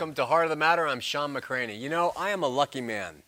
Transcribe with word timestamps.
welcome 0.00 0.14
to 0.14 0.24
Heart 0.24 0.44
of 0.44 0.50
the 0.50 0.56
Matter. 0.56 0.88
I'm 0.88 0.98
Shawn 0.98 1.34
McCraney. 1.34 1.78
You 1.78 1.90
know, 1.90 2.14
I 2.16 2.30
am 2.30 2.42
a 2.42 2.48
lucky 2.48 2.80
man. 2.80 3.22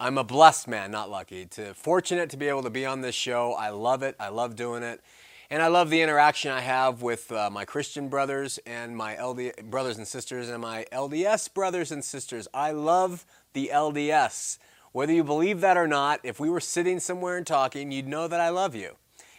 I'm 0.00 0.18
a 0.18 0.24
blessed 0.24 0.66
man, 0.66 0.90
not 0.90 1.08
lucky. 1.08 1.46
To 1.46 1.74
fortunate 1.74 2.28
to 2.30 2.36
be 2.36 2.48
able 2.48 2.64
to 2.64 2.70
be 2.70 2.84
on 2.84 3.02
this 3.02 3.14
show. 3.14 3.52
I 3.52 3.68
love 3.70 4.02
it. 4.02 4.16
I 4.18 4.28
love 4.28 4.56
doing 4.56 4.82
it. 4.82 5.00
And 5.48 5.62
I 5.62 5.68
love 5.68 5.90
the 5.90 6.02
interaction 6.02 6.50
I 6.50 6.58
have 6.58 7.02
with 7.02 7.30
uh, 7.30 7.50
my 7.50 7.64
Christian 7.64 8.08
brothers 8.08 8.58
and 8.66 8.96
my 8.96 9.14
LD 9.16 9.70
brothers 9.70 9.96
and 9.96 10.08
sisters 10.08 10.48
and 10.48 10.60
my 10.60 10.86
LDS 10.90 11.54
brothers 11.54 11.92
and 11.92 12.04
sisters. 12.04 12.48
I 12.52 12.72
love 12.72 13.24
the 13.52 13.70
LDS. 13.72 14.58
Whether 14.90 15.12
you 15.12 15.22
believe 15.22 15.60
that 15.60 15.76
or 15.76 15.86
not, 15.86 16.18
if 16.24 16.40
we 16.40 16.50
were 16.50 16.58
sitting 16.58 16.98
somewhere 16.98 17.36
and 17.36 17.46
talking, 17.46 17.92
you'd 17.92 18.08
know 18.08 18.26
that 18.26 18.40
I 18.40 18.48
love 18.48 18.74
you. 18.74 18.96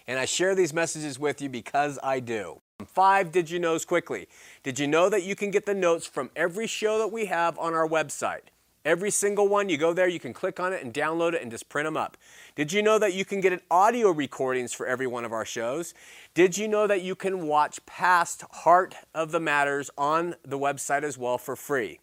And 0.07 0.17
I 0.17 0.23
share 0.23 0.55
these 0.55 0.73
messages 0.73 1.19
with 1.19 1.41
you 1.41 1.49
because 1.49 1.99
I 2.01 2.21
do. 2.21 2.61
Five 2.85 3.31
did 3.31 3.49
you 3.49 3.59
knows 3.59 3.85
quickly. 3.85 4.27
Did 4.63 4.79
you 4.79 4.87
know 4.87 5.09
that 5.09 5.23
you 5.23 5.35
can 5.35 5.51
get 5.51 5.65
the 5.65 5.73
notes 5.73 6.05
from 6.05 6.31
every 6.35 6.67
show 6.67 6.97
that 6.97 7.11
we 7.11 7.25
have 7.25 7.57
on 7.59 7.73
our 7.73 7.87
website? 7.87 8.49
Every 8.85 9.11
single 9.11 9.47
one, 9.47 9.69
you 9.69 9.77
go 9.77 9.93
there, 9.93 10.09
you 10.09 10.19
can 10.19 10.33
click 10.33 10.59
on 10.59 10.73
it 10.73 10.83
and 10.83 10.93
download 10.93 11.33
it 11.33 11.41
and 11.41 11.49
just 11.49 11.69
print 11.69 11.87
them 11.87 11.95
up. 11.95 12.17
Did 12.55 12.73
you 12.73 12.81
know 12.81 12.99
that 12.99 13.13
you 13.13 13.23
can 13.23 13.39
get 13.39 13.63
audio 13.71 14.11
recordings 14.11 14.73
for 14.73 14.85
every 14.85 15.07
one 15.07 15.23
of 15.23 15.31
our 15.31 15.45
shows? 15.45 15.93
Did 16.33 16.57
you 16.57 16.67
know 16.67 16.85
that 16.87 17.01
you 17.01 17.15
can 17.15 17.47
watch 17.47 17.85
past 17.85 18.43
Heart 18.51 18.95
of 19.15 19.31
the 19.31 19.39
Matters 19.39 19.89
on 19.97 20.35
the 20.43 20.59
website 20.59 21.03
as 21.03 21.17
well 21.17 21.37
for 21.37 21.55
free? 21.55 21.99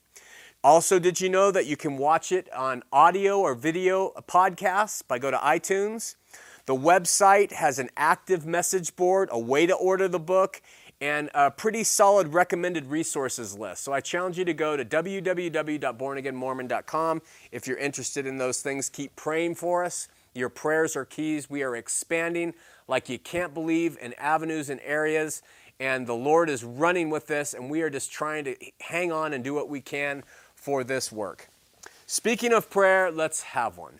Also, 0.64 0.98
did 0.98 1.20
you 1.20 1.28
know 1.28 1.50
that 1.50 1.66
you 1.66 1.76
can 1.76 1.98
watch 1.98 2.32
it 2.32 2.50
on 2.54 2.82
audio 2.92 3.38
or 3.38 3.54
video 3.54 4.12
podcasts 4.26 5.02
by 5.06 5.18
go 5.18 5.30
to 5.30 5.38
iTunes? 5.38 6.16
The 6.70 6.76
website 6.76 7.50
has 7.50 7.80
an 7.80 7.90
active 7.96 8.46
message 8.46 8.94
board, 8.94 9.28
a 9.32 9.38
way 9.40 9.66
to 9.66 9.74
order 9.74 10.06
the 10.06 10.20
book, 10.20 10.62
and 11.00 11.28
a 11.34 11.50
pretty 11.50 11.82
solid 11.82 12.32
recommended 12.32 12.86
resources 12.86 13.58
list. 13.58 13.82
So 13.82 13.92
I 13.92 13.98
challenge 13.98 14.38
you 14.38 14.44
to 14.44 14.54
go 14.54 14.76
to 14.76 14.84
www.bornagainmormon.com 14.84 17.22
if 17.50 17.66
you're 17.66 17.76
interested 17.76 18.24
in 18.24 18.38
those 18.38 18.62
things. 18.62 18.88
Keep 18.88 19.16
praying 19.16 19.56
for 19.56 19.84
us. 19.84 20.06
Your 20.32 20.48
prayers 20.48 20.94
are 20.94 21.04
keys. 21.04 21.50
We 21.50 21.64
are 21.64 21.74
expanding 21.74 22.54
like 22.86 23.08
you 23.08 23.18
can't 23.18 23.52
believe 23.52 23.98
in 24.00 24.12
avenues 24.12 24.70
and 24.70 24.80
areas, 24.84 25.42
and 25.80 26.06
the 26.06 26.14
Lord 26.14 26.48
is 26.48 26.62
running 26.62 27.10
with 27.10 27.26
this, 27.26 27.52
and 27.52 27.68
we 27.68 27.82
are 27.82 27.90
just 27.90 28.12
trying 28.12 28.44
to 28.44 28.54
hang 28.78 29.10
on 29.10 29.32
and 29.32 29.42
do 29.42 29.54
what 29.54 29.68
we 29.68 29.80
can 29.80 30.22
for 30.54 30.84
this 30.84 31.10
work. 31.10 31.48
Speaking 32.06 32.52
of 32.52 32.70
prayer, 32.70 33.10
let's 33.10 33.42
have 33.42 33.76
one. 33.76 33.98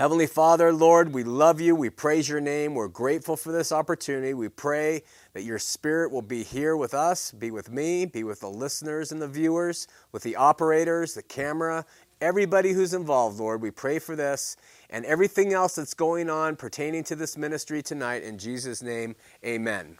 Heavenly 0.00 0.26
Father, 0.26 0.72
Lord, 0.72 1.12
we 1.12 1.24
love 1.24 1.60
you. 1.60 1.76
We 1.76 1.90
praise 1.90 2.26
your 2.26 2.40
name. 2.40 2.74
We're 2.74 2.88
grateful 2.88 3.36
for 3.36 3.52
this 3.52 3.70
opportunity. 3.70 4.32
We 4.32 4.48
pray 4.48 5.02
that 5.34 5.42
your 5.42 5.58
spirit 5.58 6.10
will 6.10 6.22
be 6.22 6.42
here 6.42 6.74
with 6.74 6.94
us, 6.94 7.32
be 7.32 7.50
with 7.50 7.70
me, 7.70 8.06
be 8.06 8.24
with 8.24 8.40
the 8.40 8.48
listeners 8.48 9.12
and 9.12 9.20
the 9.20 9.28
viewers, 9.28 9.86
with 10.10 10.22
the 10.22 10.36
operators, 10.36 11.12
the 11.12 11.22
camera, 11.22 11.84
everybody 12.18 12.72
who's 12.72 12.94
involved, 12.94 13.38
Lord. 13.38 13.60
We 13.60 13.70
pray 13.70 13.98
for 13.98 14.16
this 14.16 14.56
and 14.88 15.04
everything 15.04 15.52
else 15.52 15.74
that's 15.74 15.92
going 15.92 16.30
on 16.30 16.56
pertaining 16.56 17.04
to 17.04 17.14
this 17.14 17.36
ministry 17.36 17.82
tonight. 17.82 18.22
In 18.22 18.38
Jesus' 18.38 18.82
name, 18.82 19.16
amen. 19.44 19.98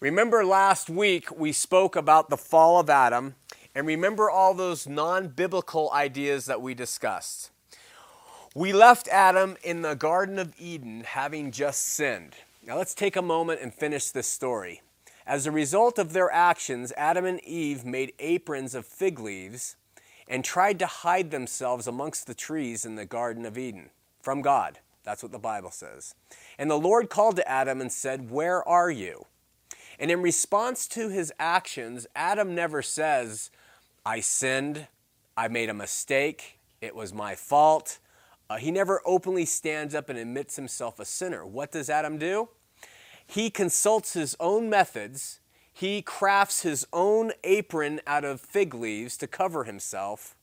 Remember 0.00 0.44
last 0.44 0.90
week 0.90 1.30
we 1.38 1.52
spoke 1.52 1.94
about 1.94 2.30
the 2.30 2.36
fall 2.36 2.80
of 2.80 2.90
Adam, 2.90 3.36
and 3.76 3.86
remember 3.86 4.28
all 4.28 4.54
those 4.54 4.88
non 4.88 5.28
biblical 5.28 5.88
ideas 5.92 6.46
that 6.46 6.60
we 6.60 6.74
discussed. 6.74 7.52
We 8.54 8.72
left 8.72 9.06
Adam 9.06 9.56
in 9.62 9.82
the 9.82 9.94
Garden 9.94 10.36
of 10.36 10.54
Eden 10.58 11.04
having 11.04 11.52
just 11.52 11.84
sinned. 11.84 12.34
Now 12.66 12.78
let's 12.78 12.96
take 12.96 13.14
a 13.14 13.22
moment 13.22 13.60
and 13.60 13.72
finish 13.72 14.10
this 14.10 14.26
story. 14.26 14.82
As 15.24 15.46
a 15.46 15.52
result 15.52 16.00
of 16.00 16.12
their 16.12 16.32
actions, 16.32 16.92
Adam 16.96 17.24
and 17.24 17.38
Eve 17.44 17.84
made 17.84 18.12
aprons 18.18 18.74
of 18.74 18.86
fig 18.86 19.20
leaves 19.20 19.76
and 20.26 20.44
tried 20.44 20.80
to 20.80 20.86
hide 20.86 21.30
themselves 21.30 21.86
amongst 21.86 22.26
the 22.26 22.34
trees 22.34 22.84
in 22.84 22.96
the 22.96 23.06
Garden 23.06 23.46
of 23.46 23.56
Eden 23.56 23.90
from 24.20 24.42
God. 24.42 24.80
That's 25.04 25.22
what 25.22 25.30
the 25.30 25.38
Bible 25.38 25.70
says. 25.70 26.16
And 26.58 26.68
the 26.68 26.74
Lord 26.74 27.08
called 27.08 27.36
to 27.36 27.48
Adam 27.48 27.80
and 27.80 27.92
said, 27.92 28.32
Where 28.32 28.68
are 28.68 28.90
you? 28.90 29.26
And 29.96 30.10
in 30.10 30.22
response 30.22 30.88
to 30.88 31.08
his 31.08 31.32
actions, 31.38 32.04
Adam 32.16 32.56
never 32.56 32.82
says, 32.82 33.52
I 34.04 34.18
sinned, 34.18 34.88
I 35.36 35.46
made 35.46 35.68
a 35.68 35.74
mistake, 35.74 36.58
it 36.80 36.96
was 36.96 37.14
my 37.14 37.36
fault, 37.36 37.99
uh, 38.50 38.56
he 38.56 38.72
never 38.72 39.00
openly 39.06 39.44
stands 39.44 39.94
up 39.94 40.10
and 40.10 40.18
admits 40.18 40.56
himself 40.56 40.98
a 40.98 41.04
sinner. 41.04 41.46
What 41.46 41.70
does 41.70 41.88
Adam 41.88 42.18
do? 42.18 42.48
He 43.24 43.48
consults 43.48 44.14
his 44.14 44.36
own 44.40 44.68
methods. 44.68 45.38
He 45.72 46.02
crafts 46.02 46.62
his 46.62 46.84
own 46.92 47.30
apron 47.44 48.00
out 48.08 48.24
of 48.24 48.40
fig 48.40 48.74
leaves 48.74 49.16
to 49.18 49.28
cover 49.28 49.62
himself. 49.64 50.34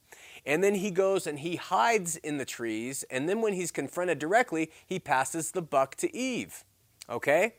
And 0.45 0.63
then 0.63 0.75
he 0.75 0.89
goes 0.89 1.27
and 1.27 1.39
he 1.39 1.57
hides 1.57 2.15
in 2.15 2.37
the 2.37 2.45
trees. 2.45 3.03
And 3.11 3.27
then 3.27 3.41
when 3.41 3.51
he's 3.51 3.71
confronted 3.71 4.19
directly, 4.19 4.71
he 4.85 4.99
passes 4.99 5.51
the 5.51 5.61
buck 5.61 5.95
to 5.95 6.15
Eve. 6.15 6.63
Okay? 7.09 7.55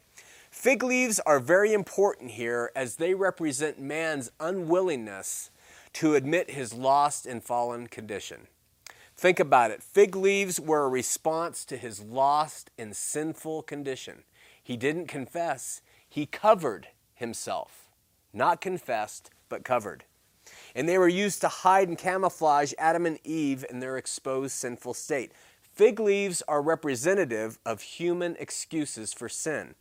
Fig 0.51 0.83
leaves 0.83 1.21
are 1.21 1.41
very 1.41 1.75
important 1.75 2.31
here 2.31 2.73
as 2.75 2.97
they 2.97 3.13
represent 3.13 3.79
man's 3.79 4.31
unwillingness 4.41 5.51
to 5.93 6.15
admit 6.15 6.53
his 6.53 6.73
lost 6.73 7.27
and 7.27 7.45
fallen 7.45 7.87
condition. 7.87 8.49
Think 9.19 9.41
about 9.41 9.73
it. 9.73 9.83
Fig 9.83 10.15
leaves 10.15 10.61
were 10.61 10.85
a 10.85 10.89
response 10.89 11.65
to 11.65 11.77
his 11.77 12.01
lost 12.01 12.71
and 12.79 12.95
sinful 12.95 13.63
condition. 13.63 14.23
He 14.63 14.77
didn't 14.77 15.09
confess, 15.09 15.81
he 16.09 16.25
covered 16.25 16.87
himself. 17.17 17.89
Not 18.33 18.61
confessed, 18.61 19.33
but 19.49 19.65
covered. 19.65 20.05
And 20.73 20.89
they 20.89 20.99
were 20.99 21.09
used 21.09 21.41
to 21.41 21.49
hide 21.49 21.89
and 21.89 21.99
camouflage 21.99 22.73
Adam 22.79 23.07
and 23.07 23.19
Eve 23.25 23.65
in 23.69 23.81
their 23.81 23.97
exposed 23.97 24.53
sinful 24.53 24.95
state. 24.95 25.33
Fig 25.63 25.99
leaves 25.99 26.41
are 26.47 26.63
representative 26.63 27.59
of 27.67 27.83
human 27.83 28.37
excuses 28.39 29.13
for 29.13 29.29
sin. 29.29 29.75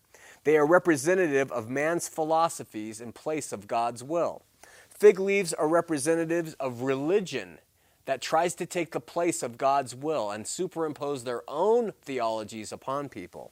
They 0.45 0.57
are 0.57 0.65
representative 0.65 1.51
of 1.51 1.69
man's 1.69 2.07
philosophies 2.07 2.99
in 2.99 3.11
place 3.11 3.53
of 3.53 3.67
God's 3.67 4.03
will. 4.03 4.41
Fig 4.89 5.19
leaves 5.19 5.53
are 5.53 5.67
representatives 5.67 6.55
of 6.55 6.81
religion 6.81 7.59
that 8.07 8.21
tries 8.21 8.55
to 8.55 8.65
take 8.65 8.91
the 8.91 9.01
place 9.01 9.43
of 9.43 9.57
God's 9.57 9.93
will 9.93 10.31
and 10.31 10.47
superimpose 10.47 11.25
their 11.25 11.43
own 11.45 11.91
theologies 12.01 12.71
upon 12.71 13.09
people. 13.09 13.51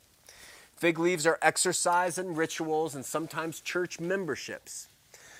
Fig 0.78 0.98
leaves 0.98 1.28
are 1.28 1.38
exercise 1.42 2.18
and 2.18 2.38
rituals 2.38 2.96
and 2.96 3.06
sometimes 3.06 3.60
church 3.60 4.00
memberships. 4.00 4.88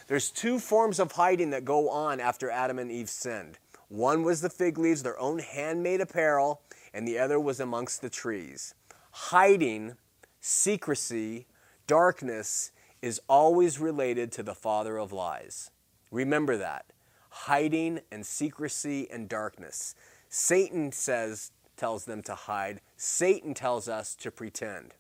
There's 0.08 0.30
two 0.30 0.60
forms 0.60 1.00
of 1.00 1.14
hiding 1.14 1.52
that 1.52 1.64
go 1.64 1.90
on 1.90 2.20
after 2.20 2.52
Adam 2.52 2.78
and 2.78 2.92
Eve 2.92 3.10
sinned. 3.10 3.58
One 3.88 4.24
was 4.24 4.42
the 4.42 4.50
fig 4.50 4.78
leaves, 4.78 5.02
their 5.02 5.20
own 5.20 5.40
handmade 5.40 6.02
apparel, 6.02 6.62
and 6.94 7.08
the 7.08 7.18
other 7.18 7.40
was 7.40 7.62
amongst 7.62 8.02
the 8.02 8.10
trees. 8.10 8.76
Hiding, 9.12 9.94
secrecy, 10.42 11.46
darkness 11.88 12.72
is 13.02 13.22
always 13.30 13.80
related 13.80 14.34
to 14.34 14.44
the 14.44 14.56
father 14.56 14.98
of 14.98 15.14
lies. 15.14 15.72
Remember 16.12 16.58
that 16.58 16.86
hiding 17.36 18.00
and 18.12 18.26
secrecy 18.26 19.08
and 19.12 19.28
darkness. 19.28 19.94
Satan 20.30 20.92
says, 20.94 21.52
tells 21.76 22.06
them 22.06 22.24
to 22.24 22.34
hide. 22.34 22.80
Satan 22.96 23.54
tells 23.54 23.90
us 23.90 24.16
to 24.16 24.32
pretend. 24.32 24.94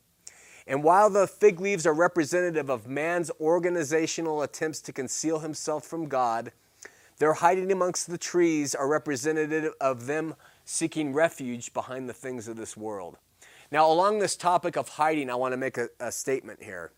And 0.68 0.84
while 0.84 1.09
the 1.09 1.28
fig 1.28 1.62
leaves 1.62 1.85
are 1.85 1.94
representative 1.94 2.69
of 2.69 2.88
man's 2.88 3.31
organizational 3.40 4.41
attempts 4.41 4.81
to 4.81 4.91
conceal 4.91 5.40
himself 5.40 5.85
from 5.85 6.07
God, 6.07 6.51
their 7.19 7.34
hiding 7.34 7.72
amongst 7.72 8.09
the 8.09 8.18
trees 8.18 8.75
are 8.75 8.88
representative 8.88 9.73
of 9.79 10.05
them 10.05 10.35
seeking 10.66 11.14
refuge 11.14 11.73
behind 11.73 12.09
the 12.09 12.14
things 12.14 12.49
of 12.49 12.58
this 12.58 12.76
world. 12.76 13.17
Now, 13.72 13.90
along 13.90 14.20
this 14.20 14.35
topic 14.35 14.76
of 14.76 14.90
hiding, 14.90 15.29
I 15.29 15.35
want 15.35 15.53
to 15.53 15.58
make 15.58 15.78
a, 15.78 15.87
a 15.99 16.11
statement 16.11 16.61
here. 16.61 16.91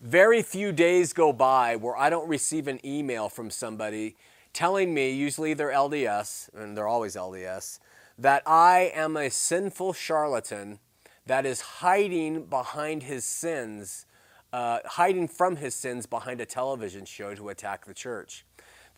Very 0.00 0.42
few 0.42 0.70
days 0.70 1.12
go 1.12 1.32
by 1.32 1.74
where 1.74 1.96
I 1.96 2.08
don't 2.08 2.28
receive 2.28 2.68
an 2.68 2.78
email 2.86 3.28
from 3.28 3.50
somebody 3.50 4.14
telling 4.52 4.94
me, 4.94 5.10
usually 5.10 5.54
they're 5.54 5.72
LDS, 5.72 6.54
and 6.54 6.76
they're 6.76 6.86
always 6.86 7.16
LDS, 7.16 7.80
that 8.16 8.44
I 8.46 8.92
am 8.94 9.16
a 9.16 9.28
sinful 9.28 9.94
charlatan 9.94 10.78
that 11.26 11.44
is 11.44 11.60
hiding 11.60 12.44
behind 12.44 13.02
his 13.02 13.24
sins, 13.24 14.06
uh, 14.52 14.78
hiding 14.84 15.26
from 15.26 15.56
his 15.56 15.74
sins 15.74 16.06
behind 16.06 16.40
a 16.40 16.46
television 16.46 17.04
show 17.04 17.34
to 17.34 17.48
attack 17.48 17.84
the 17.84 17.92
church 17.92 18.44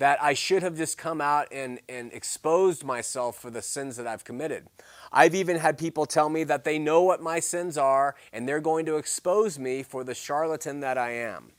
that 0.01 0.23
I 0.23 0.33
should 0.33 0.63
have 0.63 0.79
just 0.79 0.97
come 0.97 1.21
out 1.21 1.47
and, 1.53 1.79
and 1.87 2.11
exposed 2.15 2.85
myself 2.85 3.37
for 3.37 3.51
the 3.51 3.61
sins 3.61 3.99
that 3.99 4.07
I've 4.07 4.25
committed. 4.25 4.67
I've 5.13 5.35
even 5.35 5.59
had 5.59 5.77
people 5.77 6.07
tell 6.07 6.31
me 6.31 6.43
that 6.45 6.65
they 6.65 6.79
know 6.79 7.03
what 7.03 7.23
my 7.23 7.39
sins 7.39 7.77
are 7.77 8.15
and 8.33 8.49
they're 8.49 8.63
going 8.63 8.87
to 8.87 8.97
expose 8.97 9.59
me 9.59 9.83
for 9.83 10.03
the 10.03 10.15
charlatan 10.15 10.81
that 10.81 10.97
I 10.97 11.13
am. 11.13 11.53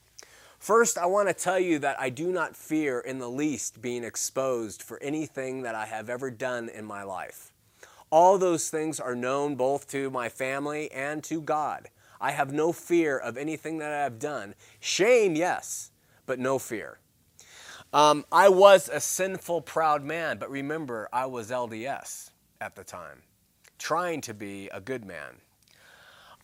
First, 0.57 0.97
I 0.97 1.05
want 1.05 1.27
to 1.27 1.35
tell 1.35 1.59
you 1.59 1.77
that 1.79 2.01
I 2.01 2.09
do 2.09 2.31
not 2.31 2.55
fear 2.55 2.99
in 2.99 3.19
the 3.19 3.29
least 3.29 3.79
being 3.79 4.03
exposed 4.03 4.81
for 4.81 5.01
anything 5.03 5.61
that 5.61 5.75
I 5.75 5.85
have 5.85 6.09
ever 6.09 6.31
done 6.31 6.67
in 6.67 6.83
my 6.83 7.03
life. 7.03 7.53
All 8.09 8.39
those 8.39 8.71
things 8.71 8.99
are 8.99 9.15
known 9.15 9.53
both 9.53 9.87
to 9.91 10.09
my 10.09 10.29
family 10.29 10.91
and 10.91 11.23
to 11.25 11.41
God. 11.41 11.89
I 12.19 12.31
have 12.31 12.51
no 12.51 12.73
fear 12.73 13.19
of 13.19 13.37
anything 13.37 13.77
that 13.77 13.91
I 13.91 14.01
have 14.01 14.17
done. 14.17 14.55
Shame, 14.79 15.35
yes, 15.35 15.91
but 16.25 16.39
no 16.39 16.57
fear. 16.57 16.97
Um, 17.93 18.25
I 18.31 18.47
was 18.47 18.87
a 18.87 19.01
sinful, 19.01 19.61
proud 19.63 20.01
man, 20.01 20.37
but 20.37 20.49
remember, 20.49 21.09
I 21.11 21.25
was 21.25 21.51
LDS 21.51 22.29
at 22.61 22.75
the 22.75 22.85
time, 22.85 23.23
trying 23.77 24.21
to 24.21 24.33
be 24.33 24.69
a 24.69 24.79
good 24.79 25.03
man. 25.03 25.41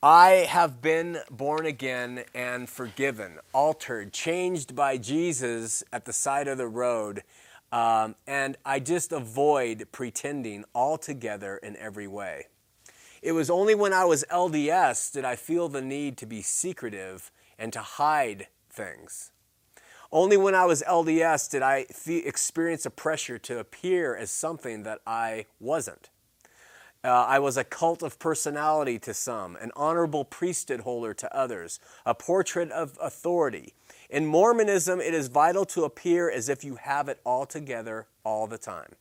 I 0.03 0.45
have 0.49 0.81
been 0.81 1.19
born 1.31 1.65
again 1.65 2.25
and 2.35 2.69
forgiven, 2.69 3.39
altered, 3.53 4.11
changed 4.11 4.75
by 4.75 4.97
Jesus 4.97 5.85
at 5.93 6.03
the 6.03 6.11
side 6.11 6.49
of 6.49 6.57
the 6.57 6.67
road, 6.67 7.23
um, 7.71 8.15
and 8.27 8.57
I 8.65 8.81
just 8.81 9.13
avoid 9.13 9.87
pretending 9.93 10.65
altogether 10.75 11.55
in 11.55 11.77
every 11.77 12.07
way. 12.07 12.47
It 13.21 13.31
was 13.31 13.49
only 13.49 13.73
when 13.73 13.93
I 13.93 14.03
was 14.03 14.25
LDS 14.29 15.13
did 15.13 15.23
I 15.23 15.37
feel 15.37 15.69
the 15.69 15.81
need 15.81 16.17
to 16.17 16.25
be 16.25 16.41
secretive 16.41 17.31
and 17.57 17.71
to 17.71 17.79
hide 17.79 18.47
things. 18.69 19.31
Only 20.11 20.37
when 20.37 20.55
I 20.55 20.65
was 20.65 20.83
LDS 20.83 21.49
did 21.49 21.61
I 21.61 21.85
experience 22.07 22.85
a 22.85 22.89
pressure 22.89 23.37
to 23.39 23.59
appear 23.59 24.15
as 24.15 24.31
something 24.31 24.83
that 24.83 24.99
I 25.05 25.45
wasn't. 25.59 26.09
Uh, 27.03 27.25
I 27.27 27.39
was 27.39 27.57
a 27.57 27.63
cult 27.63 28.01
of 28.01 28.17
personality 28.17 28.97
to 28.99 29.13
some, 29.13 29.55
an 29.57 29.71
honorable 29.75 30.25
priesthood 30.25 30.81
holder 30.81 31.13
to 31.13 31.35
others, 31.35 31.79
a 32.05 32.15
portrait 32.15 32.71
of 32.71 32.97
authority. 33.01 33.73
In 34.09 34.25
Mormonism, 34.25 34.99
it 34.99 35.13
is 35.13 35.27
vital 35.27 35.65
to 35.65 35.83
appear 35.83 36.29
as 36.29 36.49
if 36.49 36.63
you 36.63 36.75
have 36.75 37.07
it 37.07 37.19
all 37.23 37.45
together 37.45 38.07
all 38.23 38.47
the 38.47 38.57
time, 38.57 38.93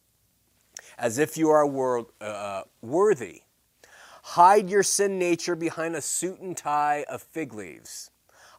as 0.98 1.18
if 1.18 1.36
you 1.36 1.48
are 1.48 1.66
wor- 1.66 2.06
uh, 2.20 2.62
worthy. 2.82 3.42
Hide 4.22 4.68
your 4.68 4.82
sin 4.82 5.18
nature 5.18 5.56
behind 5.56 5.96
a 5.96 6.00
suit 6.02 6.40
and 6.40 6.56
tie 6.56 7.04
of 7.08 7.22
fig 7.22 7.54
leaves. 7.54 8.10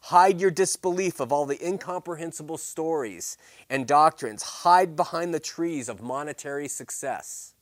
Hide 0.08 0.40
your 0.40 0.50
disbelief 0.50 1.20
of 1.20 1.32
all 1.32 1.44
the 1.44 1.62
incomprehensible 1.62 2.56
stories 2.56 3.36
and 3.68 3.86
doctrines. 3.86 4.42
Hide 4.42 4.96
behind 4.96 5.34
the 5.34 5.38
trees 5.38 5.86
of 5.86 6.00
monetary 6.00 6.66
success. 6.66 7.52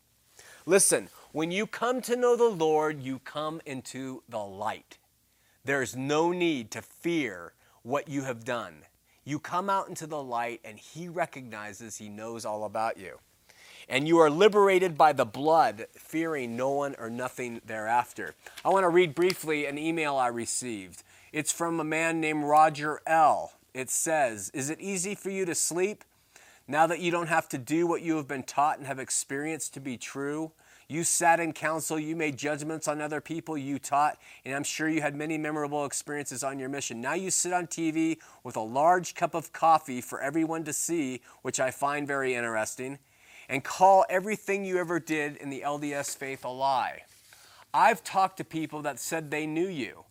Listen, 0.65 1.09
when 1.33 1.51
you 1.51 1.67
come 1.67 2.01
to 2.03 2.15
know 2.15 2.37
the 2.37 2.45
Lord, 2.45 3.03
you 3.03 3.19
come 3.19 3.61
into 3.67 4.23
the 4.29 4.39
light. 4.39 4.99
There's 5.65 5.97
no 5.97 6.31
need 6.31 6.71
to 6.71 6.83
fear 6.83 7.53
what 7.83 8.09
you 8.09 8.23
have 8.23 8.45
done. 8.45 8.85
You 9.25 9.41
come 9.41 9.69
out 9.69 9.89
into 9.89 10.07
the 10.07 10.23
light, 10.23 10.61
and 10.65 10.79
He 10.79 11.09
recognizes 11.09 11.97
He 11.97 12.09
knows 12.09 12.45
all 12.45 12.63
about 12.63 12.97
you. 12.97 13.19
And 13.89 14.07
you 14.07 14.19
are 14.19 14.31
liberated 14.31 14.97
by 14.97 15.13
the 15.13 15.27
blood, 15.27 15.87
fearing 15.95 16.57
no 16.57 16.71
one 16.71 16.95
or 16.97 17.11
nothing 17.11 17.61
thereafter. 17.67 18.37
I 18.65 18.69
want 18.69 18.85
to 18.85 18.89
read 18.89 19.17
briefly 19.17 19.67
an 19.67 19.79
email 19.79 20.15
I 20.15 20.29
received. 20.29 21.03
It's 21.37 21.53
from 21.53 21.79
a 21.79 21.85
man 21.85 22.19
named 22.19 22.45
Roger 22.45 23.03
L. 23.07 23.53
It 23.75 23.91
says, 23.91 24.51
Is 24.55 24.71
it 24.71 24.81
easy 24.81 25.15
for 25.15 25.29
you 25.29 25.45
to 25.45 25.55
sleep 25.55 26.03
now 26.67 26.87
that 26.87 27.01
you 27.01 27.11
don't 27.11 27.27
have 27.27 27.47
to 27.51 27.59
do 27.59 27.87
what 27.87 28.01
you 28.01 28.17
have 28.17 28.27
been 28.27 28.43
taught 28.43 28.79
and 28.79 28.87
have 28.87 28.99
experienced 28.99 29.75
to 29.75 29.81
be 29.81 29.99
true? 29.99 30.53
You 30.89 31.05
sat 31.05 31.39
in 31.39 31.53
council, 31.53 31.99
you 31.99 32.17
made 32.17 32.39
judgments 32.39 32.89
on 32.89 33.03
other 33.03 33.21
people, 33.21 33.59
you 33.59 33.79
taught, 33.79 34.17
and 34.47 34.55
I'm 34.55 34.65
sure 34.65 34.89
you 34.89 35.03
had 35.03 35.15
many 35.15 35.37
memorable 35.37 35.85
experiences 35.85 36.43
on 36.43 36.59
your 36.59 36.71
mission. 36.71 37.03
Now 37.03 37.13
you 37.13 37.31
sit 37.31 37.53
on 37.53 37.67
TV 37.67 38.17
with 38.43 38.57
a 38.57 38.61
large 38.61 39.15
cup 39.15 39.35
of 39.35 39.53
coffee 39.53 40.01
for 40.01 40.23
everyone 40.23 40.65
to 40.65 40.73
see, 40.73 41.21
which 41.43 41.61
I 41.61 41.71
find 41.71 42.07
very 42.07 42.35
interesting, 42.35 42.99
and 43.51 43.63
call 43.63 44.07
everything 44.09 44.65
you 44.65 44.79
ever 44.79 44.99
did 44.99 45.37
in 45.37 45.51
the 45.51 45.61
LDS 45.67 46.17
faith 46.17 46.47
a 46.47 46.49
lie. 46.49 47.03
I've 47.75 48.03
talked 48.03 48.39
to 48.39 48.45
people 48.45 48.81
that 48.81 48.99
said 48.99 49.31
they 49.31 49.47
knew 49.47 49.69
you. 49.69 50.07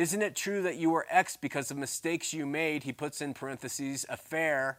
Isn't 0.00 0.22
it 0.22 0.34
true 0.34 0.62
that 0.62 0.78
you 0.78 0.88
were 0.88 1.04
X 1.10 1.36
because 1.36 1.70
of 1.70 1.76
mistakes 1.76 2.32
you 2.32 2.46
made? 2.46 2.84
He 2.84 2.92
puts 2.92 3.20
in 3.20 3.34
parentheses, 3.34 4.06
affair, 4.08 4.78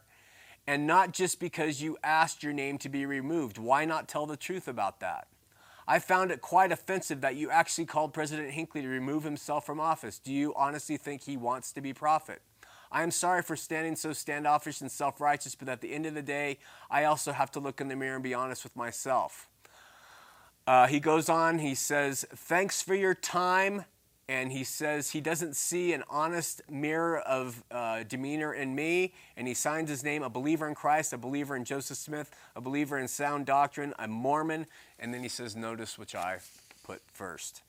and 0.66 0.88
not 0.88 1.14
just 1.14 1.40
because 1.40 1.80
you 1.80 1.96
asked 2.04 2.42
your 2.42 2.54
name 2.54 2.80
to 2.80 2.90
be 2.90 3.06
removed. 3.06 3.60
Why 3.60 3.86
not 3.86 4.08
tell 4.08 4.26
the 4.26 4.36
truth 4.36 4.68
about 4.68 5.00
that? 5.02 5.28
I 5.88 6.00
found 6.00 6.32
it 6.32 6.42
quite 6.42 6.72
offensive 6.72 7.22
that 7.22 7.36
you 7.36 7.52
actually 7.52 7.86
called 7.86 8.14
President 8.16 8.50
Hinckley 8.50 8.82
to 8.82 8.88
remove 8.88 9.24
himself 9.24 9.64
from 9.64 9.80
office. 9.80 10.18
Do 10.18 10.34
you 10.34 10.56
honestly 10.56 10.98
think 10.98 11.22
he 11.22 11.38
wants 11.38 11.72
to 11.74 11.82
be 11.82 11.94
prophet? 11.94 12.42
I 12.92 13.04
am 13.04 13.12
sorry 13.12 13.44
for 13.44 13.56
standing 13.56 13.96
so 13.96 14.14
standoffish 14.14 14.82
and 14.82 14.92
self 14.92 15.22
righteous, 15.22 15.54
but 15.54 15.70
at 15.70 15.82
the 15.82 15.94
end 15.94 16.08
of 16.08 16.16
the 16.16 16.24
day, 16.24 16.58
I 16.90 17.04
also 17.04 17.32
have 17.32 17.52
to 17.52 17.60
look 17.60 17.80
in 17.80 17.90
the 17.90 17.96
mirror 17.96 18.16
and 18.16 18.24
be 18.24 18.34
honest 18.34 18.64
with 18.64 18.76
myself. 18.76 19.48
Uh, 20.66 20.88
he 20.88 21.00
goes 21.00 21.30
on, 21.30 21.60
he 21.60 21.76
says, 21.76 22.26
Thanks 22.34 22.82
for 22.82 22.96
your 22.96 23.14
time 23.14 23.86
and 24.32 24.50
he 24.54 24.64
says 24.64 25.10
he 25.10 25.20
doesn't 25.20 25.58
see 25.58 25.92
an 25.92 26.06
honest 26.10 26.62
mirror 26.70 27.20
of 27.20 27.66
uh, 27.70 28.04
demeanor 28.04 28.54
in 28.54 28.74
me, 28.74 29.14
and 29.36 29.46
he 29.46 29.54
signs 29.54 29.90
his 29.90 30.06
name 30.06 30.24
a 30.24 30.30
believer 30.30 30.70
in 30.70 30.74
Christ, 30.74 31.12
a 31.12 31.18
believer 31.18 31.54
in 31.54 31.66
Joseph 31.66 31.98
Smith, 31.98 32.32
a 32.56 32.62
believer 32.62 32.98
in 32.98 33.10
sound 33.10 33.46
doctrine, 33.46 33.94
a 34.00 34.08
Mormon, 34.08 34.68
and 34.98 35.14
then 35.14 35.22
he 35.22 35.28
says, 35.28 35.54
Notice 35.54 35.98
which 35.98 36.16
I 36.16 36.40
put 36.86 37.02
first. 37.12 37.62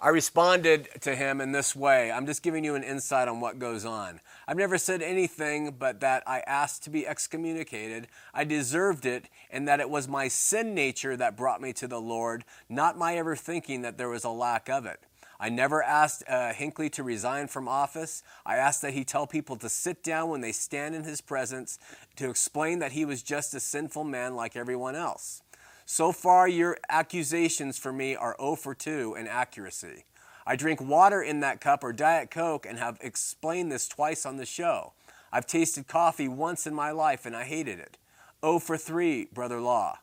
I 0.00 0.08
responded 0.08 0.88
to 1.02 1.14
him 1.14 1.40
in 1.40 1.52
this 1.52 1.76
way 1.76 2.10
I'm 2.10 2.26
just 2.26 2.42
giving 2.42 2.64
you 2.64 2.74
an 2.74 2.82
insight 2.82 3.28
on 3.28 3.38
what 3.38 3.60
goes 3.60 3.84
on. 3.84 4.20
I've 4.48 4.56
never 4.56 4.78
said 4.78 5.00
anything 5.00 5.76
but 5.78 6.00
that 6.00 6.24
I 6.26 6.40
asked 6.40 6.82
to 6.84 6.90
be 6.90 7.06
excommunicated, 7.06 8.08
I 8.34 8.42
deserved 8.42 9.06
it, 9.06 9.28
and 9.48 9.68
that 9.68 9.78
it 9.78 9.90
was 9.90 10.08
my 10.08 10.26
sin 10.26 10.74
nature 10.74 11.16
that 11.16 11.36
brought 11.36 11.62
me 11.62 11.72
to 11.74 11.86
the 11.86 12.00
Lord, 12.00 12.44
not 12.68 12.98
my 12.98 13.16
ever 13.16 13.36
thinking 13.36 13.82
that 13.82 13.96
there 13.96 14.08
was 14.08 14.24
a 14.24 14.30
lack 14.30 14.68
of 14.68 14.86
it. 14.86 14.98
I 15.38 15.48
never 15.48 15.82
asked 15.82 16.24
uh, 16.28 16.52
Hinckley 16.52 16.88
to 16.90 17.02
resign 17.02 17.48
from 17.48 17.68
office. 17.68 18.22
I 18.44 18.56
asked 18.56 18.82
that 18.82 18.94
he 18.94 19.04
tell 19.04 19.26
people 19.26 19.56
to 19.56 19.68
sit 19.68 20.02
down 20.02 20.30
when 20.30 20.40
they 20.40 20.52
stand 20.52 20.94
in 20.94 21.04
his 21.04 21.20
presence 21.20 21.78
to 22.16 22.30
explain 22.30 22.78
that 22.78 22.92
he 22.92 23.04
was 23.04 23.22
just 23.22 23.54
a 23.54 23.60
sinful 23.60 24.04
man 24.04 24.34
like 24.34 24.56
everyone 24.56 24.96
else. 24.96 25.42
So 25.84 26.10
far, 26.10 26.48
your 26.48 26.78
accusations 26.88 27.78
for 27.78 27.92
me 27.92 28.16
are 28.16 28.36
0 28.40 28.56
for 28.56 28.74
2 28.74 29.14
in 29.18 29.28
accuracy. 29.28 30.04
I 30.46 30.56
drink 30.56 30.80
water 30.80 31.22
in 31.22 31.40
that 31.40 31.60
cup 31.60 31.84
or 31.84 31.92
Diet 31.92 32.30
Coke 32.30 32.66
and 32.66 32.78
have 32.78 32.98
explained 33.00 33.70
this 33.70 33.88
twice 33.88 34.24
on 34.24 34.36
the 34.36 34.46
show. 34.46 34.92
I've 35.32 35.46
tasted 35.46 35.86
coffee 35.86 36.28
once 36.28 36.66
in 36.66 36.74
my 36.74 36.92
life 36.92 37.26
and 37.26 37.36
I 37.36 37.44
hated 37.44 37.78
it. 37.78 37.98
0 38.42 38.60
for 38.60 38.76
3, 38.76 39.28
Brother 39.32 39.60
Law. 39.60 39.98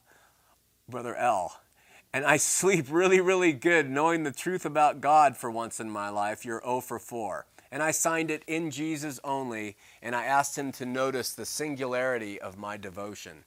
Brother 0.87 1.15
L. 1.15 1.59
And 2.13 2.25
I 2.25 2.37
sleep 2.37 2.85
really, 2.89 3.19
really 3.19 3.51
good 3.53 3.89
knowing 3.89 4.23
the 4.23 4.31
truth 4.31 4.65
about 4.65 5.01
God 5.01 5.35
for 5.35 5.49
once 5.49 5.79
in 5.79 5.89
my 5.89 6.09
life. 6.09 6.45
You're 6.45 6.61
0 6.61 6.81
for 6.81 6.99
4. 6.99 7.45
And 7.71 7.81
I 7.81 7.89
signed 7.89 8.29
it 8.29 8.43
in 8.45 8.69
Jesus 8.69 9.19
only, 9.23 9.75
and 10.03 10.15
I 10.15 10.25
asked 10.25 10.55
him 10.55 10.71
to 10.73 10.85
notice 10.85 11.33
the 11.33 11.45
singularity 11.45 12.39
of 12.39 12.55
my 12.55 12.77
devotion. 12.77 13.45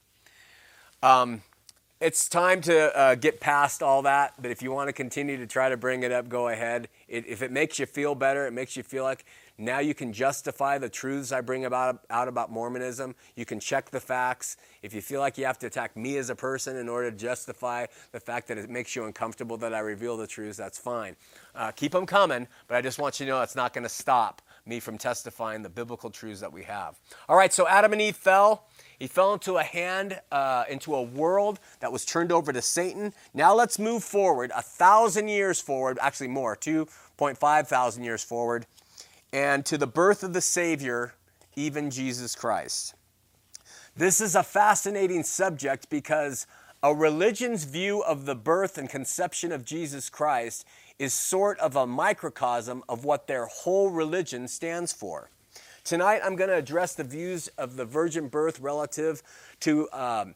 Um, 1.00 1.42
it's 2.00 2.28
time 2.28 2.61
to 2.62 2.94
uh, 2.99 3.14
get 3.14 3.40
past 3.40 3.85
all 3.85 4.02
that, 4.02 4.35
but 4.42 4.50
if 4.50 4.62
you 4.62 4.73
want 4.73 4.88
to 4.88 4.92
continue 4.92 5.37
to 5.37 5.46
try 5.46 5.68
to 5.68 5.76
bring 5.76 6.02
it 6.02 6.11
up, 6.11 6.28
go 6.28 6.49
ahead. 6.49 6.88
It, 7.08 7.25
if 7.26 7.40
it 7.40 7.52
makes 7.52 7.78
you 7.78 7.87
feel 7.87 8.14
better, 8.16 8.46
it 8.46 8.52
makes 8.52 8.76
you 8.76 8.82
feel 8.82 9.04
like 9.04 9.25
now 9.58 9.78
you 9.78 9.94
can 9.94 10.12
justify 10.12 10.76
the 10.76 10.88
truths 10.88 11.32
I 11.32 11.40
bring 11.40 11.64
about, 11.64 12.00
out 12.10 12.28
about 12.28 12.50
Mormonism. 12.50 13.14
You 13.36 13.46
can 13.46 13.58
check 13.58 13.90
the 13.90 14.00
facts. 14.00 14.58
If 14.82 14.92
you 14.92 15.00
feel 15.00 15.20
like 15.20 15.38
you 15.38 15.46
have 15.46 15.58
to 15.60 15.66
attack 15.66 15.96
me 15.96 16.18
as 16.18 16.28
a 16.28 16.34
person 16.34 16.76
in 16.76 16.88
order 16.88 17.10
to 17.10 17.16
justify 17.16 17.86
the 18.12 18.20
fact 18.20 18.48
that 18.48 18.58
it 18.58 18.68
makes 18.68 18.94
you 18.94 19.04
uncomfortable 19.04 19.56
that 19.58 19.72
I 19.72 19.78
reveal 19.78 20.16
the 20.16 20.26
truths, 20.26 20.58
that's 20.58 20.78
fine. 20.78 21.16
Uh, 21.54 21.70
keep 21.70 21.92
them 21.92 22.04
coming, 22.04 22.46
but 22.68 22.76
I 22.76 22.82
just 22.82 22.98
want 22.98 23.18
you 23.18 23.26
to 23.26 23.32
know 23.32 23.42
it's 23.42 23.56
not 23.56 23.72
going 23.72 23.84
to 23.84 23.88
stop 23.88 24.42
me 24.66 24.80
from 24.80 24.98
testifying 24.98 25.62
the 25.62 25.68
biblical 25.68 26.10
truths 26.10 26.40
that 26.40 26.52
we 26.52 26.64
have. 26.64 26.98
All 27.28 27.36
right, 27.36 27.52
so 27.52 27.66
Adam 27.66 27.92
and 27.92 28.02
Eve 28.02 28.16
fell. 28.16 28.66
He 28.98 29.06
fell 29.06 29.32
into 29.32 29.56
a 29.56 29.62
hand, 29.62 30.20
uh, 30.32 30.64
into 30.68 30.94
a 30.94 31.02
world 31.02 31.60
that 31.80 31.92
was 31.92 32.04
turned 32.04 32.32
over 32.32 32.52
to 32.52 32.60
Satan. 32.60 33.14
Now 33.32 33.54
let's 33.54 33.78
move 33.78 34.02
forward, 34.02 34.50
a 34.54 34.62
thousand 34.62 35.28
years 35.28 35.60
forward, 35.60 35.98
actually 36.02 36.28
more, 36.28 36.56
2.5 36.56 37.66
thousand 37.66 38.04
years 38.04 38.22
forward 38.22 38.66
and 39.33 39.64
to 39.66 39.78
the 39.78 39.87
birth 39.87 40.23
of 40.23 40.33
the 40.33 40.40
Savior, 40.40 41.14
even 41.56 41.90
Jesus 41.90 42.35
Christ. 42.35 42.95
This 43.97 44.21
is 44.21 44.35
a 44.35 44.42
fascinating 44.42 45.23
subject 45.23 45.88
because 45.88 46.47
a 46.83 46.95
religion's 46.95 47.64
view 47.64 48.02
of 48.02 48.26
the 48.26 48.35
birth 48.35 48.76
and 48.78 48.88
conception 48.88 49.52
of 49.52 49.64
Jesus 49.64 50.11
Christ 50.11 50.66
is 50.99 51.12
sort 51.12 51.59
of 51.61 51.76
a 51.76 51.87
microcosm 51.87 52.83
of 52.88 53.04
what 53.04 53.26
their 53.26 53.47
whole 53.47 53.90
religion 53.90 54.49
stands 54.49 54.92
for. 54.92 55.30
Tonight, 55.85 56.21
I'm 56.25 56.37
going 56.37 56.50
to 56.50 56.56
address 56.56 56.95
the 56.95 57.04
views 57.04 57.49
of 57.56 57.76
the 57.76 57.85
virgin 57.85 58.28
birth 58.28 58.61
relative 58.61 59.23
to 59.61 59.88
um, 59.92 60.35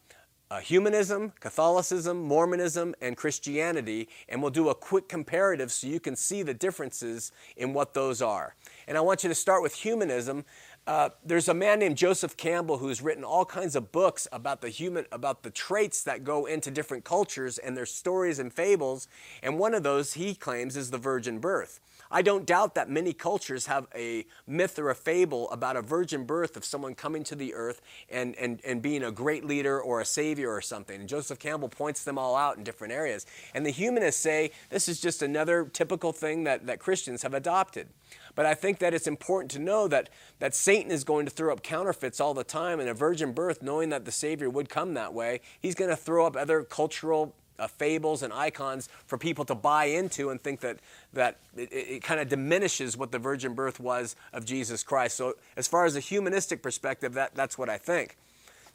uh, 0.50 0.60
humanism, 0.60 1.32
Catholicism, 1.40 2.22
Mormonism, 2.22 2.94
and 3.00 3.16
Christianity, 3.16 4.08
and 4.28 4.42
we'll 4.42 4.50
do 4.50 4.68
a 4.68 4.74
quick 4.74 5.08
comparative 5.08 5.70
so 5.70 5.86
you 5.86 6.00
can 6.00 6.16
see 6.16 6.42
the 6.42 6.54
differences 6.54 7.30
in 7.56 7.72
what 7.72 7.94
those 7.94 8.20
are. 8.20 8.54
And 8.90 8.98
I 8.98 9.02
want 9.02 9.22
you 9.22 9.28
to 9.28 9.36
start 9.36 9.62
with 9.62 9.72
humanism. 9.72 10.44
Uh, 10.84 11.10
there's 11.24 11.48
a 11.48 11.54
man 11.54 11.78
named 11.78 11.96
Joseph 11.96 12.36
Campbell 12.36 12.78
who's 12.78 13.00
written 13.00 13.22
all 13.22 13.44
kinds 13.44 13.76
of 13.76 13.92
books 13.92 14.26
about 14.32 14.62
the 14.62 14.68
human, 14.68 15.06
about 15.12 15.44
the 15.44 15.50
traits 15.50 16.02
that 16.02 16.24
go 16.24 16.44
into 16.44 16.72
different 16.72 17.04
cultures 17.04 17.56
and 17.56 17.76
their 17.76 17.86
stories 17.86 18.40
and 18.40 18.52
fables. 18.52 19.06
And 19.44 19.60
one 19.60 19.74
of 19.74 19.84
those 19.84 20.14
he 20.14 20.34
claims 20.34 20.76
is 20.76 20.90
the 20.90 20.98
virgin 20.98 21.38
birth. 21.38 21.78
I 22.10 22.22
don't 22.22 22.44
doubt 22.44 22.74
that 22.74 22.90
many 22.90 23.12
cultures 23.12 23.66
have 23.66 23.86
a 23.94 24.26
myth 24.44 24.76
or 24.76 24.90
a 24.90 24.96
fable 24.96 25.48
about 25.50 25.76
a 25.76 25.82
virgin 25.82 26.24
birth 26.24 26.56
of 26.56 26.64
someone 26.64 26.96
coming 26.96 27.22
to 27.24 27.36
the 27.36 27.54
earth 27.54 27.82
and, 28.10 28.34
and, 28.34 28.60
and 28.64 28.82
being 28.82 29.04
a 29.04 29.12
great 29.12 29.44
leader 29.44 29.80
or 29.80 30.00
a 30.00 30.04
savior 30.04 30.50
or 30.50 30.60
something. 30.60 30.98
And 30.98 31.08
Joseph 31.08 31.38
Campbell 31.38 31.68
points 31.68 32.02
them 32.02 32.18
all 32.18 32.34
out 32.34 32.56
in 32.56 32.64
different 32.64 32.92
areas. 32.92 33.26
And 33.54 33.64
the 33.64 33.70
humanists 33.70 34.20
say 34.20 34.50
this 34.70 34.88
is 34.88 35.00
just 35.00 35.22
another 35.22 35.70
typical 35.72 36.12
thing 36.12 36.42
that, 36.44 36.66
that 36.66 36.80
Christians 36.80 37.22
have 37.22 37.34
adopted. 37.34 37.86
But 38.34 38.46
I 38.46 38.54
think 38.54 38.78
that 38.78 38.94
it's 38.94 39.06
important 39.06 39.50
to 39.52 39.58
know 39.58 39.88
that, 39.88 40.08
that 40.38 40.54
Satan 40.54 40.90
is 40.90 41.04
going 41.04 41.26
to 41.26 41.30
throw 41.30 41.52
up 41.52 41.62
counterfeits 41.62 42.20
all 42.20 42.34
the 42.34 42.44
time, 42.44 42.80
and 42.80 42.88
a 42.88 42.94
virgin 42.94 43.32
birth, 43.32 43.62
knowing 43.62 43.90
that 43.90 44.04
the 44.04 44.12
Savior 44.12 44.48
would 44.48 44.68
come 44.68 44.94
that 44.94 45.12
way, 45.12 45.40
he's 45.60 45.74
going 45.74 45.90
to 45.90 45.96
throw 45.96 46.26
up 46.26 46.36
other 46.36 46.62
cultural 46.62 47.34
uh, 47.58 47.66
fables 47.66 48.22
and 48.22 48.32
icons 48.32 48.88
for 49.06 49.18
people 49.18 49.44
to 49.44 49.54
buy 49.54 49.84
into 49.84 50.30
and 50.30 50.40
think 50.40 50.60
that, 50.60 50.78
that 51.12 51.38
it, 51.56 51.72
it 51.72 52.02
kind 52.02 52.20
of 52.20 52.28
diminishes 52.28 52.96
what 52.96 53.12
the 53.12 53.18
virgin 53.18 53.54
birth 53.54 53.78
was 53.78 54.16
of 54.32 54.44
Jesus 54.44 54.82
Christ. 54.82 55.16
So, 55.16 55.34
as 55.56 55.68
far 55.68 55.84
as 55.84 55.94
a 55.94 56.00
humanistic 56.00 56.62
perspective, 56.62 57.14
that, 57.14 57.34
that's 57.34 57.58
what 57.58 57.68
I 57.68 57.78
think. 57.78 58.16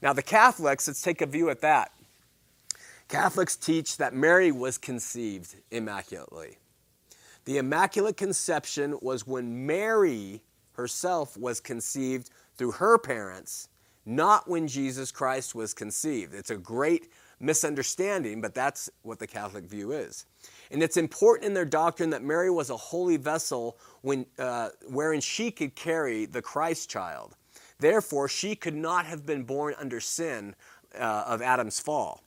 Now, 0.02 0.14
the 0.14 0.22
Catholics, 0.22 0.88
let's 0.88 1.02
take 1.02 1.22
a 1.22 1.26
view 1.26 1.50
at 1.50 1.62
that. 1.62 1.92
Catholics 3.08 3.56
teach 3.56 3.98
that 3.98 4.14
Mary 4.14 4.52
was 4.52 4.78
conceived 4.78 5.56
immaculately. 5.72 6.58
The 7.46 7.58
Immaculate 7.58 8.18
Conception 8.18 8.98
was 9.02 9.28
when 9.28 9.66
Mary 9.66 10.42
herself 10.74 11.38
was 11.38 11.60
conceived 11.60 12.32
through 12.58 12.72
her 12.72 12.98
parents, 12.98 13.70
not 14.06 14.50
when 14.50 14.68
Jesus 14.68 15.12
Christ 15.12 15.56
was 15.56 15.74
conceived. 15.74 16.34
It's 16.34 16.50
a 16.50 16.58
great 16.58 17.12
misunderstanding, 17.40 18.42
but 18.42 18.54
that's 18.54 18.90
what 19.04 19.20
the 19.20 19.28
Catholic 19.28 19.66
view 19.66 19.92
is. 19.92 20.26
And 20.72 20.82
it's 20.82 20.98
important 20.98 21.46
in 21.46 21.54
their 21.54 21.66
doctrine 21.66 22.10
that 22.12 22.24
Mary 22.24 22.50
was 22.50 22.70
a 22.70 22.78
holy 22.78 23.18
vessel 23.18 23.78
when, 24.02 24.26
uh, 24.40 24.70
wherein 24.90 25.22
she 25.22 25.52
could 25.52 25.76
carry 25.76 26.26
the 26.26 26.42
Christ 26.42 26.90
child. 26.90 27.36
Therefore, 27.80 28.28
she 28.28 28.56
could 28.56 28.76
not 28.76 29.06
have 29.06 29.26
been 29.26 29.44
born 29.44 29.76
under 29.78 30.00
sin 30.00 30.56
uh, 30.98 31.26
of 31.28 31.42
Adam's 31.42 31.80
fall. 31.80 32.25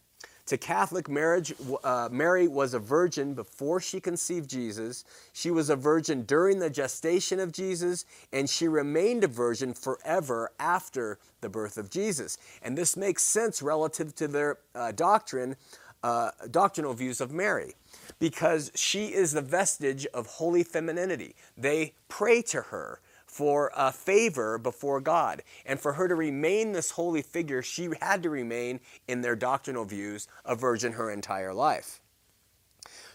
To 0.48 0.56
Catholic 0.56 1.10
marriage, 1.10 1.52
uh, 1.84 2.08
Mary 2.10 2.48
was 2.48 2.72
a 2.72 2.78
virgin 2.78 3.34
before 3.34 3.80
she 3.80 4.00
conceived 4.00 4.48
Jesus. 4.48 5.04
She 5.34 5.50
was 5.50 5.68
a 5.68 5.76
virgin 5.76 6.22
during 6.22 6.58
the 6.58 6.70
gestation 6.70 7.38
of 7.38 7.52
Jesus, 7.52 8.06
and 8.32 8.48
she 8.48 8.66
remained 8.66 9.24
a 9.24 9.28
virgin 9.28 9.74
forever 9.74 10.50
after 10.58 11.18
the 11.42 11.50
birth 11.50 11.76
of 11.76 11.90
Jesus. 11.90 12.38
And 12.62 12.78
this 12.78 12.96
makes 12.96 13.24
sense 13.24 13.60
relative 13.60 14.14
to 14.14 14.26
their 14.26 14.56
uh, 14.74 14.92
doctrine, 14.92 15.56
uh, 16.02 16.30
doctrinal 16.50 16.94
views 16.94 17.20
of 17.20 17.30
Mary, 17.30 17.74
because 18.18 18.72
she 18.74 19.08
is 19.08 19.32
the 19.32 19.42
vestige 19.42 20.06
of 20.14 20.26
holy 20.26 20.62
femininity. 20.62 21.34
They 21.58 21.92
pray 22.08 22.40
to 22.42 22.62
her 22.62 23.00
for 23.38 23.70
a 23.76 23.92
favor 23.92 24.58
before 24.58 25.00
God. 25.00 25.44
And 25.64 25.78
for 25.78 25.92
her 25.92 26.08
to 26.08 26.16
remain 26.16 26.72
this 26.72 26.90
holy 26.90 27.22
figure, 27.22 27.62
she 27.62 27.88
had 28.02 28.20
to 28.24 28.30
remain, 28.30 28.80
in 29.06 29.20
their 29.20 29.36
doctrinal 29.36 29.84
views, 29.84 30.26
a 30.44 30.56
virgin 30.56 30.94
her 30.94 31.08
entire 31.08 31.54
life. 31.54 32.00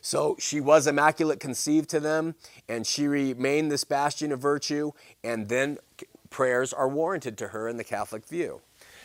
So 0.01 0.37
she 0.39 0.61
was 0.61 0.87
immaculate 0.87 1.41
conceived 1.41 1.89
to 1.89 1.99
them, 1.99 2.35
and 2.69 2.87
she 2.87 3.05
remained 3.05 3.69
this 3.69 3.83
bastion 3.83 4.31
of 4.31 4.39
virtue, 4.39 4.93
and 5.25 5.49
then 5.49 5.77
prayers 6.29 6.71
are 6.71 6.87
warranted 6.87 7.37
to 7.39 7.49
her 7.49 7.67
in 7.67 7.75
the 7.75 7.83
Catholic 7.83 8.25
view. 8.25 8.61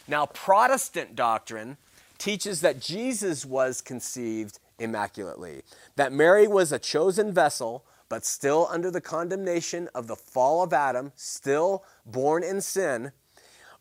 Now, 0.07 0.27
Protestant 0.27 1.17
doctrine 1.17 1.79
teaches 2.17 2.61
that 2.61 2.79
Jesus 2.79 3.45
was 3.45 3.81
conceived 3.81 4.61
immaculately, 4.79 5.63
that 5.97 6.13
Mary 6.13 6.47
was 6.47 6.71
a 6.71 6.79
chosen 6.79 7.33
vessel 7.33 7.85
but 8.09 8.25
still 8.25 8.67
under 8.71 8.91
the 8.91 9.01
condemnation 9.01 9.89
of 9.95 10.07
the 10.07 10.17
fall 10.17 10.63
of 10.63 10.73
Adam, 10.73 11.13
still 11.15 11.85
born 12.07 12.43
in 12.43 12.61
sin, 12.61 13.13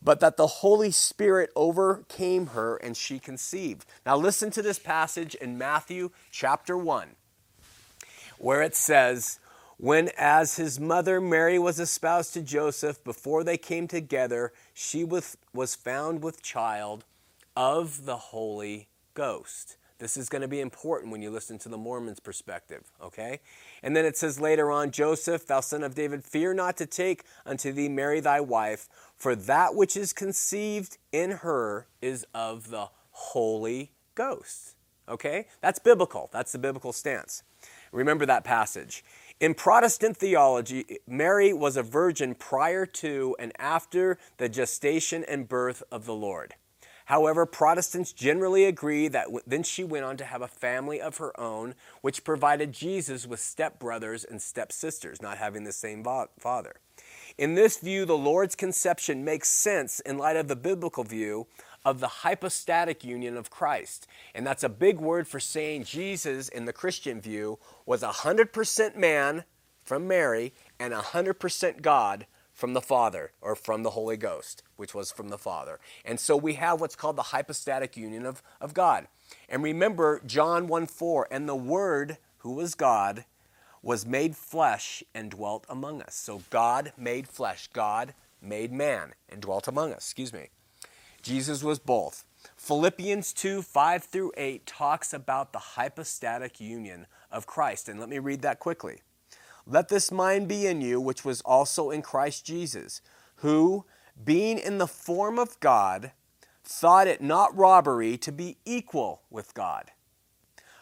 but 0.02 0.20
that 0.20 0.38
the 0.38 0.48
Holy 0.48 0.92
Spirit 0.92 1.50
overcame 1.56 2.48
her 2.48 2.78
and 2.78 2.96
she 2.96 3.20
conceived. 3.20 3.86
Now, 4.06 4.18
listen 4.18 4.52
to 4.52 4.62
this 4.62 4.80
passage 4.80 5.36
in 5.36 5.58
Matthew 5.58 6.12
chapter 6.32 6.78
1, 6.78 7.10
where 8.38 8.62
it 8.62 8.76
says, 8.76 9.40
When 9.78 10.10
as 10.18 10.58
his 10.58 10.80
mother 10.80 11.20
Mary 11.20 11.58
was 11.58 11.80
espoused 11.80 12.34
to 12.34 12.42
Joseph, 12.42 13.04
before 13.04 13.44
they 13.44 13.58
came 13.58 13.88
together, 13.88 14.54
she 14.74 15.04
was, 15.04 15.38
was 15.54 15.74
found 15.74 16.22
with 16.22 16.44
child 16.44 17.04
of 17.56 18.06
the 18.06 18.18
Holy 18.18 18.90
Ghost. 19.16 19.77
This 20.00 20.16
is 20.16 20.30
going 20.30 20.44
to 20.44 20.48
be 20.48 20.60
important 20.60 21.12
when 21.12 21.24
you 21.24 21.32
listen 21.32 21.58
to 21.60 21.70
the 21.70 21.78
Mormon's 21.78 22.20
perspective, 22.20 22.92
okay? 23.02 23.40
And 23.82 23.96
then 23.96 24.06
it 24.06 24.16
says 24.16 24.40
later 24.40 24.72
on, 24.72 24.92
Joseph, 24.92 25.48
thou 25.48 25.60
son 25.60 25.82
of 25.82 25.96
David, 25.96 26.24
fear 26.24 26.54
not 26.54 26.78
to 26.78 26.86
take 26.86 27.24
unto 27.46 27.72
thee 27.72 27.90
Mary 27.90 28.20
thy 28.20 28.40
wife, 28.40 28.88
for 29.16 29.36
that 29.36 29.74
which 29.74 29.98
is 29.98 30.14
conceived 30.14 30.98
in 31.12 31.32
her 31.32 31.88
is 32.00 32.28
of 32.36 32.70
the 32.70 32.90
Holy 33.12 33.92
Ghost. 34.14 34.76
Okay? 35.10 35.48
That's 35.62 35.80
biblical. 35.80 36.30
That's 36.32 36.52
the 36.52 36.60
biblical 36.60 36.94
stance. 36.94 37.42
Remember 37.92 38.26
that 38.28 38.44
passage. 38.44 39.04
In 39.40 39.54
Protestant 39.54 40.18
theology, 40.18 41.00
Mary 41.08 41.54
was 41.54 41.78
a 41.78 41.84
virgin 41.84 42.36
prior 42.36 42.86
to 42.86 43.36
and 43.40 43.52
after 43.58 44.18
the 44.38 44.50
gestation 44.50 45.24
and 45.24 45.48
birth 45.48 45.84
of 45.92 46.06
the 46.06 46.16
Lord. 46.16 46.56
However, 47.08 47.46
Protestants 47.46 48.12
generally 48.12 48.66
agree 48.66 49.08
that 49.08 49.28
then 49.48 49.64
she 49.64 49.86
went 49.86 50.04
on 50.04 50.18
to 50.18 50.26
have 50.26 50.42
a 50.42 50.48
family 50.48 51.00
of 51.00 51.18
her 51.18 51.38
own, 51.40 51.74
which 52.02 52.26
provided 52.26 52.74
Jesus 52.74 53.26
with 53.26 53.40
stepbrothers 53.40 54.30
and 54.30 54.42
stepsisters, 54.42 55.22
not 55.22 55.38
having 55.38 55.64
the 55.64 55.72
same 55.72 56.04
father. 56.38 56.76
In 57.38 57.56
this 57.56 57.78
view, 57.78 58.04
the 58.04 58.18
Lord's 58.18 58.56
conception 58.56 59.24
makes 59.24 59.48
sense 59.48 60.02
in 60.02 60.18
light 60.18 60.36
of 60.36 60.50
the 60.50 60.56
biblical 60.58 61.06
view 61.06 61.48
of 61.86 62.02
the 62.02 62.08
hypostatic 62.08 63.06
union 63.06 63.38
of 63.38 63.50
Christ. 63.50 64.06
And 64.36 64.46
that's 64.46 64.64
a 64.66 64.70
big 64.70 65.00
word 65.00 65.30
for 65.30 65.40
saying 65.40 65.86
Jesus, 65.86 66.50
in 66.50 66.66
the 66.66 66.74
Christian 66.74 67.22
view, 67.22 67.58
was 67.86 68.04
100% 68.04 68.98
man 68.98 69.46
from 69.82 70.10
Mary 70.10 70.54
and 70.78 70.94
100% 70.94 71.82
God 71.82 72.26
from 72.58 72.74
the 72.74 72.82
Father 72.82 73.32
or 73.40 73.56
from 73.56 73.84
the 73.84 73.92
Holy 73.92 74.18
Ghost, 74.18 74.64
which 74.78 74.96
was 74.96 75.12
from 75.12 75.30
the 75.30 75.38
Father. 75.38 75.80
And 76.04 76.20
so 76.20 76.36
we 76.36 76.56
have 76.56 76.82
what's 76.82 76.96
called 76.96 77.16
the 77.16 77.22
hypostatic 77.22 77.96
union 77.96 78.26
of, 78.26 78.42
of 78.60 78.74
God. 78.74 79.08
And 79.48 79.62
remember 79.62 80.22
John 80.26 80.68
1 80.68 80.88
4, 80.88 81.28
and 81.30 81.48
the 81.48 81.56
Word, 81.56 82.18
who 82.40 82.54
was 82.54 82.74
God, 82.74 83.26
was 83.84 84.08
made 84.08 84.36
flesh 84.36 85.04
and 85.14 85.30
dwelt 85.30 85.68
among 85.70 86.02
us. 86.02 86.16
So 86.16 86.42
God 86.50 86.94
made 86.98 87.28
flesh, 87.28 87.70
God 87.74 88.16
made 88.42 88.72
man 88.72 89.14
and 89.30 89.40
dwelt 89.40 89.68
among 89.68 89.94
us. 89.94 90.00
Excuse 90.00 90.34
me. 90.34 90.50
Jesus 91.22 91.64
was 91.64 91.78
both. 91.78 92.26
Philippians 92.56 93.34
2 93.34 93.62
5 93.62 94.04
through 94.04 94.32
8 94.36 94.66
talks 94.66 95.14
about 95.14 95.54
the 95.54 95.60
hypostatic 95.60 96.60
union 96.60 97.06
of 97.32 97.46
Christ. 97.46 97.88
And 97.88 98.00
let 98.00 98.10
me 98.10 98.18
read 98.18 98.42
that 98.42 98.60
quickly. 98.60 99.02
Let 99.70 99.90
this 99.90 100.14
mind 100.14 100.48
be 100.48 100.66
in 100.66 100.80
you, 100.80 101.02
which 101.02 101.26
was 101.26 101.42
also 101.42 101.92
in 101.92 102.02
Christ 102.02 102.46
Jesus, 102.46 103.02
who, 103.38 103.84
being 104.24 104.60
in 104.60 104.78
the 104.78 104.88
form 104.88 105.38
of 105.38 105.60
God, 105.60 106.12
thought 106.64 107.08
it 107.08 107.22
not 107.22 107.56
robbery 107.56 108.18
to 108.18 108.32
be 108.32 108.58
equal 108.64 109.24
with 109.30 109.54
God, 109.54 109.92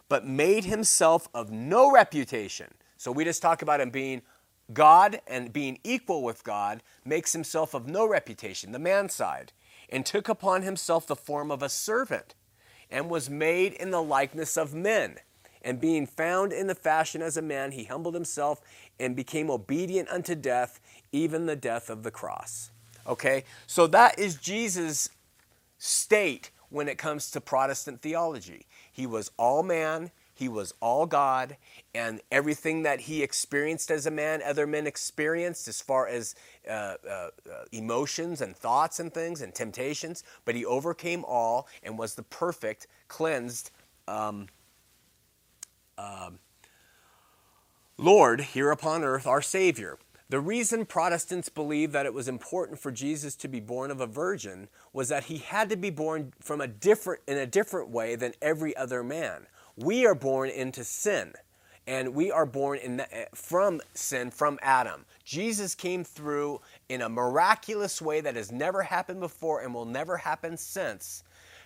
but 0.07 0.27
made 0.27 0.65
himself 0.65 1.27
of 1.33 1.49
no 1.49 1.91
reputation. 1.91 2.75
So 2.95 3.11
we 3.11 3.23
just 3.23 3.41
talk 3.41 3.63
about 3.63 3.81
him 3.81 3.89
being 3.89 4.21
God 4.71 5.19
and 5.27 5.51
being 5.51 5.79
equal 5.83 6.21
with 6.21 6.43
God, 6.43 6.83
makes 7.03 7.33
himself 7.33 7.73
of 7.73 7.87
no 7.87 8.07
reputation, 8.07 8.71
the 8.71 8.77
man 8.77 9.09
side, 9.09 9.51
and 9.89 10.05
took 10.05 10.29
upon 10.29 10.61
himself 10.61 11.07
the 11.07 11.15
form 11.15 11.49
of 11.49 11.63
a 11.63 11.69
servant, 11.69 12.35
and 12.91 13.09
was 13.09 13.31
made 13.31 13.73
in 13.73 13.89
the 13.89 14.01
likeness 14.01 14.57
of 14.57 14.75
men 14.75 15.17
and 15.65 15.81
being 15.81 16.05
found 16.05 16.53
in 16.53 16.67
the 16.67 16.75
fashion 16.75 17.21
as 17.21 17.35
a 17.35 17.41
man, 17.41 17.71
he 17.71 17.85
humbled 17.85 18.13
himself 18.13 18.61
and 18.99 19.15
became 19.15 19.49
obedient 19.49 20.07
unto 20.09 20.35
death, 20.35 20.79
even 21.11 21.47
the 21.47 21.55
death 21.55 21.89
of 21.89 22.03
the 22.03 22.11
cross. 22.11 22.69
Okay? 23.07 23.43
So 23.65 23.87
that 23.87 24.17
is 24.19 24.35
Jesus' 24.35 25.09
state 25.79 26.51
when 26.69 26.87
it 26.87 26.97
comes 26.97 27.31
to 27.31 27.41
Protestant 27.41 28.01
theology. 28.01 28.67
He 28.91 29.07
was 29.07 29.31
all 29.37 29.63
man, 29.63 30.11
he 30.35 30.47
was 30.47 30.73
all 30.81 31.05
God, 31.07 31.57
and 31.95 32.21
everything 32.31 32.83
that 32.83 33.01
he 33.01 33.23
experienced 33.23 33.89
as 33.89 34.05
a 34.05 34.11
man, 34.11 34.41
other 34.45 34.67
men 34.67 34.85
experienced 34.85 35.67
as 35.67 35.81
far 35.81 36.07
as 36.07 36.35
uh, 36.69 36.95
uh, 37.09 37.29
emotions 37.71 38.41
and 38.41 38.55
thoughts 38.55 38.99
and 38.99 39.13
things 39.13 39.41
and 39.41 39.55
temptations, 39.55 40.23
but 40.43 40.53
he 40.53 40.65
overcame 40.65 41.23
all 41.25 41.67
and 41.81 41.97
was 41.97 42.15
the 42.15 42.23
perfect, 42.23 42.87
cleansed, 43.07 43.71
um, 44.07 44.47
um, 45.97 46.39
Lord 47.97 48.41
here 48.41 48.71
upon 48.71 49.03
earth, 49.03 49.27
our 49.27 49.41
Savior. 49.41 49.97
The 50.29 50.39
reason 50.39 50.85
Protestants 50.85 51.49
believe 51.49 51.91
that 51.93 52.05
it 52.07 52.13
was 52.13 52.27
important 52.27 52.79
for 52.79 52.91
Jesus 52.91 53.35
to 53.37 53.47
be 53.47 53.59
born 53.59 53.91
of 53.91 54.01
a 54.01 54.07
virgin 54.07 54.69
was 54.93 55.09
that 55.09 55.25
he 55.25 55.37
had 55.37 55.69
to 55.69 55.77
be 55.77 55.91
born 55.91 56.33
from 56.41 56.61
a 56.61 56.67
different 56.67 57.21
in 57.27 57.37
a 57.37 57.45
different 57.45 57.89
way 57.89 58.15
than 58.15 58.33
every 58.41 58.75
other 58.77 59.03
man. 59.03 59.47
We 59.77 60.05
are 60.05 60.15
born 60.15 60.49
into 60.49 60.83
sin. 60.83 61.33
and 61.87 62.15
we 62.15 62.31
are 62.31 62.45
born 62.45 62.79
the, 62.97 63.27
from 63.33 63.81
sin 63.93 64.31
from 64.31 64.59
Adam. 64.61 65.05
Jesus 65.23 65.75
came 65.75 66.03
through 66.03 66.61
in 66.89 67.01
a 67.01 67.09
miraculous 67.09 68.01
way 68.01 68.21
that 68.21 68.35
has 68.35 68.51
never 68.51 68.83
happened 68.83 69.19
before 69.19 69.61
and 69.61 69.73
will 69.73 69.85
never 69.85 70.17
happen 70.17 70.57
since 70.57 71.23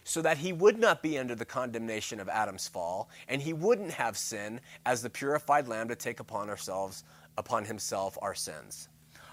so 0.10 0.24
that 0.24 0.40
he 0.40 0.52
would 0.52 0.80
not 0.80 1.04
be 1.04 1.20
under 1.20 1.36
the 1.36 1.46
condemnation 1.46 2.20
of 2.20 2.28
Adam's 2.28 2.68
fall, 2.68 3.12
and 3.28 3.44
he 3.44 3.54
wouldn't 3.54 3.92
have 3.92 4.18
sin 4.18 4.60
as 4.84 5.04
the 5.04 5.10
purified 5.10 5.68
lamb 5.68 5.88
to 5.88 5.96
take 5.96 6.20
upon 6.20 6.50
ourselves, 6.50 7.04
upon 7.38 7.64
himself 7.64 8.18
our 8.20 8.34
sins. 8.34 8.90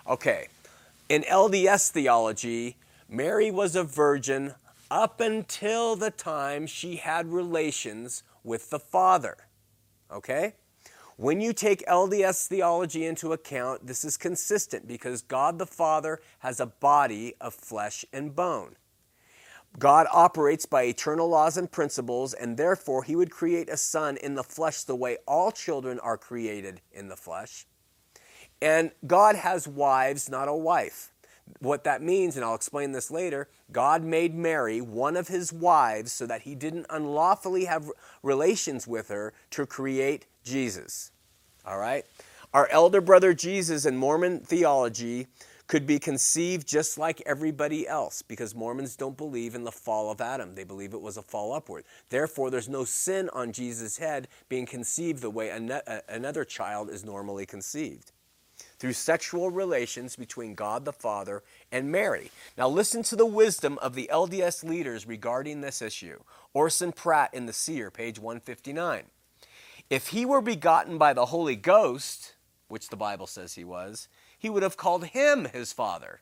Okay, 0.06 0.48
in 1.08 1.22
LDS 1.22 1.90
theology, 1.90 2.76
Mary 3.08 3.50
was 3.50 3.74
a 3.74 3.84
virgin 3.84 4.52
up 4.90 5.18
until 5.18 5.96
the 5.96 6.10
time 6.10 6.66
she 6.66 6.96
had 6.96 7.32
relations 7.32 8.22
with 8.44 8.68
the 8.68 8.78
Father. 8.78 9.38
Okay? 10.12 10.56
When 11.16 11.40
you 11.40 11.54
take 11.54 11.86
LDS 11.86 12.48
theology 12.48 13.06
into 13.06 13.32
account, 13.32 13.86
this 13.86 14.04
is 14.04 14.18
consistent 14.18 14.86
because 14.86 15.22
God 15.22 15.58
the 15.58 15.64
Father 15.64 16.20
has 16.40 16.60
a 16.60 16.66
body 16.66 17.34
of 17.40 17.54
flesh 17.54 18.04
and 18.12 18.36
bone. 18.36 18.76
God 19.78 20.06
operates 20.10 20.64
by 20.64 20.84
eternal 20.84 21.28
laws 21.28 21.56
and 21.56 21.70
principles, 21.70 22.32
and 22.32 22.56
therefore 22.56 23.02
he 23.02 23.16
would 23.16 23.30
create 23.30 23.68
a 23.68 23.76
son 23.76 24.16
in 24.16 24.34
the 24.34 24.42
flesh 24.42 24.82
the 24.82 24.96
way 24.96 25.18
all 25.26 25.52
children 25.52 25.98
are 26.00 26.16
created 26.16 26.80
in 26.92 27.08
the 27.08 27.16
flesh. 27.16 27.66
And 28.62 28.90
God 29.06 29.36
has 29.36 29.68
wives, 29.68 30.30
not 30.30 30.48
a 30.48 30.54
wife. 30.54 31.12
What 31.60 31.84
that 31.84 32.02
means, 32.02 32.36
and 32.36 32.44
I'll 32.44 32.54
explain 32.54 32.92
this 32.92 33.10
later, 33.10 33.48
God 33.70 34.02
made 34.02 34.34
Mary 34.34 34.80
one 34.80 35.16
of 35.16 35.28
his 35.28 35.52
wives 35.52 36.12
so 36.12 36.26
that 36.26 36.42
he 36.42 36.54
didn't 36.54 36.86
unlawfully 36.90 37.66
have 37.66 37.90
relations 38.22 38.86
with 38.86 39.08
her 39.08 39.32
to 39.50 39.66
create 39.66 40.26
Jesus. 40.42 41.12
All 41.64 41.78
right? 41.78 42.04
Our 42.52 42.68
elder 42.70 43.00
brother 43.00 43.34
Jesus 43.34 43.84
in 43.84 43.96
Mormon 43.96 44.40
theology 44.40 45.26
could 45.66 45.86
be 45.86 45.98
conceived 45.98 46.66
just 46.66 46.98
like 46.98 47.22
everybody 47.26 47.88
else 47.88 48.22
because 48.22 48.54
Mormons 48.54 48.96
don't 48.96 49.16
believe 49.16 49.54
in 49.54 49.64
the 49.64 49.72
fall 49.72 50.10
of 50.10 50.20
Adam. 50.20 50.54
They 50.54 50.64
believe 50.64 50.94
it 50.94 51.00
was 51.00 51.16
a 51.16 51.22
fall 51.22 51.52
upward. 51.52 51.84
Therefore, 52.08 52.50
there's 52.50 52.68
no 52.68 52.84
sin 52.84 53.28
on 53.32 53.52
Jesus' 53.52 53.98
head 53.98 54.28
being 54.48 54.66
conceived 54.66 55.22
the 55.22 55.30
way 55.30 55.50
uh, 55.50 56.00
another 56.08 56.44
child 56.44 56.90
is 56.90 57.04
normally 57.04 57.46
conceived 57.46 58.12
through 58.78 58.92
sexual 58.92 59.50
relations 59.50 60.16
between 60.16 60.54
God 60.54 60.84
the 60.84 60.92
Father 60.92 61.42
and 61.72 61.90
Mary. 61.90 62.30
Now, 62.56 62.68
listen 62.68 63.02
to 63.04 63.16
the 63.16 63.26
wisdom 63.26 63.78
of 63.78 63.94
the 63.94 64.08
LDS 64.12 64.64
leaders 64.64 65.06
regarding 65.06 65.60
this 65.60 65.82
issue. 65.82 66.20
Orson 66.54 66.92
Pratt 66.92 67.32
in 67.34 67.46
The 67.46 67.52
Seer, 67.52 67.90
page 67.90 68.18
159. 68.18 69.04
If 69.88 70.08
he 70.08 70.26
were 70.26 70.40
begotten 70.40 70.98
by 70.98 71.12
the 71.12 71.26
Holy 71.26 71.56
Ghost, 71.56 72.34
which 72.68 72.88
the 72.88 72.96
Bible 72.96 73.26
says 73.26 73.54
he 73.54 73.64
was, 73.64 74.08
he 74.38 74.50
would 74.50 74.62
have 74.62 74.76
called 74.76 75.06
him 75.06 75.46
his 75.46 75.72
father. 75.72 76.20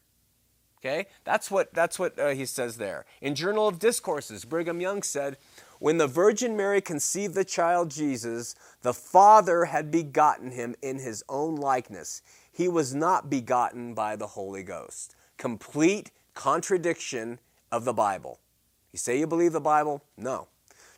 Okay? 0.84 1.06
That's 1.24 1.50
what, 1.50 1.72
that's 1.72 1.98
what 1.98 2.18
uh, 2.18 2.30
he 2.30 2.44
says 2.44 2.76
there. 2.76 3.06
In 3.22 3.34
Journal 3.34 3.66
of 3.66 3.78
Discourses, 3.78 4.44
Brigham 4.44 4.80
Young 4.80 5.02
said, 5.02 5.38
When 5.78 5.96
the 5.96 6.06
Virgin 6.06 6.56
Mary 6.56 6.82
conceived 6.82 7.34
the 7.34 7.44
child 7.44 7.90
Jesus, 7.90 8.54
the 8.82 8.92
Father 8.92 9.64
had 9.64 9.90
begotten 9.90 10.50
him 10.50 10.74
in 10.82 10.98
his 10.98 11.24
own 11.28 11.56
likeness. 11.56 12.20
He 12.52 12.68
was 12.68 12.94
not 12.94 13.30
begotten 13.30 13.94
by 13.94 14.16
the 14.16 14.28
Holy 14.28 14.62
Ghost. 14.62 15.16
Complete 15.38 16.10
contradiction 16.34 17.38
of 17.72 17.84
the 17.84 17.94
Bible. 17.94 18.38
You 18.92 18.98
say 18.98 19.18
you 19.18 19.26
believe 19.26 19.52
the 19.52 19.60
Bible? 19.60 20.04
No. 20.16 20.48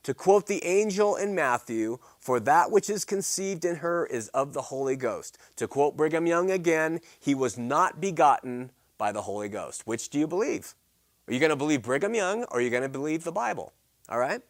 To 0.03 0.15
quote 0.15 0.47
the 0.47 0.65
angel 0.65 1.17
in 1.17 1.35
Matthew, 1.35 1.99
for 2.27 2.41
that 2.41 2.73
which 2.73 2.91
is 2.91 3.05
conceived 3.05 3.65
in 3.65 3.77
her 3.77 4.05
is 4.05 4.27
of 4.31 4.53
the 4.53 4.63
Holy 4.63 4.97
Ghost. 4.97 5.39
To 5.55 5.69
quote 5.69 5.97
Brigham 5.97 6.27
Young 6.27 6.51
again, 6.51 6.99
he 7.21 7.37
was 7.37 7.57
not 7.57 8.01
begotten 8.01 8.73
by 8.99 9.13
the 9.13 9.23
Holy 9.23 9.49
Ghost. 9.49 9.87
Which 9.87 10.09
do 10.09 10.19
you 10.19 10.27
believe? 10.27 10.75
Are 11.29 11.33
you 11.33 11.39
going 11.39 11.51
to 11.51 11.57
believe 11.57 11.83
Brigham 11.83 12.17
Young 12.17 12.43
or 12.43 12.59
are 12.59 12.61
you 12.61 12.69
going 12.69 12.83
to 12.83 12.89
believe 12.89 13.23
the 13.23 13.31
Bible? 13.31 13.73
All 14.09 14.19
right? 14.19 14.41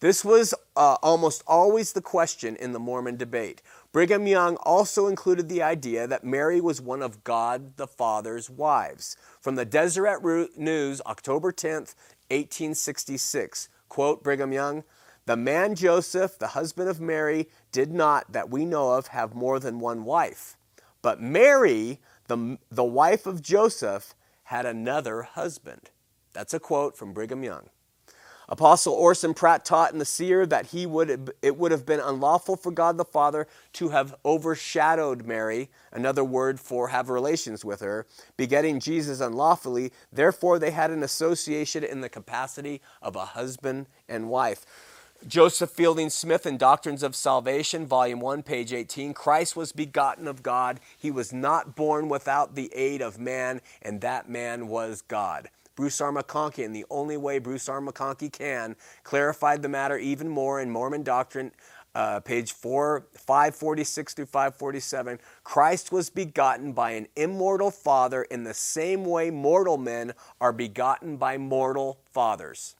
This 0.00 0.24
was 0.24 0.52
uh, 0.74 0.96
almost 1.00 1.44
always 1.46 1.92
the 1.92 2.02
question 2.02 2.56
in 2.56 2.72
the 2.72 2.80
Mormon 2.80 3.16
debate. 3.16 3.62
Brigham 3.92 4.26
Young 4.26 4.56
also 4.56 5.06
included 5.06 5.48
the 5.48 5.62
idea 5.62 6.08
that 6.08 6.24
Mary 6.24 6.60
was 6.60 6.80
one 6.80 7.02
of 7.02 7.22
God 7.22 7.76
the 7.76 7.86
Father's 7.86 8.50
wives. 8.50 9.16
From 9.40 9.54
the 9.54 9.64
Deseret 9.64 10.58
News, 10.58 11.00
October 11.06 11.52
10th, 11.52 11.94
1866. 12.30 13.68
Quote 13.88 14.24
Brigham 14.24 14.52
Young, 14.52 14.82
the 15.26 15.36
man 15.36 15.74
Joseph, 15.74 16.38
the 16.38 16.48
husband 16.48 16.88
of 16.88 17.00
Mary, 17.00 17.48
did 17.72 17.92
not, 17.92 18.32
that 18.32 18.48
we 18.48 18.64
know 18.64 18.92
of, 18.92 19.08
have 19.08 19.34
more 19.34 19.58
than 19.58 19.80
one 19.80 20.04
wife. 20.04 20.56
But 21.02 21.20
Mary, 21.20 22.00
the, 22.28 22.58
the 22.70 22.84
wife 22.84 23.26
of 23.26 23.42
Joseph, 23.42 24.14
had 24.44 24.66
another 24.66 25.22
husband. 25.22 25.90
That's 26.32 26.54
a 26.54 26.60
quote 26.60 26.96
from 26.96 27.12
Brigham 27.12 27.42
Young. 27.42 27.68
Apostle 28.48 28.94
Orson 28.94 29.34
Pratt 29.34 29.64
taught 29.64 29.92
in 29.92 29.98
the 29.98 30.04
seer 30.04 30.46
that 30.46 30.66
he 30.66 30.86
would, 30.86 31.32
it 31.42 31.56
would 31.56 31.72
have 31.72 31.84
been 31.84 31.98
unlawful 31.98 32.54
for 32.54 32.70
God 32.70 32.96
the 32.96 33.04
Father 33.04 33.48
to 33.72 33.88
have 33.88 34.14
overshadowed 34.24 35.26
Mary, 35.26 35.68
another 35.90 36.22
word 36.22 36.60
for 36.60 36.88
have 36.88 37.10
relations 37.10 37.64
with 37.64 37.80
her, 37.80 38.06
begetting 38.36 38.78
Jesus 38.78 39.20
unlawfully. 39.20 39.90
Therefore, 40.12 40.60
they 40.60 40.70
had 40.70 40.92
an 40.92 41.02
association 41.02 41.82
in 41.82 42.02
the 42.02 42.08
capacity 42.08 42.80
of 43.02 43.16
a 43.16 43.24
husband 43.24 43.86
and 44.08 44.30
wife. 44.30 44.64
Joseph 45.26 45.70
Fielding 45.70 46.10
Smith 46.10 46.46
in 46.46 46.56
Doctrines 46.56 47.02
of 47.02 47.16
Salvation, 47.16 47.86
Volume 47.86 48.20
1, 48.20 48.42
page 48.42 48.72
18 48.72 49.14
Christ 49.14 49.56
was 49.56 49.72
begotten 49.72 50.28
of 50.28 50.42
God. 50.42 50.78
He 50.96 51.10
was 51.10 51.32
not 51.32 51.74
born 51.74 52.08
without 52.08 52.54
the 52.54 52.72
aid 52.74 53.02
of 53.02 53.18
man, 53.18 53.60
and 53.82 54.00
that 54.02 54.28
man 54.28 54.68
was 54.68 55.02
God. 55.02 55.48
Bruce 55.74 56.00
R. 56.00 56.12
McConkie, 56.12 56.64
and 56.64 56.74
the 56.74 56.86
only 56.90 57.16
way 57.16 57.38
Bruce 57.38 57.68
R. 57.68 57.80
McConkie 57.80 58.32
can, 58.32 58.76
clarified 59.02 59.62
the 59.62 59.68
matter 59.68 59.98
even 59.98 60.28
more 60.28 60.60
in 60.60 60.70
Mormon 60.70 61.02
Doctrine, 61.02 61.50
uh, 61.94 62.20
page 62.20 62.52
4, 62.52 63.06
546 63.12 64.14
through 64.14 64.26
547. 64.26 65.18
Christ 65.44 65.90
was 65.90 66.08
begotten 66.08 66.72
by 66.72 66.92
an 66.92 67.08
immortal 67.16 67.70
father 67.70 68.22
in 68.22 68.44
the 68.44 68.54
same 68.54 69.04
way 69.04 69.30
mortal 69.30 69.76
men 69.76 70.12
are 70.40 70.52
begotten 70.52 71.16
by 71.16 71.36
mortal 71.36 71.98
fathers. 72.12 72.76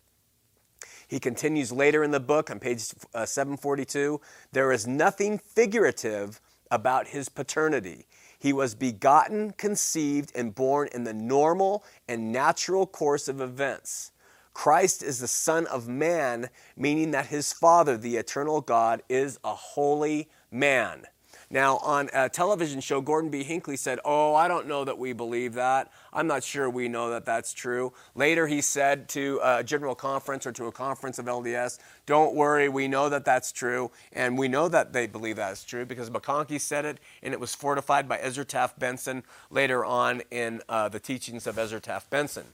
He 1.09 1.21
continues 1.21 1.71
later 1.71 2.03
in 2.03 2.11
the 2.11 2.21
book 2.21 2.51
on 2.51 2.59
page 2.59 2.92
uh, 3.14 3.27
742 3.27 4.21
there 4.53 4.73
is 4.73 4.87
nothing 4.87 5.38
figurative 5.38 6.40
about 6.71 7.09
his 7.09 7.29
paternity. 7.29 8.07
He 8.38 8.53
was 8.53 8.75
begotten, 8.75 9.53
conceived, 9.53 10.33
and 10.35 10.55
born 10.55 10.88
in 10.92 11.05
the 11.05 11.14
normal 11.14 11.85
and 12.09 12.33
natural 12.33 12.87
course 12.87 13.29
of 13.29 13.40
events. 13.40 14.12
Christ 14.53 15.03
is 15.03 15.21
the 15.21 15.29
Son 15.29 15.66
of 15.66 15.87
Man, 15.87 16.49
meaning 16.77 17.11
that 17.11 17.27
his 17.27 17.53
Father, 17.53 17.97
the 17.97 18.16
eternal 18.16 18.61
God, 18.61 19.03
is 19.09 19.38
a 19.45 19.55
holy 19.55 20.29
man. 20.51 21.05
Now, 21.48 21.76
on 21.78 22.11
a 22.12 22.28
television 22.28 22.80
show, 22.80 23.00
Gordon 23.00 23.30
B. 23.30 23.44
Hinckley 23.44 23.76
said, 23.76 24.00
Oh, 24.04 24.35
I 24.35 24.48
don't 24.48 24.66
know 24.66 24.85
that 24.85 24.98
we 24.98 25.12
believe 25.12 25.54
that. 25.54 25.92
I'm 26.12 26.26
not 26.26 26.42
sure 26.42 26.68
we 26.68 26.88
know 26.88 27.11
that 27.11 27.24
that's 27.24 27.52
true. 27.52 27.92
Later, 28.16 28.48
he 28.48 28.61
said 28.61 29.09
to 29.11 29.38
a 29.42 29.62
general 29.62 29.94
conference 29.94 30.44
or 30.44 30.52
to 30.52 30.66
a 30.66 30.72
conference 30.72 31.20
of 31.20 31.26
LDS, 31.26 31.78
Don't 32.04 32.35
worry, 32.35 32.68
we 32.68 32.88
know 32.88 33.09
that 33.09 33.24
that's 33.24 33.52
true. 33.52 33.92
And 34.12 34.37
we 34.37 34.48
know 34.48 34.68
that 34.68 34.92
they 34.92 35.06
believe 35.06 35.37
that's 35.37 35.62
true 35.62 35.85
because 35.85 36.11
McConkie 36.11 36.61
said 36.61 36.85
it, 36.85 36.98
and 37.22 37.32
it 37.32 37.38
was 37.38 37.54
fortified 37.54 38.09
by 38.09 38.18
Ezra 38.18 38.44
Taft 38.44 38.80
Benson 38.80 39.22
later 39.48 39.85
on 39.85 40.22
in 40.32 40.62
uh, 40.68 40.88
the 40.88 40.98
teachings 40.98 41.46
of 41.46 41.59
Ezra 41.59 41.80
Taft 41.80 42.11
Benson. 42.11 42.46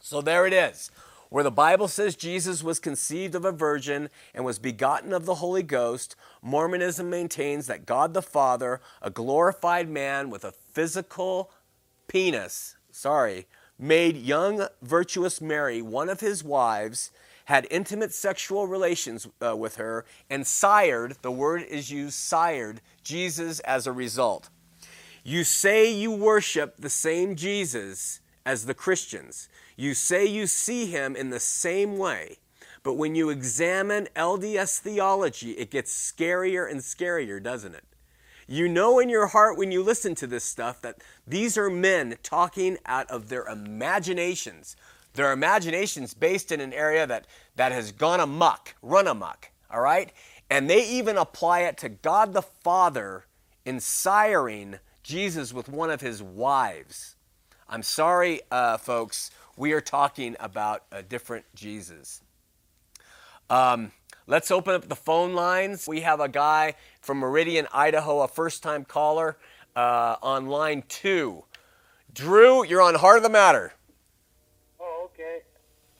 So 0.00 0.20
there 0.20 0.46
it 0.46 0.52
is 0.52 0.90
where 1.28 1.44
the 1.44 1.50
Bible 1.50 1.88
says 1.88 2.16
Jesus 2.16 2.62
was 2.62 2.78
conceived 2.78 3.34
of 3.34 3.44
a 3.44 3.52
virgin 3.52 4.08
and 4.34 4.44
was 4.44 4.58
begotten 4.58 5.12
of 5.12 5.26
the 5.26 5.36
Holy 5.36 5.62
Ghost, 5.62 6.16
Mormonism 6.42 7.10
maintains 7.10 7.66
that 7.66 7.86
God 7.86 8.14
the 8.14 8.22
Father, 8.22 8.80
a 9.02 9.10
glorified 9.10 9.88
man 9.88 10.30
with 10.30 10.44
a 10.44 10.52
physical 10.52 11.50
penis, 12.08 12.76
sorry, 12.90 13.46
made 13.78 14.16
young 14.16 14.66
virtuous 14.82 15.40
Mary 15.40 15.82
one 15.82 16.08
of 16.08 16.20
his 16.20 16.42
wives, 16.42 17.10
had 17.46 17.66
intimate 17.70 18.12
sexual 18.12 18.66
relations 18.66 19.28
uh, 19.44 19.56
with 19.56 19.76
her, 19.76 20.04
and 20.28 20.46
sired, 20.46 21.16
the 21.22 21.30
word 21.30 21.62
is 21.62 21.90
used, 21.90 22.14
sired, 22.14 22.80
Jesus 23.04 23.60
as 23.60 23.86
a 23.86 23.92
result. 23.92 24.48
You 25.22 25.44
say 25.44 25.92
you 25.92 26.10
worship 26.10 26.76
the 26.78 26.90
same 26.90 27.36
Jesus 27.36 28.20
as 28.44 28.66
the 28.66 28.74
Christians. 28.74 29.48
You 29.76 29.92
say 29.92 30.24
you 30.24 30.46
see 30.46 30.86
him 30.86 31.14
in 31.14 31.30
the 31.30 31.40
same 31.40 31.98
way, 31.98 32.38
but 32.82 32.94
when 32.94 33.14
you 33.14 33.28
examine 33.28 34.08
LDS 34.16 34.78
theology, 34.78 35.52
it 35.52 35.70
gets 35.70 35.92
scarier 35.92 36.70
and 36.70 36.80
scarier, 36.80 37.42
doesn't 37.42 37.74
it? 37.74 37.84
You 38.48 38.68
know 38.68 39.00
in 39.00 39.08
your 39.08 39.26
heart 39.26 39.58
when 39.58 39.72
you 39.72 39.82
listen 39.82 40.14
to 40.16 40.26
this 40.26 40.44
stuff 40.44 40.80
that 40.82 41.02
these 41.26 41.58
are 41.58 41.68
men 41.68 42.16
talking 42.22 42.78
out 42.86 43.10
of 43.10 43.28
their 43.28 43.44
imaginations. 43.46 44.76
Their 45.14 45.32
imaginations 45.32 46.14
based 46.14 46.52
in 46.52 46.60
an 46.60 46.72
area 46.72 47.06
that, 47.06 47.26
that 47.56 47.72
has 47.72 47.90
gone 47.92 48.20
amuck, 48.20 48.76
run 48.82 49.08
amuck, 49.08 49.50
all 49.70 49.80
right? 49.80 50.12
And 50.48 50.70
they 50.70 50.88
even 50.88 51.16
apply 51.16 51.60
it 51.62 51.76
to 51.78 51.88
God 51.88 52.32
the 52.32 52.42
Father 52.42 53.26
in 53.64 53.76
siring 53.76 54.78
Jesus 55.02 55.52
with 55.52 55.68
one 55.68 55.90
of 55.90 56.00
his 56.00 56.22
wives. 56.22 57.16
I'm 57.68 57.82
sorry, 57.82 58.42
uh, 58.50 58.78
folks, 58.78 59.32
we 59.56 59.72
are 59.72 59.80
talking 59.80 60.36
about 60.38 60.84
a 60.92 61.02
different 61.02 61.44
Jesus. 61.54 62.20
Um, 63.48 63.92
let's 64.26 64.50
open 64.50 64.74
up 64.74 64.88
the 64.88 64.96
phone 64.96 65.34
lines. 65.34 65.86
We 65.88 66.00
have 66.02 66.20
a 66.20 66.28
guy 66.28 66.74
from 67.00 67.18
Meridian, 67.18 67.66
Idaho, 67.72 68.20
a 68.20 68.28
first 68.28 68.62
time 68.62 68.84
caller 68.84 69.36
uh, 69.74 70.16
on 70.22 70.46
line 70.46 70.82
two. 70.88 71.44
Drew, 72.12 72.64
you're 72.64 72.82
on 72.82 72.94
Heart 72.94 73.18
of 73.18 73.22
the 73.22 73.28
Matter. 73.28 73.72
Oh, 74.80 75.10
okay. 75.12 75.40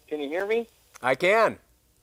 Can 0.08 0.20
you 0.20 0.28
hear 0.28 0.46
me? 0.46 0.66
I 1.02 1.14
can. 1.14 1.58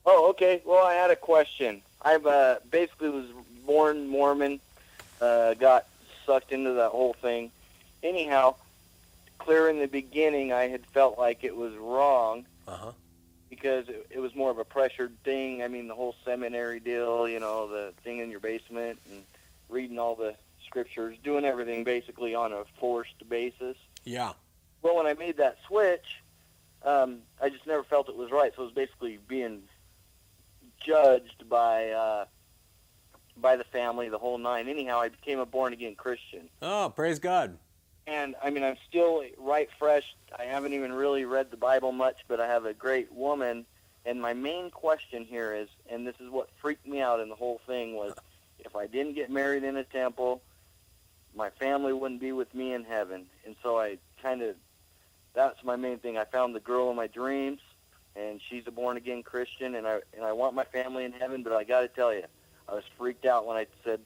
Oh, 0.06 0.30
okay. 0.30 0.62
Well, 0.66 0.86
I 0.86 0.94
had 0.94 1.12
a 1.12 1.16
question. 1.16 1.82
I've 2.02 2.26
uh, 2.26 2.58
basically 2.70 3.10
was 3.10 3.26
born 3.66 4.08
Mormon, 4.08 4.60
uh, 5.22 5.54
got 5.56 5.88
sucked 6.26 6.52
into 6.52 6.74
that 6.74 6.90
whole 6.90 7.14
thing. 7.14 7.52
Anyhow, 8.04 8.56
clear 9.44 9.70
in 9.70 9.80
the 9.80 9.88
beginning, 9.88 10.52
I 10.54 10.68
had 10.68 10.86
felt 10.88 11.18
like 11.18 11.44
it 11.44 11.56
was 11.56 11.74
wrong 11.76 12.46
Uh 12.68 12.78
huh. 12.78 12.92
because 13.50 13.88
it, 13.90 14.08
it 14.10 14.20
was 14.20 14.34
more 14.36 14.52
of 14.52 14.58
a 14.58 14.66
pressured 14.66 15.16
thing. 15.24 15.62
I 15.64 15.68
mean, 15.68 15.88
the 15.88 15.96
whole 15.96 16.16
seminary 16.26 16.80
deal, 16.80 17.28
you 17.28 17.40
know, 17.40 17.68
the 17.68 17.94
thing 18.04 18.20
in 18.20 18.30
your 18.32 18.40
basement 18.40 19.00
and 19.12 19.24
reading 19.70 20.00
all 20.00 20.16
the 20.16 20.36
scriptures, 20.66 21.18
doing 21.24 21.46
everything 21.46 21.84
basically 21.84 22.34
on 22.36 22.52
a 22.54 22.64
forced 22.80 23.28
basis. 23.30 23.76
Yeah. 24.06 24.34
Well, 24.82 24.96
when 24.96 25.08
I 25.08 25.14
made 25.14 25.38
that 25.38 25.58
switch, 25.68 26.22
um, 26.84 27.20
I 27.42 27.50
just 27.50 27.66
never 27.68 27.84
felt 27.84 28.10
it 28.10 28.16
was 28.16 28.32
right. 28.32 28.52
So 28.56 28.64
it 28.64 28.66
was 28.66 28.74
basically 28.74 29.18
being 29.28 29.64
judged 30.86 31.48
by 31.50 31.90
uh, 31.92 32.26
by 33.38 33.56
the 33.56 33.64
family, 33.66 34.10
the 34.10 34.18
whole 34.18 34.38
nine. 34.38 34.68
Anyhow, 34.68 35.00
I 35.00 35.10
became 35.10 35.40
a 35.40 35.46
born 35.46 35.74
again 35.74 35.96
Christian, 35.96 36.50
Oh, 36.62 36.92
praise 36.96 37.20
God. 37.20 37.58
And 38.08 38.36
I 38.44 38.50
mean, 38.50 38.64
I'm 38.64 38.78
still 38.90 39.24
right 39.38 39.70
fresh. 39.80 40.16
I 40.38 40.44
haven't 40.44 40.74
even 40.74 40.92
really 40.92 41.26
read 41.26 41.52
the 41.52 41.58
Bible 41.58 41.92
much, 41.92 42.22
but 42.28 42.40
I 42.40 42.48
have 42.48 42.66
a 42.66 42.74
great 42.74 43.12
woman. 43.12 43.66
And 44.06 44.22
my 44.22 44.34
main 44.34 44.70
question 44.70 45.24
here 45.24 45.54
is, 45.54 45.70
and 45.90 46.06
this 46.06 46.16
is 46.20 46.30
what 46.30 46.50
freaked 46.62 46.86
me 46.86 47.02
out 47.02 47.20
in 47.22 47.30
the 47.30 47.36
whole 47.36 47.62
thing 47.66 47.96
was, 47.96 48.14
if 48.60 48.76
I 48.76 48.88
didn't 48.88 49.14
get 49.14 49.30
married 49.30 49.64
in 49.64 49.78
a 49.78 49.84
temple, 49.84 50.42
my 51.36 51.50
family 51.52 51.94
wouldn't 51.94 52.20
be 52.20 52.32
with 52.32 52.54
me 52.54 52.74
in 52.74 52.84
heaven. 52.84 53.26
And 53.46 53.56
so 53.64 53.80
I 53.80 53.98
kind 54.22 54.42
of, 54.42 54.56
that's 55.34 55.64
my 55.64 55.76
main 55.76 56.00
thing. 56.00 56.18
I 56.18 56.26
found 56.26 56.54
the 56.54 56.60
girl 56.60 56.90
of 56.90 56.96
my 56.96 57.08
dreams, 57.08 57.60
and 58.16 58.42
she's 58.50 58.64
a 58.68 58.72
born 58.72 58.98
again 58.98 59.24
Christian, 59.24 59.76
and 59.76 59.88
I 59.88 60.02
and 60.16 60.24
I 60.24 60.34
want 60.34 60.54
my 60.54 60.66
family 60.66 61.06
in 61.06 61.14
heaven. 61.14 61.42
But 61.42 61.54
I 61.54 61.64
got 61.64 61.82
to 61.82 61.88
tell 61.88 62.14
you, 62.14 62.24
I 62.70 62.74
was 62.74 62.84
freaked 62.98 63.26
out 63.26 63.46
when 63.48 63.58
I 63.58 63.68
said, 63.84 64.02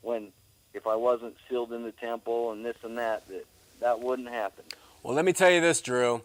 when 0.00 0.32
if 0.74 0.86
I 0.86 0.96
wasn't 0.96 1.36
sealed 1.48 1.72
in 1.72 1.82
the 1.82 1.92
temple 1.92 2.52
and 2.52 2.64
this 2.64 2.76
and 2.82 2.98
that, 2.98 3.26
that 3.28 3.46
that 3.80 4.00
wouldn't 4.00 4.28
happen. 4.28 4.64
Well, 5.02 5.14
let 5.14 5.24
me 5.24 5.32
tell 5.32 5.50
you 5.50 5.60
this, 5.60 5.80
Drew. 5.80 6.22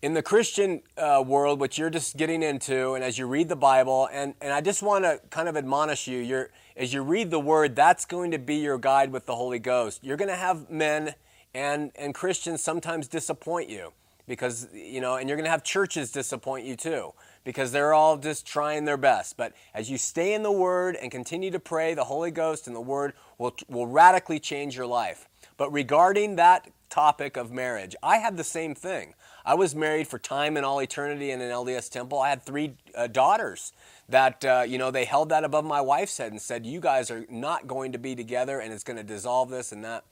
In 0.00 0.14
the 0.14 0.22
Christian 0.22 0.82
uh, 0.96 1.24
world, 1.26 1.60
which 1.60 1.76
you're 1.76 1.90
just 1.90 2.16
getting 2.16 2.42
into, 2.42 2.92
and 2.94 3.02
as 3.02 3.18
you 3.18 3.26
read 3.26 3.48
the 3.48 3.56
Bible, 3.56 4.08
and, 4.12 4.34
and 4.40 4.52
I 4.52 4.60
just 4.60 4.80
want 4.80 5.04
to 5.04 5.20
kind 5.30 5.48
of 5.48 5.56
admonish 5.56 6.06
you, 6.06 6.18
you're, 6.18 6.50
as 6.76 6.92
you 6.92 7.02
read 7.02 7.30
the 7.32 7.40
Word, 7.40 7.74
that's 7.74 8.04
going 8.04 8.30
to 8.30 8.38
be 8.38 8.56
your 8.56 8.78
guide 8.78 9.10
with 9.10 9.26
the 9.26 9.34
Holy 9.34 9.58
Ghost. 9.58 10.04
You're 10.04 10.16
going 10.16 10.30
to 10.30 10.36
have 10.36 10.70
men 10.70 11.14
and, 11.52 11.90
and 11.96 12.14
Christians 12.14 12.62
sometimes 12.62 13.08
disappoint 13.08 13.68
you 13.68 13.92
because, 14.28 14.68
you 14.72 15.00
know, 15.00 15.16
and 15.16 15.28
you're 15.28 15.36
going 15.36 15.46
to 15.46 15.50
have 15.50 15.64
churches 15.64 16.12
disappoint 16.12 16.64
you 16.64 16.76
too 16.76 17.12
because 17.48 17.72
they're 17.72 17.94
all 17.94 18.18
just 18.18 18.46
trying 18.46 18.84
their 18.84 18.98
best. 18.98 19.38
But 19.38 19.54
as 19.72 19.90
you 19.90 19.96
stay 19.96 20.34
in 20.34 20.42
the 20.42 20.52
Word 20.52 20.96
and 20.96 21.10
continue 21.10 21.50
to 21.52 21.58
pray, 21.58 21.94
the 21.94 22.04
Holy 22.04 22.30
Ghost 22.30 22.66
and 22.66 22.76
the 22.76 22.80
Word 22.82 23.14
will, 23.38 23.56
will 23.70 23.86
radically 23.86 24.38
change 24.38 24.76
your 24.76 24.84
life. 24.84 25.26
But 25.56 25.72
regarding 25.72 26.36
that 26.36 26.68
topic 26.90 27.38
of 27.38 27.50
marriage, 27.50 27.96
I 28.02 28.18
had 28.18 28.36
the 28.36 28.44
same 28.44 28.74
thing. 28.74 29.14
I 29.46 29.54
was 29.54 29.74
married 29.74 30.08
for 30.08 30.18
time 30.18 30.58
and 30.58 30.66
all 30.66 30.82
eternity 30.82 31.30
in 31.30 31.40
an 31.40 31.50
LDS 31.50 31.88
temple. 31.88 32.18
I 32.18 32.28
had 32.28 32.42
three 32.42 32.74
uh, 32.94 33.06
daughters 33.06 33.72
that, 34.10 34.44
uh, 34.44 34.66
you 34.68 34.76
know, 34.76 34.90
they 34.90 35.06
held 35.06 35.30
that 35.30 35.42
above 35.42 35.64
my 35.64 35.80
wife's 35.80 36.18
head 36.18 36.32
and 36.32 36.42
said, 36.42 36.66
You 36.66 36.80
guys 36.80 37.10
are 37.10 37.24
not 37.30 37.66
going 37.66 37.92
to 37.92 37.98
be 37.98 38.14
together 38.14 38.60
and 38.60 38.74
it's 38.74 38.84
going 38.84 38.98
to 38.98 39.02
dissolve 39.02 39.48
this 39.48 39.72
and 39.72 39.82
that. 39.86 40.04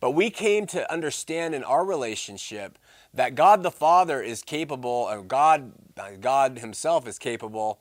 But 0.00 0.16
we 0.16 0.30
came 0.30 0.66
to 0.66 0.92
understand 0.92 1.54
in 1.54 1.62
our 1.62 1.84
relationship 1.84 2.76
that 3.14 3.34
God 3.34 3.62
the 3.62 3.70
Father 3.70 4.22
is 4.22 4.42
capable, 4.42 5.08
or 5.10 5.22
God, 5.22 5.72
God 6.20 6.58
Himself 6.58 7.06
is 7.06 7.18
capable 7.18 7.78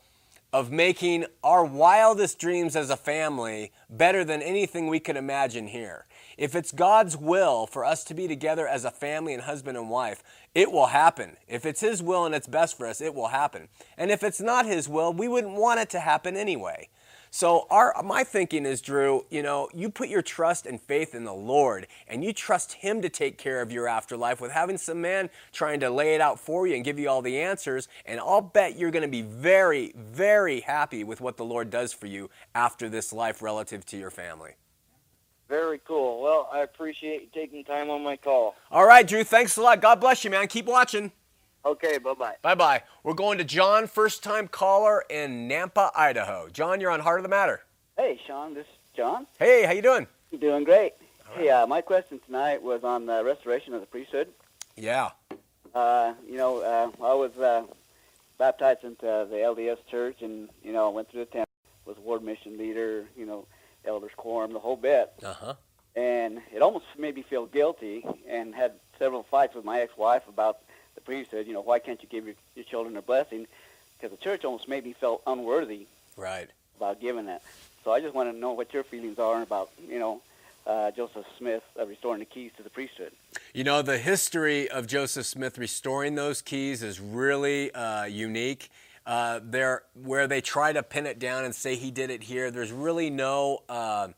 of 0.54 0.70
making 0.70 1.26
our 1.44 1.64
wildest 1.64 2.38
dreams 2.38 2.76
as 2.76 2.90
a 2.90 2.98
family 2.98 3.72
better 3.90 4.26
than 4.26 4.42
anything 4.42 4.88
we 4.88 5.00
could 5.00 5.16
imagine 5.16 5.68
here. 5.68 6.06
If 6.38 6.56
it's 6.56 6.72
God's 6.74 7.16
will 7.16 7.66
for 7.68 7.86
us 7.86 8.04
to 8.06 8.14
be 8.14 8.28
together 8.28 8.68
as 8.68 8.84
a 8.84 8.92
family 8.92 9.34
and 9.34 9.44
husband 9.44 9.78
and 9.78 9.90
wife, 9.90 10.24
it 10.54 10.72
will 10.72 10.88
happen. 10.88 11.38
If 11.48 11.66
it's 11.66 11.80
His 11.80 12.04
will 12.04 12.26
and 12.26 12.36
it's 12.36 12.48
best 12.48 12.78
for 12.78 12.86
us, 12.86 13.00
it 13.00 13.16
will 13.16 13.30
happen. 13.30 13.70
And 13.98 14.12
if 14.12 14.24
it's 14.24 14.42
not 14.42 14.66
His 14.66 14.90
will, 14.90 15.14
we 15.14 15.30
wouldn't 15.30 15.56
want 15.56 15.80
it 15.80 15.90
to 15.92 16.00
happen 16.02 16.36
anyway. 16.36 16.90
So 17.34 17.66
our 17.70 17.96
my 18.04 18.26
thinking 18.26 18.66
is, 18.66 18.82
Drew, 18.82 19.26
you 19.30 19.42
know, 19.42 19.70
you 19.74 19.90
put 19.90 20.10
your 20.10 20.22
trust 20.22 20.66
and 20.66 20.82
faith 20.82 21.16
in 21.16 21.24
the 21.24 21.34
Lord 21.34 21.88
and 22.06 22.26
you 22.26 22.34
trust 22.34 22.74
Him 22.74 23.02
to 23.02 23.08
take 23.08 23.38
care 23.38 23.62
of 23.62 23.72
your 23.72 23.88
afterlife 23.88 24.42
with 24.42 24.52
having 24.52 24.78
some 24.78 25.00
man 25.00 25.30
trying 25.54 25.80
to 25.80 25.90
lay 25.90 26.14
it 26.14 26.20
out 26.20 26.42
for 26.42 26.68
you 26.68 26.76
and 26.76 26.84
give 26.84 27.00
you 27.00 27.08
all 27.10 27.22
the 27.22 27.40
answers. 27.40 27.88
And 28.06 28.20
I'll 28.20 28.42
bet 28.42 28.78
you're 28.78 28.92
going 28.92 29.04
to 29.04 29.08
be 29.08 29.22
very, 29.22 29.94
very 29.96 30.60
happy 30.60 31.06
with 31.06 31.22
what 31.22 31.38
the 31.38 31.46
Lord 31.46 31.70
does 31.70 31.94
for 31.94 32.06
you 32.06 32.30
after 32.54 32.90
this 32.90 33.14
life 33.14 33.42
relative 33.42 33.86
to 33.88 33.98
your 33.98 34.12
family. 34.12 34.52
Very 35.48 35.80
cool. 35.88 36.22
Well, 36.22 36.50
I 36.52 36.60
appreciate 36.60 37.22
you 37.22 37.28
taking 37.34 37.64
time 37.64 37.90
on 37.90 38.04
my 38.04 38.18
call. 38.18 38.56
All 38.70 38.86
right, 38.86 39.08
Drew, 39.08 39.24
thanks 39.24 39.56
a 39.56 39.62
lot. 39.62 39.82
God 39.82 40.02
bless 40.02 40.26
you, 40.26 40.30
man. 40.30 40.48
Keep 40.48 40.66
watching. 40.66 41.14
Okay, 41.64 41.98
bye 42.00 42.14
bye. 42.14 42.36
Bye 42.42 42.56
bye. 42.56 42.82
We're 43.04 43.14
going 43.14 43.38
to 43.38 43.44
John, 43.44 43.88
first 43.88 44.24
time 44.24 44.48
caller 44.48 45.04
in 45.10 45.48
Nampa, 45.48 45.92
Idaho. 45.96 46.50
John, 46.50 46.82
you're 46.82 46.90
on 46.92 47.02
Heart 47.02 47.20
of 47.20 47.24
the 47.24 47.30
Matter. 47.30 47.62
Hey, 47.98 48.20
Sean, 48.26 48.54
this 48.56 48.66
is 48.66 48.92
John. 48.96 49.28
Hey, 49.38 49.64
how 49.66 49.72
you 49.74 49.82
doing? 49.82 50.08
Doing 50.40 50.64
great. 50.64 50.94
Hey, 51.36 51.50
uh, 51.50 51.68
my 51.68 51.82
question 51.82 52.20
tonight 52.26 52.62
was 52.64 52.84
on 52.84 53.06
the 53.06 53.24
restoration 53.24 53.74
of 53.74 53.82
the 53.82 53.88
priesthood. 53.88 54.30
Yeah. 54.76 55.12
Uh, 55.76 56.14
you 56.28 56.36
know, 56.38 56.60
uh, 56.62 56.90
I 57.04 57.14
was 57.14 57.38
uh, 57.38 57.64
baptized 58.40 58.84
into 58.84 59.02
the 59.30 59.36
LDS 59.38 59.78
church, 59.90 60.22
and 60.22 60.50
you 60.64 60.74
know, 60.74 60.90
went 60.90 61.10
through 61.12 61.22
the 61.22 61.26
temple, 61.32 61.48
was 61.86 61.98
ward 62.00 62.24
mission 62.24 62.58
leader, 62.58 63.06
you 63.16 63.26
know, 63.26 63.46
elders 63.86 64.12
quorum, 64.18 64.52
the 64.54 64.60
whole 64.60 64.76
bit, 64.78 65.14
Uh 65.24 65.34
huh. 65.34 65.54
and 65.96 66.42
it 66.54 66.62
almost 66.62 66.86
made 66.98 67.16
me 67.16 67.22
feel 67.30 67.46
guilty, 67.46 68.04
and 68.28 68.54
had 68.56 68.74
several 69.00 69.24
fights 69.24 69.54
with 69.56 69.64
my 69.64 69.80
ex-wife 69.82 70.24
about 70.28 70.60
the 71.02 71.06
priesthood. 71.06 71.48
You 71.48 71.54
know, 71.54 71.62
why 71.62 71.80
can't 71.80 72.02
you 72.02 72.10
give 72.10 72.26
your, 72.26 72.36
your 72.56 72.66
children 72.66 72.98
a 72.98 73.02
blessing? 73.02 73.48
Because 73.98 74.18
the 74.18 74.24
church 74.24 74.46
almost 74.46 74.68
made 74.68 74.86
me 74.86 74.94
feel 74.94 75.22
unworthy 75.28 75.88
Right. 76.18 76.50
about 76.78 77.00
giving 77.00 77.26
that. 77.28 77.42
So 77.84 77.92
I 77.92 78.00
just 78.00 78.14
want 78.14 78.32
to 78.32 78.38
know 78.38 78.52
what 78.52 78.74
your 78.74 78.84
feelings 78.84 79.20
are 79.20 79.42
about, 79.42 79.70
you 79.90 80.00
know, 80.00 80.22
uh, 80.68 80.92
Joseph 80.92 81.26
Smith 81.38 81.64
uh, 81.80 81.88
restoring 81.88 82.20
the 82.20 82.26
keys 82.26 82.52
to 82.58 82.64
the 82.64 82.70
priesthood. 82.70 83.12
You 83.54 83.64
know, 83.64 83.82
the 83.82 83.98
history 83.98 84.70
of 84.70 84.86
Joseph 84.86 85.26
Smith 85.26 85.58
restoring 85.58 86.16
those 86.16 86.42
keys 86.42 86.84
is 86.84 87.00
really 87.00 87.72
uh, 87.74 88.06
unique. 88.06 88.70
Uh, 89.04 89.40
there, 89.44 89.82
where 90.04 90.28
they 90.28 90.42
try 90.42 90.72
to 90.72 90.84
pin 90.84 91.08
it 91.08 91.18
down 91.18 91.44
and 91.44 91.56
say 91.56 91.76
he 91.76 91.90
did 91.90 92.12
it 92.12 92.22
here, 92.22 92.52
there's 92.52 92.72
really 92.72 93.10
no 93.10 93.64
uh, 93.68 94.10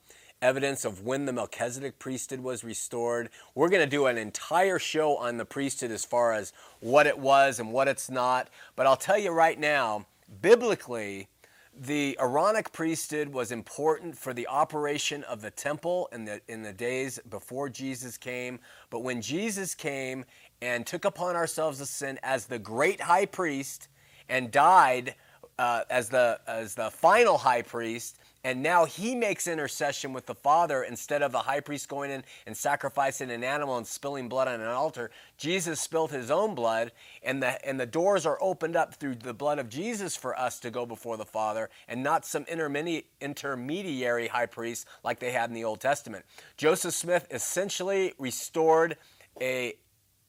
evidence 0.43 0.83
of 0.83 1.01
when 1.01 1.25
the 1.25 1.33
Melchizedek 1.33 1.97
priesthood 1.97 2.41
was 2.41 2.63
restored. 2.63 3.29
We're 3.55 3.69
going 3.69 3.81
to 3.81 3.89
do 3.89 4.07
an 4.07 4.17
entire 4.17 4.77
show 4.77 5.15
on 5.15 5.37
the 5.37 5.45
priesthood 5.45 5.89
as 5.89 6.03
far 6.03 6.33
as 6.33 6.51
what 6.81 7.07
it 7.07 7.17
was 7.17 7.59
and 7.59 7.71
what 7.71 7.87
it's 7.87 8.09
not. 8.09 8.49
But 8.75 8.85
I'll 8.85 8.97
tell 8.97 9.17
you 9.17 9.31
right 9.31 9.57
now, 9.57 10.05
biblically, 10.41 11.29
the 11.75 12.17
Aaronic 12.19 12.71
priesthood 12.73 13.29
was 13.29 13.51
important 13.51 14.17
for 14.17 14.33
the 14.33 14.45
operation 14.47 15.23
of 15.23 15.41
the 15.41 15.49
temple 15.49 16.09
in 16.11 16.25
the, 16.25 16.41
in 16.47 16.61
the 16.61 16.73
days 16.73 17.19
before 17.29 17.69
Jesus 17.69 18.17
came. 18.17 18.59
But 18.89 18.99
when 18.99 19.21
Jesus 19.21 19.73
came 19.73 20.25
and 20.61 20.85
took 20.85 21.05
upon 21.05 21.35
ourselves 21.35 21.79
the 21.79 21.85
sin 21.85 22.19
as 22.21 22.45
the 22.45 22.59
great 22.59 22.99
high 22.99 23.25
priest 23.25 23.87
and 24.29 24.51
died 24.51 25.15
uh, 25.57 25.83
as, 25.89 26.09
the, 26.09 26.39
as 26.47 26.75
the 26.75 26.91
final 26.91 27.37
high 27.37 27.61
priest, 27.61 28.19
and 28.43 28.61
now 28.61 28.85
he 28.85 29.15
makes 29.15 29.47
intercession 29.47 30.11
with 30.11 30.25
the 30.25 30.35
Father 30.35 30.83
instead 30.83 31.21
of 31.21 31.31
the 31.31 31.39
high 31.39 31.61
priest 31.61 31.87
going 31.87 32.11
in 32.11 32.23
and 32.45 32.57
sacrificing 32.57 33.31
an 33.31 33.43
animal 33.43 33.77
and 33.77 33.87
spilling 33.87 34.27
blood 34.27 34.47
on 34.47 34.59
an 34.59 34.67
altar. 34.67 35.11
Jesus 35.37 35.79
spilled 35.79 36.11
his 36.11 36.29
own 36.29 36.53
blood, 36.53 36.91
and 37.21 37.41
the, 37.41 37.65
and 37.65 37.79
the 37.79 37.85
doors 37.85 38.25
are 38.25 38.37
opened 38.41 38.75
up 38.75 38.95
through 38.95 39.15
the 39.15 39.33
blood 39.33 39.59
of 39.59 39.69
Jesus 39.69 40.15
for 40.15 40.37
us 40.37 40.59
to 40.59 40.69
go 40.69 40.85
before 40.85 41.15
the 41.15 41.25
Father, 41.25 41.69
and 41.87 42.03
not 42.03 42.25
some 42.25 42.43
intermedi- 42.45 43.05
intermediary 43.21 44.27
high 44.27 44.45
priest 44.45 44.87
like 45.03 45.19
they 45.19 45.31
had 45.31 45.49
in 45.49 45.55
the 45.55 45.63
Old 45.63 45.79
Testament. 45.79 46.25
Joseph 46.57 46.93
Smith 46.93 47.27
essentially 47.31 48.13
restored 48.17 48.97
a, 49.39 49.73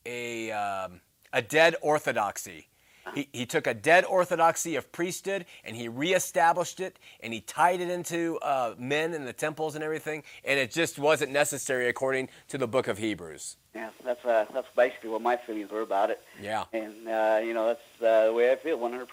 a, 0.06 0.52
um, 0.52 1.00
a 1.32 1.42
dead 1.42 1.74
orthodoxy. 1.82 2.68
He, 3.14 3.28
he 3.32 3.46
took 3.46 3.66
a 3.66 3.74
dead 3.74 4.04
orthodoxy 4.04 4.76
of 4.76 4.90
priesthood 4.92 5.44
and 5.64 5.76
he 5.76 5.88
reestablished 5.88 6.80
it 6.80 6.98
and 7.20 7.32
he 7.32 7.40
tied 7.40 7.80
it 7.80 7.90
into 7.90 8.38
uh, 8.38 8.74
men 8.78 9.12
and 9.14 9.26
the 9.26 9.32
temples 9.32 9.74
and 9.74 9.84
everything, 9.84 10.22
and 10.44 10.58
it 10.58 10.70
just 10.70 10.98
wasn't 10.98 11.32
necessary 11.32 11.88
according 11.88 12.28
to 12.48 12.58
the 12.58 12.66
book 12.66 12.88
of 12.88 12.98
Hebrews. 12.98 13.56
Yeah, 13.74 13.90
that's 14.04 14.24
uh, 14.24 14.46
that's 14.54 14.68
basically 14.76 15.10
what 15.10 15.20
my 15.22 15.36
feelings 15.36 15.70
were 15.70 15.80
about 15.82 16.10
it. 16.10 16.22
Yeah. 16.40 16.64
And 16.72 17.08
uh, 17.08 17.40
you 17.44 17.52
know, 17.54 17.66
that's 17.66 18.02
uh, 18.02 18.26
the 18.26 18.32
way 18.32 18.52
I 18.52 18.56
feel, 18.56 18.78
100%. 18.78 19.06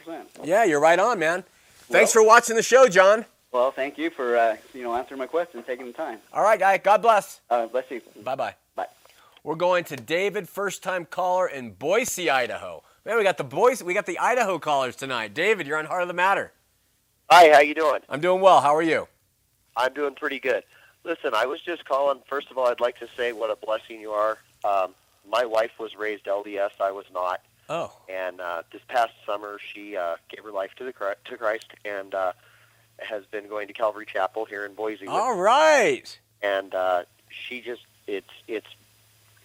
Yeah, 0.44 0.64
you're 0.64 0.80
right 0.80 1.00
on, 1.00 1.18
man. 1.20 1.44
Thanks 1.90 2.14
Well- 2.16 2.24
for 2.24 2.28
watching 2.28 2.56
the 2.56 2.64
show, 2.64 2.88
John. 2.88 3.26
Well, 3.52 3.72
thank 3.72 3.98
you 3.98 4.10
for 4.10 4.38
uh, 4.38 4.56
you 4.74 4.82
know 4.84 4.96
answering 4.96 5.18
my 5.20 5.28
question, 5.28 5.62
taking 5.64 5.86
the 5.88 5.92
time. 5.94 6.20
All 6.32 6.42
right, 6.44 6.58
guy. 6.60 6.78
God 6.78 7.02
bless. 7.02 7.42
Uh, 7.50 7.68
bless 7.68 7.90
you. 7.92 8.02
Bye 8.24 8.36
bye. 8.36 8.56
Bye. 8.76 8.88
We're 9.44 9.56
going 9.56 9.84
to 9.86 9.96
David, 9.98 10.48
first 10.48 10.84
time 10.84 11.06
caller 11.06 11.48
in 11.48 11.72
Boise, 11.72 12.30
Idaho. 12.30 12.84
Man, 13.06 13.18
we 13.18 13.24
got 13.24 13.38
the 13.38 13.44
boys. 13.44 13.84
we 13.84 13.94
got 13.94 14.06
the 14.06 14.20
Idaho 14.20 14.60
callers 14.60 14.96
tonight. 14.96 15.34
David, 15.34 15.66
you're 15.68 15.78
on 15.78 15.86
Heart 15.86 16.04
of 16.04 16.08
the 16.08 16.14
Matter. 16.14 16.52
Hi, 17.30 17.50
how 17.52 17.60
you 17.60 17.74
doing? 17.74 18.02
I'm 18.10 18.22
doing 18.22 18.42
well. 18.42 18.62
How 18.62 18.76
are 18.76 18.82
you? 18.82 19.08
I'm 19.76 19.94
doing 19.94 20.14
pretty 20.16 20.40
good. 20.40 20.64
Listen, 21.04 21.32
I 21.34 21.46
was 21.48 21.62
just 21.62 21.86
calling. 21.86 22.22
First 22.28 22.52
of 22.52 22.58
all, 22.58 22.68
I'd 22.68 22.80
like 22.80 23.00
to 23.00 23.08
say 23.18 23.32
what 23.34 23.50
a 23.50 23.56
blessing 23.56 24.00
you 24.02 24.12
are. 24.12 24.38
Um, 24.64 24.94
my 25.28 25.46
wife 25.46 25.72
was 25.80 25.96
raised 25.96 26.26
LDS. 26.26 26.72
I 26.80 26.92
was 26.92 27.06
not. 27.14 27.42
Oh, 27.70 27.92
And 28.10 28.42
uh, 28.42 28.64
this 28.72 28.82
past 28.90 29.14
summer, 29.26 29.58
she 29.74 29.96
uh, 29.96 30.18
gave 30.30 30.44
her 30.44 30.52
life 30.52 30.72
to 30.76 30.84
the 30.84 30.92
to 31.26 31.38
Christ 31.38 31.68
and 31.86 32.14
uh, 32.14 32.34
has 33.00 33.24
been 33.26 33.48
going 33.48 33.68
to 33.68 33.74
Calvary 33.74 34.06
Chapel 34.06 34.44
here 34.46 34.66
in 34.66 34.74
Boise. 34.74 35.08
all 35.08 35.36
right. 35.36 36.20
and 36.44 36.76
uh, 36.76 37.04
she 37.30 37.62
just 37.62 37.84
it's 38.08 38.30
it's 38.48 38.68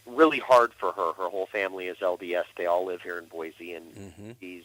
really 0.06 0.38
hard 0.38 0.72
for 0.72 0.92
her. 0.92 1.12
Her 1.12 1.28
whole 1.28 1.46
family 1.46 1.86
is 1.88 1.98
LDS. 1.98 2.44
They 2.56 2.66
all 2.66 2.84
live 2.86 3.02
here 3.02 3.18
in 3.18 3.26
Boise, 3.26 3.74
and 3.74 3.94
Mm-hmm. 3.94 4.30
she's 4.40 4.64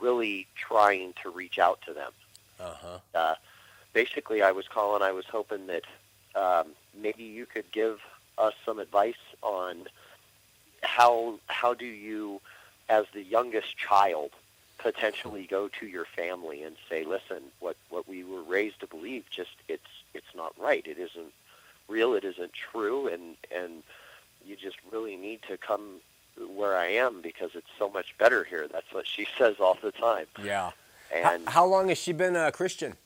really 0.00 0.46
trying 0.56 1.14
to 1.22 1.30
reach 1.30 1.58
out 1.58 1.80
to 1.86 1.92
them. 1.92 2.12
Uh 2.60 2.74
huh. 2.82 2.98
Uh, 3.14 3.34
basically, 3.92 4.42
I 4.42 4.52
was 4.52 4.66
calling. 4.68 5.02
I 5.02 5.12
was 5.12 5.24
hoping 5.26 5.66
that 5.68 5.84
um, 6.34 6.68
maybe 7.00 7.24
you 7.24 7.46
could 7.46 7.70
give 7.72 8.00
us 8.38 8.54
some 8.64 8.78
advice 8.78 9.14
on 9.42 9.86
how 10.82 11.38
how 11.46 11.74
do 11.74 11.86
you, 11.86 12.40
as 12.88 13.06
the 13.12 13.22
youngest 13.22 13.76
child, 13.76 14.30
potentially 14.78 15.44
go 15.44 15.68
to 15.80 15.86
your 15.86 16.04
family 16.04 16.62
and 16.62 16.76
say, 16.88 17.04
"Listen, 17.04 17.42
what 17.60 17.76
what 17.90 18.08
we 18.08 18.24
were 18.24 18.42
raised 18.42 18.80
to 18.80 18.86
believe, 18.86 19.24
just 19.30 19.50
it's 19.68 19.82
it's 20.14 20.34
not 20.36 20.52
right. 20.58 20.86
It 20.86 20.98
isn't 20.98 21.32
real. 21.88 22.14
It 22.14 22.24
isn't 22.24 22.52
true, 22.52 23.08
and 23.08 23.36
and 23.54 23.82
you 24.48 24.56
just 24.56 24.76
really 24.90 25.16
need 25.16 25.40
to 25.48 25.56
come 25.58 26.00
where 26.54 26.76
I 26.76 26.86
am 26.86 27.20
because 27.20 27.50
it's 27.54 27.70
so 27.78 27.88
much 27.90 28.16
better 28.18 28.44
here." 28.44 28.66
That's 28.66 28.92
what 28.92 29.06
she 29.06 29.26
says 29.38 29.56
all 29.60 29.78
the 29.80 29.92
time. 29.92 30.26
Yeah. 30.42 30.70
And 31.14 31.48
how 31.48 31.64
long 31.64 31.88
has 31.88 31.98
she 31.98 32.12
been 32.12 32.36
a 32.36 32.52
Christian? 32.52 32.96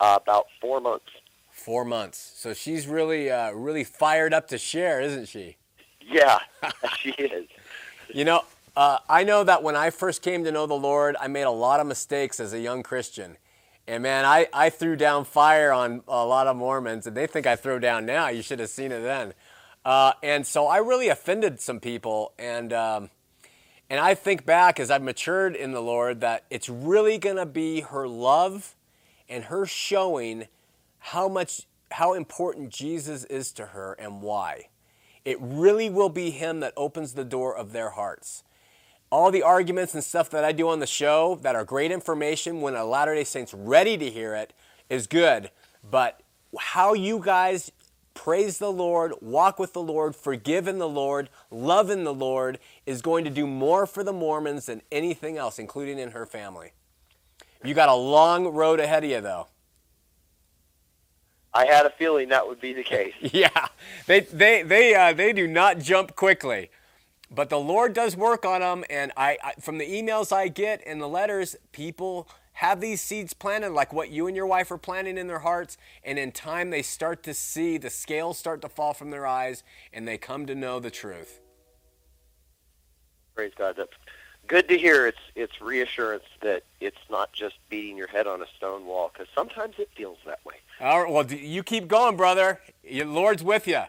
uh, 0.00 0.18
about 0.20 0.46
four 0.60 0.80
months. 0.80 1.10
Four 1.50 1.84
months. 1.84 2.32
So 2.36 2.54
she's 2.54 2.86
really, 2.86 3.30
uh, 3.30 3.52
really 3.52 3.84
fired 3.84 4.32
up 4.32 4.48
to 4.48 4.58
share, 4.58 5.00
isn't 5.00 5.28
she? 5.28 5.56
Yeah, 6.00 6.38
she 6.98 7.10
is. 7.10 7.46
You 8.12 8.24
know, 8.24 8.42
uh, 8.76 8.98
I 9.08 9.24
know 9.24 9.44
that 9.44 9.62
when 9.62 9.76
I 9.76 9.90
first 9.90 10.22
came 10.22 10.44
to 10.44 10.52
know 10.52 10.66
the 10.66 10.74
Lord, 10.74 11.16
I 11.20 11.28
made 11.28 11.42
a 11.42 11.50
lot 11.50 11.80
of 11.80 11.86
mistakes 11.86 12.40
as 12.40 12.52
a 12.52 12.60
young 12.60 12.82
Christian. 12.82 13.36
And 13.86 14.02
man, 14.02 14.24
I, 14.24 14.48
I 14.52 14.70
threw 14.70 14.96
down 14.96 15.24
fire 15.24 15.72
on 15.72 16.02
a 16.06 16.24
lot 16.24 16.46
of 16.46 16.56
Mormons, 16.56 17.06
and 17.06 17.16
they 17.16 17.26
think 17.26 17.46
I 17.46 17.56
throw 17.56 17.78
down 17.78 18.04
now. 18.04 18.28
You 18.28 18.42
should 18.42 18.60
have 18.60 18.68
seen 18.68 18.92
it 18.92 19.00
then. 19.00 19.32
Uh, 19.84 20.12
and 20.22 20.46
so 20.46 20.66
I 20.66 20.78
really 20.78 21.08
offended 21.08 21.60
some 21.60 21.80
people. 21.80 22.32
And, 22.38 22.72
um, 22.72 23.10
and 23.88 24.00
I 24.00 24.14
think 24.14 24.44
back 24.44 24.78
as 24.78 24.90
I've 24.90 25.02
matured 25.02 25.56
in 25.56 25.72
the 25.72 25.80
Lord 25.80 26.20
that 26.20 26.44
it's 26.50 26.68
really 26.68 27.18
going 27.18 27.36
to 27.36 27.46
be 27.46 27.80
her 27.80 28.06
love 28.06 28.74
and 29.28 29.44
her 29.44 29.66
showing 29.66 30.48
how 30.98 31.28
much, 31.28 31.66
how 31.92 32.14
important 32.14 32.70
Jesus 32.70 33.24
is 33.24 33.52
to 33.52 33.66
her 33.66 33.94
and 33.98 34.20
why. 34.20 34.68
It 35.24 35.38
really 35.40 35.90
will 35.90 36.08
be 36.08 36.30
Him 36.30 36.60
that 36.60 36.72
opens 36.76 37.14
the 37.14 37.24
door 37.24 37.54
of 37.54 37.72
their 37.72 37.90
hearts. 37.90 38.44
All 39.10 39.30
the 39.30 39.42
arguments 39.42 39.94
and 39.94 40.04
stuff 40.04 40.30
that 40.30 40.44
I 40.44 40.52
do 40.52 40.68
on 40.68 40.80
the 40.80 40.86
show 40.86 41.38
that 41.42 41.54
are 41.54 41.64
great 41.64 41.90
information 41.90 42.60
when 42.60 42.74
a 42.74 42.84
Latter 42.84 43.14
day 43.14 43.24
Saint's 43.24 43.54
ready 43.54 43.96
to 43.96 44.10
hear 44.10 44.34
it 44.34 44.52
is 44.88 45.06
good. 45.06 45.50
But 45.88 46.20
how 46.58 46.94
you 46.94 47.20
guys 47.22 47.72
praise 48.18 48.58
the 48.58 48.72
Lord, 48.72 49.14
walk 49.20 49.60
with 49.60 49.72
the 49.72 49.80
Lord, 49.80 50.16
forgive 50.16 50.66
in 50.66 50.78
the 50.78 50.88
Lord, 50.88 51.30
love 51.52 51.88
in 51.88 52.02
the 52.02 52.12
Lord 52.12 52.58
is 52.84 53.00
going 53.00 53.24
to 53.24 53.30
do 53.30 53.46
more 53.46 53.86
for 53.86 54.02
the 54.02 54.12
Mormons 54.12 54.66
than 54.66 54.82
anything 54.90 55.38
else, 55.38 55.56
including 55.60 56.00
in 56.00 56.10
her 56.10 56.26
family. 56.26 56.72
You 57.64 57.74
got 57.74 57.88
a 57.88 57.94
long 57.94 58.48
road 58.48 58.80
ahead 58.80 59.04
of 59.04 59.10
you, 59.10 59.20
though. 59.20 59.46
I 61.54 61.66
had 61.66 61.86
a 61.86 61.90
feeling 61.90 62.30
that 62.30 62.46
would 62.46 62.60
be 62.60 62.72
the 62.72 62.82
case. 62.82 63.14
Yeah, 63.20 63.68
they 64.06 64.20
they 64.20 64.64
they 64.64 64.94
uh, 64.96 65.12
they 65.12 65.32
do 65.32 65.46
not 65.46 65.78
jump 65.78 66.16
quickly, 66.16 66.70
but 67.30 67.50
the 67.50 67.60
Lord 67.60 67.94
does 67.94 68.16
work 68.16 68.44
on 68.44 68.60
them. 68.60 68.84
And 68.90 69.12
I, 69.16 69.38
I 69.44 69.52
from 69.60 69.78
the 69.78 69.86
emails 69.88 70.32
I 70.32 70.48
get 70.48 70.82
and 70.84 71.00
the 71.00 71.08
letters, 71.08 71.54
people 71.70 72.28
have 72.58 72.80
these 72.80 73.00
seeds 73.00 73.34
planted, 73.34 73.70
like 73.70 73.92
what 73.92 74.10
you 74.10 74.26
and 74.26 74.34
your 74.34 74.46
wife 74.46 74.72
are 74.72 74.78
planting 74.78 75.16
in 75.16 75.28
their 75.28 75.38
hearts, 75.38 75.78
and 76.02 76.18
in 76.18 76.32
time 76.32 76.70
they 76.70 76.82
start 76.82 77.22
to 77.22 77.32
see 77.32 77.78
the 77.78 77.88
scales 77.88 78.36
start 78.36 78.60
to 78.62 78.68
fall 78.68 78.92
from 78.92 79.10
their 79.10 79.28
eyes, 79.28 79.62
and 79.92 80.08
they 80.08 80.18
come 80.18 80.44
to 80.44 80.56
know 80.56 80.80
the 80.80 80.90
truth. 80.90 81.38
Praise 83.36 83.52
God. 83.56 83.76
That's 83.76 83.92
good 84.48 84.68
to 84.70 84.76
hear. 84.76 85.06
It's 85.06 85.20
it's 85.36 85.60
reassurance 85.60 86.24
that 86.40 86.64
it's 86.80 86.98
not 87.08 87.32
just 87.32 87.54
beating 87.68 87.96
your 87.96 88.08
head 88.08 88.26
on 88.26 88.42
a 88.42 88.46
stone 88.56 88.86
wall 88.86 89.12
because 89.12 89.28
sometimes 89.36 89.76
it 89.78 89.88
feels 89.94 90.18
that 90.26 90.44
way. 90.44 90.56
All 90.80 91.04
right, 91.04 91.12
well, 91.12 91.26
you 91.32 91.62
keep 91.62 91.86
going, 91.86 92.16
brother. 92.16 92.60
Your 92.82 93.06
Lord's 93.06 93.44
with 93.44 93.68
you. 93.68 93.82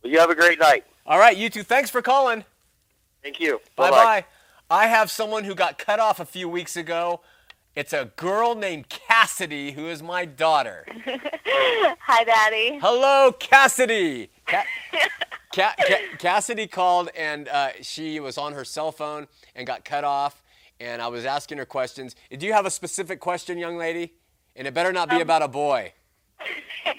Well, 0.00 0.12
you 0.12 0.20
have 0.20 0.30
a 0.30 0.36
great 0.36 0.60
night. 0.60 0.84
All 1.06 1.18
right, 1.18 1.36
you 1.36 1.50
too. 1.50 1.64
Thanks 1.64 1.90
for 1.90 2.02
calling. 2.02 2.44
Thank 3.20 3.40
you. 3.40 3.60
Bye 3.74 3.90
Bye-bye. 3.90 4.04
bye. 4.04 4.24
I 4.70 4.86
have 4.86 5.10
someone 5.10 5.42
who 5.42 5.56
got 5.56 5.76
cut 5.76 5.98
off 5.98 6.20
a 6.20 6.24
few 6.24 6.48
weeks 6.48 6.76
ago. 6.76 7.20
It's 7.76 7.92
a 7.92 8.04
girl 8.16 8.54
named 8.54 8.88
Cassidy 8.88 9.72
who 9.72 9.88
is 9.88 10.00
my 10.02 10.24
daughter. 10.24 10.86
Hi, 11.06 12.22
Daddy. 12.24 12.78
Hello, 12.80 13.32
Cassidy. 13.32 14.30
Ca- 14.46 14.64
Ca- 15.52 15.74
Ca- 15.78 16.16
Cassidy 16.18 16.68
called 16.68 17.08
and 17.16 17.48
uh, 17.48 17.70
she 17.82 18.20
was 18.20 18.38
on 18.38 18.52
her 18.52 18.64
cell 18.64 18.92
phone 18.92 19.26
and 19.56 19.66
got 19.66 19.84
cut 19.84 20.04
off. 20.04 20.42
And 20.80 21.02
I 21.02 21.08
was 21.08 21.24
asking 21.24 21.58
her 21.58 21.64
questions. 21.66 22.14
Do 22.36 22.46
you 22.46 22.52
have 22.52 22.66
a 22.66 22.70
specific 22.70 23.18
question, 23.20 23.58
young 23.58 23.76
lady? 23.76 24.12
And 24.56 24.68
it 24.68 24.74
better 24.74 24.92
not 24.92 25.08
be 25.10 25.20
about 25.20 25.42
a 25.42 25.48
boy. 25.48 25.92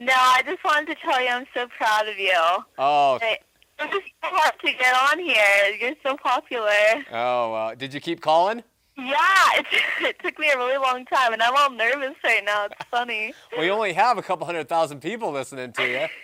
No, 0.00 0.12
I 0.16 0.42
just 0.44 0.64
wanted 0.64 0.88
to 0.88 1.00
tell 1.00 1.22
you 1.22 1.28
I'm 1.28 1.46
so 1.54 1.68
proud 1.78 2.08
of 2.08 2.18
you. 2.18 2.32
Oh, 2.76 3.20
I- 3.22 3.38
just 3.78 3.92
so 4.20 4.28
hard 4.30 4.54
to 4.64 4.72
get 4.72 4.94
on 5.12 5.18
here. 5.20 5.76
You're 5.80 5.94
so 6.02 6.16
popular. 6.16 6.72
oh. 7.12 7.52
Uh, 7.54 7.74
did 7.76 7.94
you 7.94 8.00
keep 8.00 8.20
calling? 8.20 8.64
Yeah, 9.06 9.48
it, 9.56 9.66
it 10.00 10.16
took 10.22 10.38
me 10.38 10.50
a 10.50 10.56
really 10.56 10.78
long 10.78 11.04
time, 11.06 11.32
and 11.32 11.42
I'm 11.42 11.54
all 11.56 11.70
nervous 11.70 12.14
right 12.22 12.44
now. 12.44 12.66
It's 12.66 12.84
funny. 12.90 13.34
We 13.58 13.70
only 13.70 13.92
have 13.92 14.18
a 14.18 14.22
couple 14.22 14.46
hundred 14.46 14.68
thousand 14.68 15.00
people 15.00 15.30
listening 15.30 15.72
to 15.72 15.82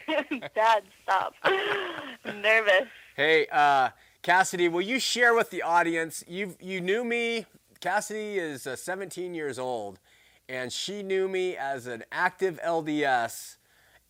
you. 0.09 0.41
Dad, 0.55 0.83
stop. 1.03 1.35
I'm 1.45 2.41
nervous. 2.41 2.89
Hey, 3.17 3.47
uh, 3.53 3.91
Cassidy, 4.23 4.69
will 4.69 4.83
you 4.83 4.99
share 4.99 5.35
with 5.35 5.51
the 5.51 5.63
audience? 5.63 6.25
You 6.27 6.57
you 6.61 6.81
knew 6.81 7.05
me. 7.05 7.47
Cassidy 7.81 8.39
is 8.39 8.67
uh, 8.67 8.77
17 8.77 9.35
years 9.35 9.59
old, 9.59 10.01
and 10.49 10.73
she 10.73 11.03
knew 11.03 11.29
me 11.29 11.57
as 11.57 11.87
an 11.87 12.03
active 12.11 12.59
LDS, 12.65 13.57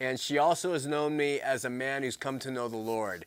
and 0.00 0.18
she 0.18 0.38
also 0.38 0.72
has 0.72 0.86
known 0.86 1.16
me 1.16 1.40
as 1.40 1.64
a 1.64 1.70
man 1.70 2.02
who's 2.02 2.16
come 2.16 2.38
to 2.40 2.50
know 2.50 2.68
the 2.68 2.76
Lord. 2.76 3.26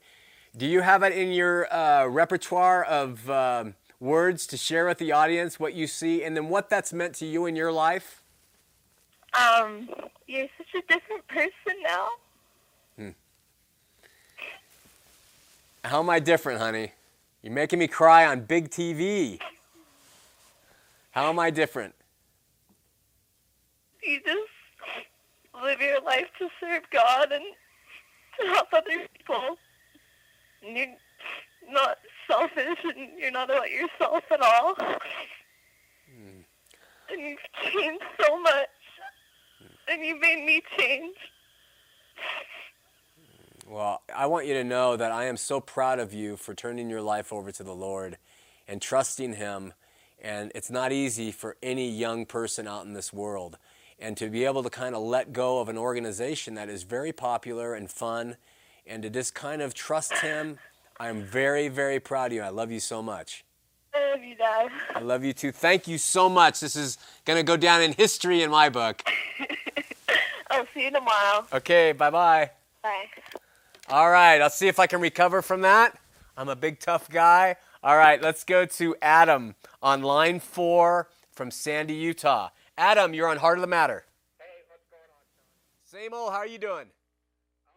Do 0.56 0.66
you 0.66 0.82
have 0.82 1.04
it 1.04 1.14
in 1.14 1.32
your 1.32 1.72
uh, 1.74 2.08
repertoire 2.08 2.84
of 2.84 3.30
um, 3.30 3.76
words 4.02 4.46
to 4.48 4.58
share 4.58 4.88
with 4.88 4.98
the 4.98 5.14
audience 5.14 5.60
what 5.60 5.74
you 5.74 5.88
see, 5.88 6.24
and 6.24 6.36
then 6.36 6.50
what 6.50 6.70
that's 6.70 6.92
meant 6.92 7.16
to 7.16 7.26
you 7.26 7.46
in 7.46 7.56
your 7.56 7.72
life? 7.72 8.22
Um, 9.34 9.88
you're 10.28 10.48
such 10.58 10.84
a 10.84 10.94
different 10.94 11.26
person 11.28 11.82
now. 11.84 12.08
How 15.84 16.00
am 16.00 16.10
I 16.10 16.20
different, 16.20 16.60
honey? 16.60 16.92
You're 17.42 17.54
making 17.54 17.80
me 17.80 17.88
cry 17.88 18.26
on 18.26 18.42
big 18.42 18.70
TV. 18.70 19.40
How 21.12 21.30
am 21.30 21.40
I 21.40 21.50
different? 21.50 21.96
You 24.04 24.20
just 24.20 25.64
live 25.64 25.82
your 25.82 26.02
life 26.02 26.28
to 26.40 26.50
serve 26.60 26.84
God 26.92 27.32
and 27.32 27.44
to 28.40 28.48
help 28.48 28.68
other 28.74 29.08
people. 29.18 29.58
And 30.66 30.78
you're 30.78 30.88
not 31.72 31.98
selfish 32.28 32.80
and 32.84 33.10
you're 33.20 33.32
not 33.32 33.50
about 33.50 33.70
yourself 33.72 34.24
at 34.32 34.42
all. 34.42 34.76
Hmm. 34.76 36.42
And 37.10 37.22
you've 37.22 37.40
changed 37.72 38.04
so 38.20 38.40
much. 38.42 38.68
And 39.88 40.06
you 40.06 40.20
made 40.20 40.46
me 40.46 40.62
change. 40.78 41.16
Well, 43.68 44.02
I 44.16 44.26
want 44.28 44.46
you 44.48 44.54
to 44.56 44.64
know 44.64 44.98
that 44.98 45.12
I 45.12 45.26
am 45.26 45.38
so 45.38 45.60
proud 45.60 46.00
of 46.00 46.14
you 46.14 46.38
for 46.38 46.54
turning 46.54 46.90
your 46.90 47.02
life 47.02 47.34
over 47.34 47.52
to 47.52 47.64
the 47.64 47.74
Lord. 47.76 48.18
and 48.68 48.82
trusting 48.82 49.34
Him. 49.34 49.74
And 50.22 50.52
it's 50.56 50.70
not 50.72 50.92
easy 50.92 51.32
for 51.32 51.58
any 51.62 51.90
young 51.90 52.26
person 52.26 52.68
out 52.68 52.86
in 52.86 52.94
this 52.94 53.12
world. 53.12 53.58
And 54.00 54.16
to 54.18 54.30
be 54.30 54.46
able 54.46 54.64
to 54.64 54.70
kind 54.70 54.96
of 54.96 55.02
let 55.04 55.34
go 55.34 55.60
of 55.60 55.70
an 55.70 55.78
organization 55.78 56.56
that 56.56 56.70
is 56.70 56.84
very 56.84 57.12
popular 57.12 57.74
and 57.74 57.90
fun 57.90 58.38
and 58.88 59.04
to 59.04 59.10
just 59.10 59.36
kind 59.36 59.62
of 59.62 59.74
trust 59.74 60.14
Him, 60.20 60.58
I'm 61.02 61.24
very, 61.24 61.68
very 61.68 62.00
proud 62.00 62.28
of 62.28 62.34
you. 62.34 62.44
I 62.44 62.50
love 62.50 62.72
you 62.72 62.80
so 62.80 63.02
much. 63.02 63.44
I 63.92 64.12
love 64.12 64.24
you, 64.24 64.36
Dad. 64.36 64.70
I 64.94 65.00
love 65.00 65.24
you 65.24 65.34
too. 65.34 65.52
Thank 65.52 65.88
you 65.88 65.98
so 65.98 66.30
much. 66.30 66.60
This 66.60 66.76
is 66.76 67.00
going 67.26 67.38
to 67.38 67.44
go 67.44 67.58
down 67.58 67.82
in 67.82 67.94
history 67.94 68.44
in 68.44 68.52
my 68.52 68.70
book. 68.70 69.02
I'll 70.52 70.68
see 70.76 70.84
you 70.84 70.92
tomorrow. 70.92 71.48
Okay, 71.54 71.92
bye 71.94 72.12
bye. 72.12 72.52
Bye. 72.84 73.06
All 73.90 74.12
right, 74.12 74.40
I'll 74.42 74.52
see 74.52 74.68
if 74.68 74.78
I 74.78 74.86
can 74.86 75.02
recover 75.02 75.42
from 75.42 75.62
that. 75.62 75.98
I'm 76.38 76.50
a 76.50 76.56
big, 76.56 76.80
tough 76.80 77.10
guy. 77.10 77.56
All 77.82 77.98
right, 77.98 78.22
let's 78.22 78.44
go 78.44 78.68
to 78.68 78.96
Adam 79.02 79.56
on 79.82 80.04
line 80.04 80.40
four 80.40 81.10
from 81.32 81.50
Sandy, 81.50 81.96
Utah. 81.96 82.50
Adam, 82.78 83.16
you're 83.16 83.28
on 83.28 83.38
Heart 83.38 83.58
of 83.58 83.62
the 83.62 83.68
Matter. 83.68 84.06
Hey, 84.38 84.46
what's 84.70 84.86
going 84.86 85.02
on, 85.02 85.24
Shawn? 85.34 86.04
Same 86.04 86.14
old, 86.14 86.32
how 86.32 86.38
are 86.38 86.48
you 86.48 86.60
doing? 86.60 86.86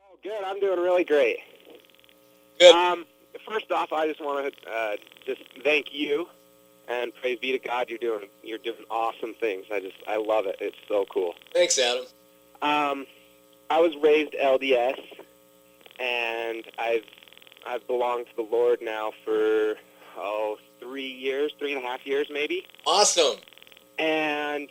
Oh, 0.02 0.18
good. 0.22 0.44
I'm 0.44 0.60
doing 0.60 0.78
really 0.78 1.04
great. 1.04 1.38
Good. 2.60 2.74
Um, 2.74 3.06
first 3.46 3.70
off, 3.70 3.92
I 3.92 4.06
just 4.08 4.20
want 4.20 4.54
to 4.54 4.70
uh, 4.70 4.96
just 5.26 5.42
thank 5.62 5.92
you 5.92 6.28
and 6.88 7.14
praise 7.14 7.38
be 7.38 7.52
to 7.52 7.58
God. 7.58 7.88
You're 7.88 7.98
doing 7.98 8.28
you're 8.42 8.58
doing 8.58 8.84
awesome 8.90 9.34
things. 9.34 9.66
I 9.72 9.80
just 9.80 9.96
I 10.06 10.16
love 10.16 10.46
it. 10.46 10.56
It's 10.60 10.76
so 10.88 11.04
cool. 11.10 11.34
Thanks, 11.52 11.78
Adam. 11.78 12.04
Um, 12.62 13.06
I 13.70 13.80
was 13.80 13.94
raised 14.02 14.32
LDS, 14.32 14.98
and 15.98 16.64
I've 16.78 17.04
I've 17.66 17.86
belonged 17.86 18.26
to 18.26 18.36
the 18.36 18.42
Lord 18.42 18.80
now 18.82 19.12
for 19.24 19.74
oh 20.16 20.58
three 20.80 21.06
years, 21.10 21.52
three 21.58 21.74
and 21.74 21.82
a 21.82 21.86
half 21.86 22.06
years 22.06 22.26
maybe, 22.30 22.66
Awesome. 22.86 23.38
and 23.98 24.68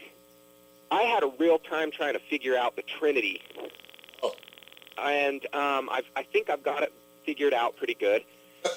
I 0.92 1.02
had 1.04 1.24
a 1.24 1.32
real 1.40 1.58
time 1.58 1.90
trying 1.92 2.14
to 2.14 2.20
figure 2.20 2.56
out 2.56 2.76
the 2.76 2.84
Trinity. 2.84 3.42
Oh. 4.22 4.34
And 5.00 5.44
um, 5.56 5.90
I've, 5.92 6.06
I 6.16 6.22
think 6.22 6.52
I've 6.52 6.64
got 6.64 6.84
it 6.84 6.94
figured 7.26 7.54
out 7.54 7.76
pretty 7.78 7.96
good. 7.96 8.24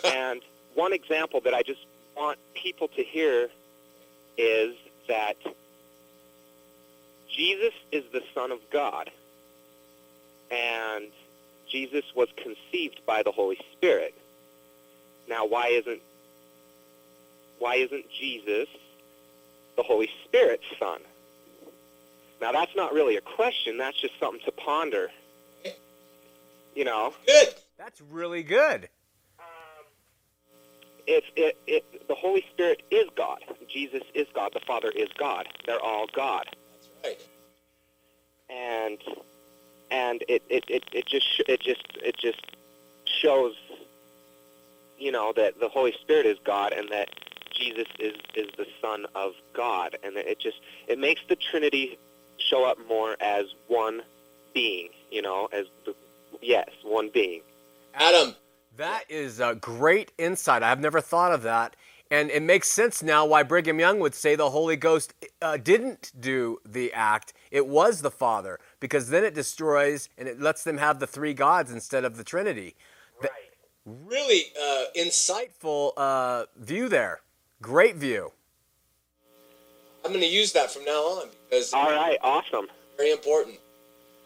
And 0.05 0.41
one 0.75 0.93
example 0.93 1.41
that 1.45 1.55
I 1.55 1.63
just 1.63 1.81
want 2.17 2.39
people 2.55 2.89
to 2.89 3.03
hear 3.03 3.49
is 4.39 4.75
that 5.09 5.37
Jesus 7.35 7.73
is 7.93 8.05
the 8.13 8.23
Son 8.35 8.51
of 8.51 8.59
God, 8.73 9.11
and 10.51 11.07
Jesus 11.71 12.05
was 12.15 12.29
conceived 12.37 13.01
by 13.07 13.23
the 13.23 13.33
Holy 13.33 13.59
Spirit. 13.73 14.15
Now, 15.29 15.47
why 15.47 15.69
isn't 15.69 16.01
why 17.59 17.77
isn't 17.77 18.05
Jesus 18.11 18.69
the 19.77 19.83
Holy 19.83 20.11
Spirit's 20.25 20.65
Son? 20.79 21.01
Now, 22.41 22.53
that's 22.53 22.77
not 22.77 22.93
really 22.93 23.17
a 23.17 23.23
question. 23.23 23.79
That's 23.79 23.99
just 23.99 24.19
something 24.21 24.43
to 24.45 24.53
ponder. 24.53 25.09
You 26.75 26.85
know, 26.85 27.15
Good. 27.27 27.55
That's 27.79 28.01
really 28.03 28.43
good. 28.43 28.89
It's 31.07 31.27
it, 31.37 31.57
it 31.67 32.09
the 32.09 32.15
Holy 32.15 32.45
Spirit 32.53 32.83
is 32.91 33.07
God. 33.17 33.39
Jesus 33.69 34.03
is 34.15 34.27
God. 34.35 34.53
The 34.55 34.61
Father 34.61 34.91
is 34.91 35.09
God. 35.19 35.47
They're 35.67 35.81
all 35.81 36.07
God. 36.15 36.47
That's 36.73 36.89
right. 37.05 37.21
and 38.51 38.99
and 39.91 40.25
it 40.29 40.43
it, 40.49 40.65
it, 40.69 40.85
it 40.93 41.07
just 41.07 41.27
it 41.49 41.61
just 41.61 41.83
it 42.03 42.17
just 42.17 42.41
shows 43.05 43.55
you 44.99 45.13
know 45.13 45.33
that 45.37 45.61
the 45.61 45.69
Holy 45.69 45.93
Spirit 46.01 46.27
is 46.27 46.39
God 46.45 46.73
and 46.73 46.89
that 46.91 47.11
Jesus 47.55 47.87
is 47.99 48.15
is 48.35 48.49
the 48.57 48.67
Son 48.81 49.07
of 49.15 49.33
God 49.55 49.97
and 50.03 50.17
it 50.17 50.39
just 50.41 50.61
it 50.89 50.99
makes 50.99 51.21
the 51.29 51.37
Trinity 51.37 51.99
show 52.39 52.65
up 52.65 52.79
more 52.89 53.17
as 53.21 53.47
one 53.69 54.03
being 54.55 54.89
you 55.11 55.23
know 55.23 55.49
as 55.53 55.67
the 55.85 55.95
yes 56.43 56.69
one 56.83 57.11
being 57.13 57.41
Adam, 57.95 58.35
that 58.77 59.05
is 59.09 59.41
a 59.41 59.55
great 59.55 60.13
insight. 60.19 60.63
I've 60.63 60.81
never 60.81 61.01
thought 61.01 61.33
of 61.33 61.43
that. 61.43 61.77
And 62.11 62.31
it 62.31 62.43
makes 62.43 62.69
sense 62.69 63.03
now 63.03 63.27
why 63.27 63.43
Brigham 63.43 63.81
Young 63.81 63.99
would 63.99 64.15
say 64.15 64.37
the 64.37 64.51
Holy 64.51 64.77
Ghost 64.77 65.13
uh, 65.43 65.57
didn't 65.57 66.13
do 66.21 66.61
the 66.65 66.93
act. 66.93 67.33
It 67.51 67.67
was 67.67 68.01
the 68.01 68.13
Father, 68.13 68.61
because 68.79 69.09
then 69.09 69.25
it 69.25 69.35
destroys 69.35 70.09
and 70.17 70.29
it 70.29 70.41
lets 70.41 70.63
them 70.63 70.79
have 70.79 71.01
the 71.01 71.07
three 71.07 71.35
gods 71.35 71.73
instead 71.73 72.05
of 72.05 72.17
the 72.17 72.23
Trinity. 72.23 72.77
Th- 73.21 73.33
really 73.85 74.45
uh, 74.63 74.85
insightful 74.97 75.93
uh, 75.97 76.45
view 76.57 76.89
there. 76.89 77.23
Great 77.61 77.97
view. 77.97 78.31
I'm 80.05 80.13
going 80.13 80.23
to 80.23 80.29
use 80.29 80.53
that 80.53 80.71
from 80.71 80.85
now 80.85 80.93
on 80.93 81.29
because 81.51 81.73
all 81.73 81.91
right 81.91 82.19
awesome 82.23 82.69
very 82.97 83.13
important. 83.13 83.57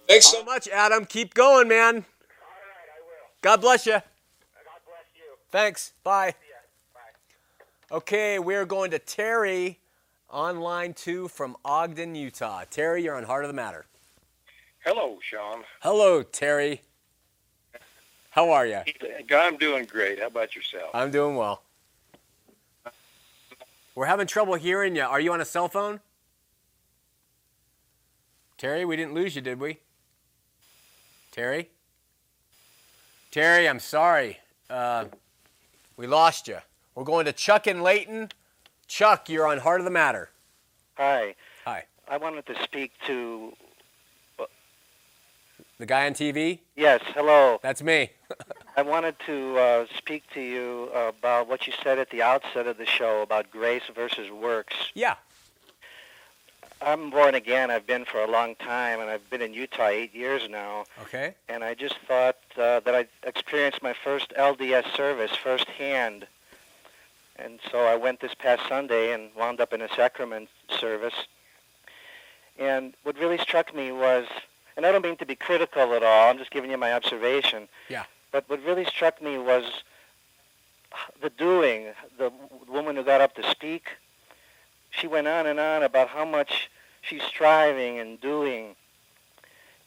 Thanks 0.06 0.26
so 0.26 0.38
So 0.38 0.44
much, 0.44 0.68
Adam. 0.68 1.04
Keep 1.04 1.34
going, 1.34 1.68
man. 1.68 1.94
All 1.94 2.00
right, 2.00 2.04
I 2.04 3.00
will. 3.00 3.30
God 3.42 3.60
bless 3.60 3.86
you. 3.86 3.98
Thanks. 5.50 5.92
Bye. 6.04 6.34
Okay, 7.92 8.38
we're 8.38 8.66
going 8.66 8.92
to 8.92 9.00
Terry 9.00 9.80
on 10.28 10.60
line 10.60 10.94
two 10.94 11.26
from 11.26 11.56
Ogden, 11.64 12.14
Utah. 12.14 12.62
Terry, 12.70 13.02
you're 13.02 13.16
on 13.16 13.24
Heart 13.24 13.44
of 13.44 13.48
the 13.48 13.54
Matter. 13.54 13.86
Hello, 14.84 15.18
Shawn. 15.20 15.64
Hello, 15.80 16.22
Terry. 16.22 16.82
How 18.30 18.50
are 18.50 18.64
you? 18.64 18.80
I'm 19.34 19.56
doing 19.56 19.86
great. 19.86 20.20
How 20.20 20.28
about 20.28 20.54
yourself? 20.54 20.90
I'm 20.94 21.10
doing 21.10 21.34
well. 21.34 21.62
We're 23.96 24.06
having 24.06 24.28
trouble 24.28 24.54
hearing 24.54 24.94
you. 24.94 25.02
Are 25.02 25.20
you 25.20 25.32
on 25.32 25.40
a 25.40 25.44
cell 25.44 25.68
phone? 25.68 25.98
Terry, 28.56 28.84
we 28.84 28.94
didn't 28.94 29.14
lose 29.14 29.34
you, 29.34 29.42
did 29.42 29.58
we? 29.58 29.78
Terry? 31.32 31.70
Terry, 33.32 33.68
I'm 33.68 33.80
sorry. 33.80 34.38
Uh, 34.68 35.06
we 36.00 36.06
lost 36.06 36.48
you. 36.48 36.56
We're 36.94 37.04
going 37.04 37.26
to 37.26 37.32
Chuck 37.32 37.66
and 37.66 37.82
Layton. 37.82 38.30
Chuck, 38.88 39.28
you're 39.28 39.46
on 39.46 39.58
Heart 39.58 39.82
of 39.82 39.84
the 39.84 39.90
Matter. 39.90 40.30
Hi. 40.94 41.34
Hi. 41.66 41.84
I 42.08 42.16
wanted 42.16 42.46
to 42.46 42.62
speak 42.62 42.92
to. 43.06 43.52
The 45.78 45.84
guy 45.86 46.06
on 46.06 46.14
TV? 46.14 46.60
Yes, 46.74 47.02
hello. 47.14 47.60
That's 47.62 47.82
me. 47.82 48.10
I 48.78 48.82
wanted 48.82 49.16
to 49.26 49.58
uh, 49.58 49.86
speak 49.96 50.24
to 50.32 50.40
you 50.40 50.84
about 50.94 51.48
what 51.48 51.66
you 51.66 51.74
said 51.82 51.98
at 51.98 52.08
the 52.08 52.22
outset 52.22 52.66
of 52.66 52.78
the 52.78 52.86
show 52.86 53.20
about 53.20 53.50
grace 53.50 53.82
versus 53.94 54.30
works. 54.30 54.74
Yeah. 54.94 55.16
I'm 56.82 57.10
born 57.10 57.34
again. 57.34 57.70
I've 57.70 57.86
been 57.86 58.04
for 58.04 58.22
a 58.22 58.30
long 58.30 58.54
time, 58.54 59.00
and 59.00 59.10
I've 59.10 59.28
been 59.28 59.42
in 59.42 59.52
Utah 59.52 59.88
eight 59.88 60.14
years 60.14 60.48
now. 60.48 60.84
Okay. 61.02 61.34
And 61.48 61.62
I 61.62 61.74
just 61.74 61.96
thought 62.08 62.38
uh, 62.56 62.80
that 62.80 62.94
I 62.94 63.06
experienced 63.26 63.82
my 63.82 63.92
first 63.92 64.32
LDS 64.38 64.94
service 64.96 65.32
firsthand. 65.36 66.26
And 67.36 67.58
so 67.70 67.80
I 67.80 67.96
went 67.96 68.20
this 68.20 68.34
past 68.34 68.62
Sunday 68.68 69.12
and 69.12 69.30
wound 69.36 69.60
up 69.60 69.72
in 69.72 69.82
a 69.82 69.88
sacrament 69.94 70.48
service. 70.78 71.14
And 72.58 72.94
what 73.02 73.18
really 73.18 73.38
struck 73.38 73.74
me 73.74 73.92
was, 73.92 74.26
and 74.76 74.86
I 74.86 74.92
don't 74.92 75.02
mean 75.02 75.16
to 75.16 75.26
be 75.26 75.36
critical 75.36 75.94
at 75.94 76.02
all, 76.02 76.30
I'm 76.30 76.38
just 76.38 76.50
giving 76.50 76.70
you 76.70 76.78
my 76.78 76.92
observation. 76.92 77.68
Yeah. 77.88 78.04
But 78.32 78.48
what 78.48 78.62
really 78.64 78.84
struck 78.84 79.22
me 79.22 79.38
was 79.38 79.64
the 81.20 81.30
doing. 81.30 81.88
The 82.18 82.32
woman 82.68 82.96
who 82.96 83.02
got 83.02 83.20
up 83.20 83.34
to 83.36 83.50
speak, 83.50 83.88
she 84.90 85.06
went 85.06 85.28
on 85.28 85.46
and 85.46 85.58
on 85.60 85.82
about 85.82 86.08
how 86.08 86.24
much 86.24 86.70
she's 87.00 87.22
striving 87.22 87.98
and 87.98 88.20
doing. 88.20 88.74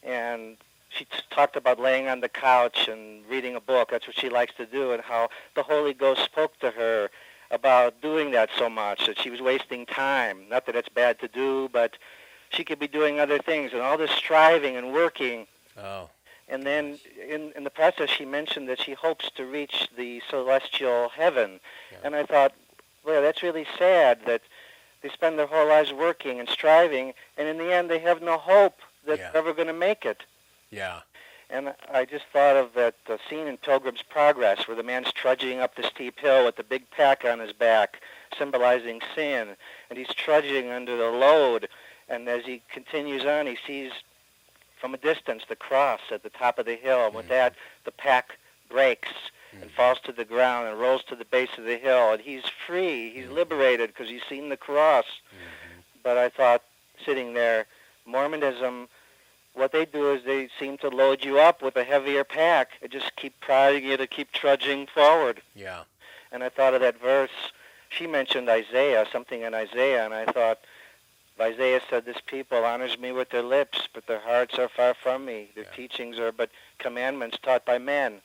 And 0.02 0.58
she 0.90 1.06
t- 1.06 1.18
talked 1.30 1.56
about 1.56 1.80
laying 1.80 2.08
on 2.08 2.22
the 2.22 2.30
couch 2.30 2.88
and 2.88 3.26
reading 3.30 3.56
a 3.56 3.62
book. 3.62 3.90
That's 3.92 4.08
what 4.08 4.18
she 4.18 4.30
likes 4.30 4.54
to 4.56 4.66
do, 4.66 4.92
and 4.92 5.02
how 5.02 5.30
the 5.56 5.64
Holy 5.64 5.94
Ghost 5.94 6.24
spoke 6.24 6.60
to 6.60 6.72
her 6.72 7.10
about 7.52 8.02
doing 8.02 8.32
that 8.32 8.50
so 8.58 8.70
much 8.70 9.06
that 9.06 9.20
she 9.20 9.30
was 9.30 9.42
wasting 9.42 9.86
time. 9.86 10.48
Not 10.50 10.66
that 10.66 10.76
it's 10.76 10.90
bad 10.90 11.20
to 11.20 11.28
do, 11.28 11.70
but 11.72 11.98
she 12.50 12.64
could 12.64 12.80
be 12.80 12.88
doing 12.88 13.20
other 13.20 13.40
things, 13.40 13.74
and 13.74 13.82
all 13.82 13.98
this 13.98 14.12
striving 14.12 14.76
and 14.76 14.94
working. 14.94 15.48
Oh. 15.78 16.10
And 16.50 16.64
then 16.64 17.00
in, 17.28 17.52
in 17.56 17.64
the 17.64 17.70
process, 17.70 18.10
she 18.10 18.26
mentioned 18.26 18.68
that 18.70 18.80
she 18.80 18.94
hopes 18.94 19.32
to 19.32 19.46
reach 19.46 19.88
the 19.98 20.22
celestial 20.30 21.10
heaven. 21.10 21.60
Yeah. 21.92 21.98
And 22.04 22.16
I 22.16 22.24
thought, 22.26 22.54
well, 23.06 23.22
that's 23.22 23.42
really 23.42 23.66
sad 23.78 24.20
that 24.26 24.42
they 25.04 25.10
spend 25.10 25.38
their 25.38 25.46
whole 25.46 25.68
lives 25.68 25.92
working 25.94 26.40
and 26.40 26.50
striving, 26.50 27.14
and 27.38 27.48
in 27.48 27.58
the 27.60 27.72
end, 27.72 27.90
they 27.92 28.00
have 28.00 28.22
no 28.24 28.38
hope 28.38 28.80
that 29.06 29.20
Yeah. 29.20 29.30
they're 29.32 29.42
ever 29.42 29.54
going 29.54 29.68
to 29.68 29.74
make 29.74 30.06
it. 30.06 30.24
Yeah. 30.72 31.02
And 31.50 31.76
I 31.94 32.06
just 32.06 32.26
thought 32.34 32.56
of 32.56 32.74
that 32.74 32.96
uh, 33.08 33.18
scene 33.30 33.46
in 33.48 33.58
Pilgrim's 33.58 34.02
Progress 34.02 34.68
where 34.68 34.76
the 34.78 34.82
man's 34.82 35.12
trudging 35.12 35.60
up 35.60 35.76
the 35.76 35.84
steep 35.84 36.20
hill 36.20 36.46
with 36.46 36.56
the 36.56 36.64
big 36.64 36.90
pack 36.90 37.26
on 37.26 37.40
his 37.40 37.54
back, 37.54 38.02
symbolizing 38.36 39.02
sin, 39.14 39.50
and 39.90 40.00
he's 40.00 40.14
trudging 40.16 40.70
under 40.72 40.98
the 40.98 41.12
load. 41.12 41.68
And 42.10 42.28
as 42.28 42.46
he 42.46 42.62
continues 42.72 43.26
on, 43.26 43.46
he 43.46 43.58
sees 43.68 43.92
from 44.78 44.94
a 44.94 44.98
distance 44.98 45.44
the 45.48 45.56
cross 45.56 46.00
at 46.12 46.24
the 46.24 46.30
top 46.30 46.58
of 46.58 46.66
the 46.66 46.76
hill. 46.76 47.06
And 47.08 47.14
with 47.16 47.26
Mhm. 47.26 47.30
that, 47.30 47.56
the 47.84 47.92
pack 47.92 48.38
breaks, 48.70 49.10
and 49.62 49.72
falls 49.72 50.00
to 50.02 50.12
the 50.12 50.26
ground 50.26 50.68
and 50.68 50.80
rolls 50.80 51.04
to 51.06 51.16
the 51.16 51.26
base 51.26 51.50
of 51.58 51.66
the 51.66 51.78
hill. 51.78 52.14
And 52.14 52.22
he's 52.22 52.44
free. 52.68 53.12
He's 53.12 53.26
mm-hmm. 53.26 53.34
liberated 53.34 53.90
because 53.90 54.10
he's 54.10 54.24
seen 54.28 54.50
the 54.50 54.58
cross. 54.58 55.06
Mm-hmm. 55.06 55.80
But 56.04 56.18
I 56.18 56.30
thought, 56.30 56.64
sitting 57.06 57.34
there, 57.34 57.66
Mormonism, 58.06 58.88
what 59.54 59.72
they 59.72 59.86
do 59.86 60.12
is 60.12 60.24
they 60.24 60.50
seem 60.60 60.78
to 60.80 60.90
load 60.90 61.24
you 61.24 61.40
up 61.40 61.62
with 61.62 61.76
a 61.76 61.84
heavier 61.84 62.24
pack 62.24 62.72
and 62.82 62.92
just 62.92 63.16
keep 63.16 63.40
prodding 63.40 63.86
you 63.86 63.98
to 63.98 64.08
keep 64.08 64.32
trudging 64.32 64.88
forward. 64.88 65.42
Yeah. 65.56 65.84
And 66.32 66.44
I 66.44 66.50
thought 66.50 66.74
of 66.74 66.82
that 66.82 67.00
verse. 67.00 67.52
She 67.90 68.08
mentioned 68.08 68.50
Isaiah, 68.50 69.06
something 69.12 69.44
in 69.44 69.54
Isaiah, 69.54 70.04
and 70.04 70.14
I 70.14 70.26
thought, 70.26 70.60
Isaiah 71.40 71.82
said, 71.90 72.06
"This 72.06 72.18
people 72.26 72.64
honors 72.66 72.98
me 72.98 73.12
with 73.12 73.30
their 73.30 73.44
lips, 73.44 73.88
but 73.94 74.08
their 74.08 74.20
hearts 74.20 74.58
are 74.58 74.68
far 74.68 74.94
from 74.94 75.26
me. 75.26 75.50
Their 75.54 75.66
Yeah. 75.66 75.72
teachings 75.72 76.20
are 76.20 76.32
but 76.32 76.50
commandments 76.80 77.38
taught 77.42 77.66
by 77.66 77.78
men." 77.78 78.22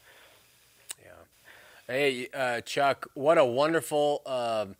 Hey, 1.90 2.28
uh, 2.34 2.60
Chuck, 2.60 3.08
what 3.14 3.38
a 3.38 3.46
wonderful 3.46 4.20
um, 4.26 4.76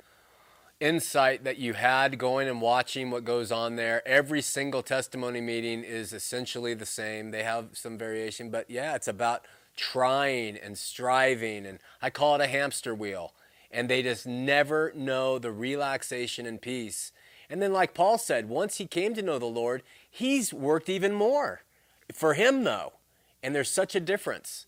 insight 0.79 1.43
that 1.45 1.57
you 1.57 1.73
had 1.73 2.19
going 2.19 2.49
and 2.49 2.61
watching 2.61 3.11
what 3.11 3.25
goes 3.25 3.51
on 3.51 3.77
there. 3.77 4.07
Every 4.07 4.43
single 4.43 4.83
testimony 4.83 5.41
meeting 5.41 5.85
is 5.85 6.13
essentially 6.13 6.75
the 6.75 6.85
same. 6.85 7.31
They 7.31 7.45
have 7.45 7.69
some 7.73 7.97
variation, 7.97 8.51
but 8.51 8.69
yeah, 8.69 8.95
it's 8.95 9.09
about 9.09 9.47
trying 9.75 10.59
and 10.59 10.77
striving. 10.77 11.65
And 11.65 11.79
I 12.03 12.11
call 12.11 12.35
it 12.35 12.43
a 12.43 12.47
hamster 12.47 12.95
wheel. 12.95 13.33
And 13.71 13.89
they 13.89 14.03
just 14.03 14.27
never 14.27 14.93
know 14.95 15.39
the 15.39 15.51
relaxation 15.51 16.45
and 16.45 16.61
peace. 16.61 17.13
And 17.49 17.63
then, 17.63 17.73
like 17.73 17.95
Paul 17.95 18.19
said, 18.19 18.51
once 18.51 18.77
he 18.77 18.85
came 18.85 19.15
to 19.15 19.23
know 19.23 19.39
the 19.39 19.47
Lord, 19.47 19.83
he's 20.11 20.53
worked 20.53 20.91
even 20.91 21.15
more 21.15 21.63
for 22.13 22.35
him, 22.35 22.65
though. 22.65 22.93
And 23.43 23.55
there's 23.55 23.71
such 23.71 23.95
a 23.95 24.01
difference. 24.01 24.67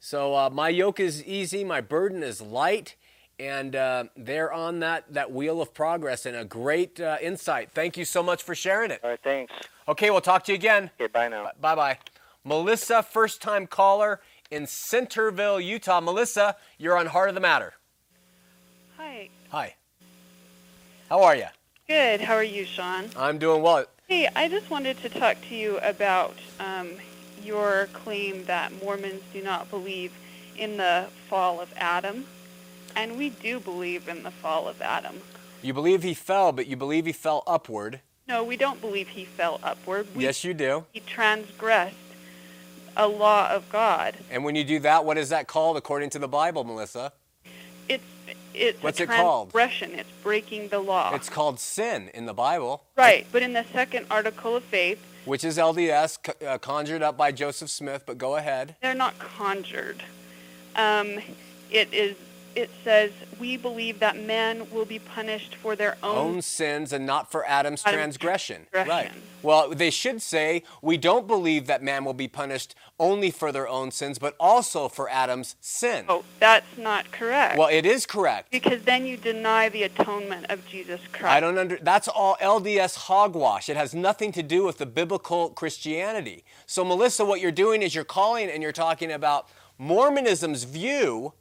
So 0.00 0.34
uh, 0.34 0.50
my 0.50 0.68
yoke 0.68 1.00
is 1.00 1.24
easy, 1.24 1.64
my 1.64 1.80
burden 1.80 2.22
is 2.22 2.40
light, 2.40 2.94
and 3.38 3.74
uh, 3.74 4.04
they're 4.16 4.52
on 4.52 4.80
that, 4.80 5.12
that 5.12 5.32
wheel 5.32 5.60
of 5.60 5.74
progress 5.74 6.26
and 6.26 6.36
a 6.36 6.44
great 6.44 7.00
uh, 7.00 7.18
insight. 7.20 7.70
Thank 7.72 7.96
you 7.96 8.04
so 8.04 8.22
much 8.22 8.42
for 8.42 8.54
sharing 8.54 8.90
it. 8.90 9.00
All 9.02 9.10
right, 9.10 9.20
thanks. 9.22 9.52
Okay, 9.86 10.10
we'll 10.10 10.20
talk 10.20 10.44
to 10.44 10.52
you 10.52 10.56
again. 10.56 10.90
Okay, 11.00 11.10
bye 11.10 11.28
now. 11.28 11.50
Bye 11.60 11.74
bye. 11.74 11.98
Melissa, 12.44 13.02
first 13.02 13.42
time 13.42 13.66
caller 13.66 14.20
in 14.50 14.66
Centerville, 14.66 15.60
Utah. 15.60 16.00
Melissa, 16.00 16.56
you're 16.78 16.96
on 16.96 17.06
Heart 17.06 17.30
of 17.30 17.34
the 17.34 17.40
Matter. 17.40 17.74
Hi. 18.96 19.28
Hi. 19.50 19.74
How 21.08 21.22
are 21.22 21.36
you? 21.36 21.46
Good. 21.86 22.20
How 22.20 22.34
are 22.34 22.44
you, 22.44 22.64
Shawn? 22.64 23.08
I'm 23.16 23.38
doing 23.38 23.62
well. 23.62 23.84
Hey, 24.06 24.28
I 24.34 24.48
just 24.48 24.70
wanted 24.70 24.98
to 25.02 25.08
talk 25.08 25.36
to 25.48 25.54
you 25.54 25.78
about 25.78 26.34
um, 26.60 26.92
your 27.44 27.88
claim 27.92 28.44
that 28.44 28.72
Mormons 28.82 29.22
do 29.32 29.42
not 29.42 29.70
believe 29.70 30.12
in 30.56 30.76
the 30.76 31.08
fall 31.28 31.60
of 31.60 31.72
Adam. 31.76 32.26
And 32.96 33.16
we 33.16 33.30
do 33.30 33.60
believe 33.60 34.08
in 34.08 34.22
the 34.22 34.30
fall 34.30 34.66
of 34.68 34.80
Adam. 34.82 35.20
You 35.62 35.72
believe 35.72 36.02
he 36.02 36.14
fell, 36.14 36.52
but 36.52 36.66
you 36.66 36.76
believe 36.76 37.06
he 37.06 37.12
fell 37.12 37.42
upward. 37.46 38.00
No, 38.26 38.44
we 38.44 38.56
don't 38.56 38.80
believe 38.80 39.08
he 39.08 39.24
fell 39.24 39.60
upward. 39.62 40.06
We, 40.14 40.24
yes, 40.24 40.44
you 40.44 40.54
do. 40.54 40.84
He 40.92 41.00
transgressed 41.00 41.96
a 42.96 43.06
law 43.06 43.48
of 43.50 43.70
God. 43.70 44.16
And 44.30 44.44
when 44.44 44.54
you 44.56 44.64
do 44.64 44.80
that, 44.80 45.04
what 45.04 45.16
is 45.16 45.28
that 45.30 45.46
called 45.46 45.76
according 45.76 46.10
to 46.10 46.18
the 46.18 46.28
Bible, 46.28 46.64
Melissa? 46.64 47.12
It's 48.60 48.82
What's 48.82 49.00
a 49.00 49.04
it 49.04 49.08
called? 49.10 49.50
transgression. 49.50 49.94
It's 49.98 50.10
breaking 50.22 50.68
the 50.68 50.78
law. 50.80 51.14
It's 51.14 51.28
called 51.30 51.60
sin 51.60 52.10
in 52.14 52.26
the 52.26 52.34
Bible. 52.34 52.82
right, 52.96 53.26
but 53.32 53.42
in 53.42 53.52
the 53.52 53.64
second 53.72 54.06
article 54.10 54.56
of 54.56 54.64
faith, 54.64 54.98
which 55.24 55.44
is 55.44 55.58
LDS, 55.58 56.18
uh, 56.46 56.58
conjured 56.58 57.02
up 57.02 57.16
by 57.16 57.32
Joseph 57.32 57.70
Smith. 57.70 58.02
But 58.06 58.18
go 58.18 58.36
ahead. 58.36 58.76
They're 58.82 58.94
not 58.94 59.18
conjured. 59.18 60.02
Um, 60.76 61.18
it 61.70 61.92
is. 61.92 62.16
It 62.58 62.70
says 62.82 63.12
we 63.38 63.56
believe 63.56 64.00
that 64.00 64.16
men 64.16 64.68
will 64.72 64.84
be 64.84 64.98
punished 64.98 65.54
for 65.54 65.76
their 65.76 65.96
own. 66.02 66.16
Own 66.16 66.42
sins 66.42 66.92
and 66.92 67.06
not 67.06 67.30
for 67.30 67.46
Adam's 67.46 67.84
Adam's 67.86 68.16
transgression. 68.16 68.66
Right. 68.74 69.12
Well, 69.42 69.70
they 69.70 69.90
should 69.90 70.20
say 70.20 70.64
we 70.82 70.96
don't 70.96 71.28
believe 71.28 71.68
that 71.68 71.84
man 71.84 72.04
will 72.04 72.14
be 72.14 72.26
punished 72.26 72.74
only 72.98 73.30
for 73.30 73.52
their 73.52 73.68
own 73.68 73.92
sins, 73.92 74.18
but 74.18 74.34
also 74.40 74.88
for 74.88 75.08
Adam's 75.08 75.54
sin. 75.60 76.06
Oh, 76.08 76.24
that's 76.40 76.66
not 76.76 77.12
correct. 77.12 77.56
Well, 77.56 77.68
it 77.68 77.86
is 77.86 78.06
correct. 78.06 78.50
because 78.50 78.82
then 78.82 79.06
you 79.06 79.16
deny 79.16 79.68
the 79.68 79.84
atonement 79.84 80.46
of 80.50 80.66
Jesus 80.66 81.00
Christ. 81.12 81.32
I 81.32 81.38
don't 81.38 81.58
under. 81.58 81.78
That's 81.80 82.08
all 82.08 82.36
LDS 82.42 82.96
hogwash. 82.96 83.68
It 83.68 83.76
has 83.76 83.94
nothing 83.94 84.32
to 84.32 84.42
do 84.42 84.64
with 84.64 84.78
the 84.78 84.86
biblical 84.86 85.50
Christianity. 85.50 86.42
So, 86.66 86.84
Melissa, 86.84 87.24
what 87.24 87.40
you're 87.40 87.52
doing 87.52 87.82
is 87.82 87.94
you're 87.94 88.02
calling 88.02 88.50
and 88.50 88.64
you're 88.64 88.72
talking 88.72 89.12
about 89.12 89.48
Mormonism's 89.78 90.64
view, 90.64 91.34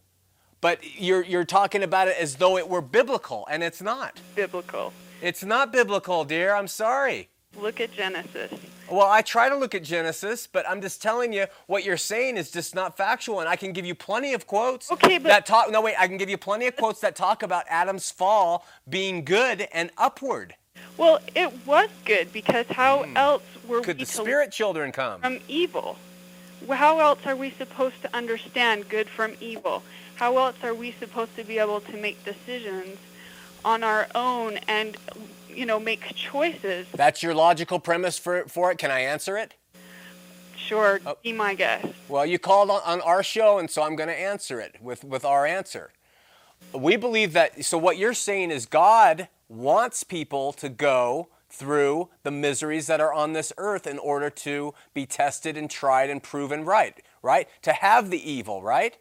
but 0.61 0.79
you're 0.99 1.23
you're 1.23 1.45
talking 1.45 1.83
about 1.83 2.07
it 2.07 2.17
as 2.19 2.35
though 2.35 2.57
it 2.57 2.67
were 2.67 2.81
biblical, 2.81 3.47
and 3.49 3.63
it's 3.63 3.81
not. 3.81 4.19
biblical. 4.35 4.93
It's 5.21 5.43
not 5.43 5.71
biblical, 5.71 6.25
dear. 6.25 6.53
I'm 6.55 6.67
sorry. 6.67 7.29
Look 7.55 7.79
at 7.79 7.91
Genesis. 7.91 8.51
Well, 8.89 9.07
I 9.07 9.21
try 9.21 9.49
to 9.49 9.55
look 9.55 9.75
at 9.75 9.83
Genesis, 9.83 10.47
but 10.47 10.67
I'm 10.69 10.81
just 10.81 11.01
telling 11.01 11.33
you 11.33 11.47
what 11.65 11.83
you're 11.83 11.97
saying 11.97 12.37
is 12.37 12.51
just 12.51 12.75
not 12.75 12.95
factual, 12.95 13.39
and 13.39 13.49
I 13.49 13.55
can 13.55 13.73
give 13.73 13.85
you 13.85 13.95
plenty 13.95 14.33
of 14.33 14.47
quotes 14.47 14.91
Okay, 14.91 15.17
but- 15.17 15.29
that 15.29 15.45
talk. 15.45 15.71
No, 15.71 15.81
wait, 15.81 15.95
I 15.99 16.07
can 16.07 16.17
give 16.17 16.29
you 16.29 16.37
plenty 16.37 16.67
of 16.67 16.75
quotes 16.75 17.01
that 17.01 17.15
talk 17.15 17.43
about 17.43 17.65
Adam's 17.67 18.11
fall 18.11 18.65
being 18.87 19.25
good 19.25 19.67
and 19.73 19.91
upward. 19.97 20.55
Well, 20.97 21.19
it 21.35 21.65
was 21.65 21.89
good 22.05 22.31
because 22.31 22.65
how 22.67 23.03
hmm. 23.03 23.17
else 23.17 23.43
were. 23.67 23.81
Could 23.81 23.97
we 23.97 24.05
the 24.05 24.11
to 24.11 24.17
spirit 24.21 24.51
children 24.51 24.91
come? 24.91 25.21
from 25.21 25.39
evil? 25.47 25.97
How 26.69 26.99
else 26.99 27.19
are 27.25 27.35
we 27.35 27.51
supposed 27.51 28.01
to 28.01 28.15
understand 28.15 28.89
good 28.89 29.07
from 29.07 29.35
evil? 29.39 29.83
How 30.17 30.37
else 30.39 30.55
are 30.63 30.73
we 30.73 30.91
supposed 30.93 31.35
to 31.35 31.43
be 31.43 31.59
able 31.59 31.79
to 31.81 31.95
make 31.97 32.23
decisions 32.25 32.97
on 33.63 33.83
our 33.83 34.07
own 34.15 34.57
and, 34.67 34.97
you 35.47 35.65
know, 35.65 35.79
make 35.79 36.03
choices? 36.15 36.87
That's 36.93 37.21
your 37.21 37.35
logical 37.35 37.79
premise 37.79 38.17
for, 38.17 38.45
for 38.47 38.71
it. 38.71 38.79
Can 38.79 38.89
I 38.89 39.01
answer 39.01 39.37
it? 39.37 39.53
Sure, 40.55 40.99
Oh. 41.05 41.17
be 41.23 41.31
my 41.33 41.53
guest. 41.53 41.87
Well, 42.09 42.25
you 42.25 42.39
called 42.39 42.69
on, 42.71 42.81
on 42.83 42.99
our 43.01 43.21
show, 43.23 43.59
and 43.59 43.69
so 43.69 43.83
I'm 43.83 43.95
going 43.95 44.09
to 44.09 44.19
answer 44.19 44.59
it 44.59 44.77
with, 44.81 45.03
with 45.03 45.23
our 45.23 45.45
answer. 45.45 45.91
We 46.73 46.97
believe 46.97 47.33
that, 47.33 47.63
so 47.63 47.77
what 47.77 47.97
you're 47.97 48.13
saying 48.15 48.49
is 48.51 48.65
God 48.65 49.29
wants 49.47 50.03
people 50.03 50.51
to 50.53 50.67
go 50.67 51.29
through 51.49 52.09
the 52.23 52.31
miseries 52.31 52.87
that 52.87 52.99
are 52.99 53.13
on 53.13 53.33
this 53.33 53.53
earth 53.57 53.87
in 53.87 53.97
order 53.99 54.29
to 54.29 54.73
be 54.93 55.05
tested 55.05 55.55
and 55.55 55.69
tried 55.69 56.09
and 56.09 56.21
proven 56.21 56.65
right, 56.65 57.01
right? 57.21 57.47
To 57.61 57.71
have 57.71 58.09
the 58.09 58.29
evil, 58.31 58.61
right? 58.61 58.97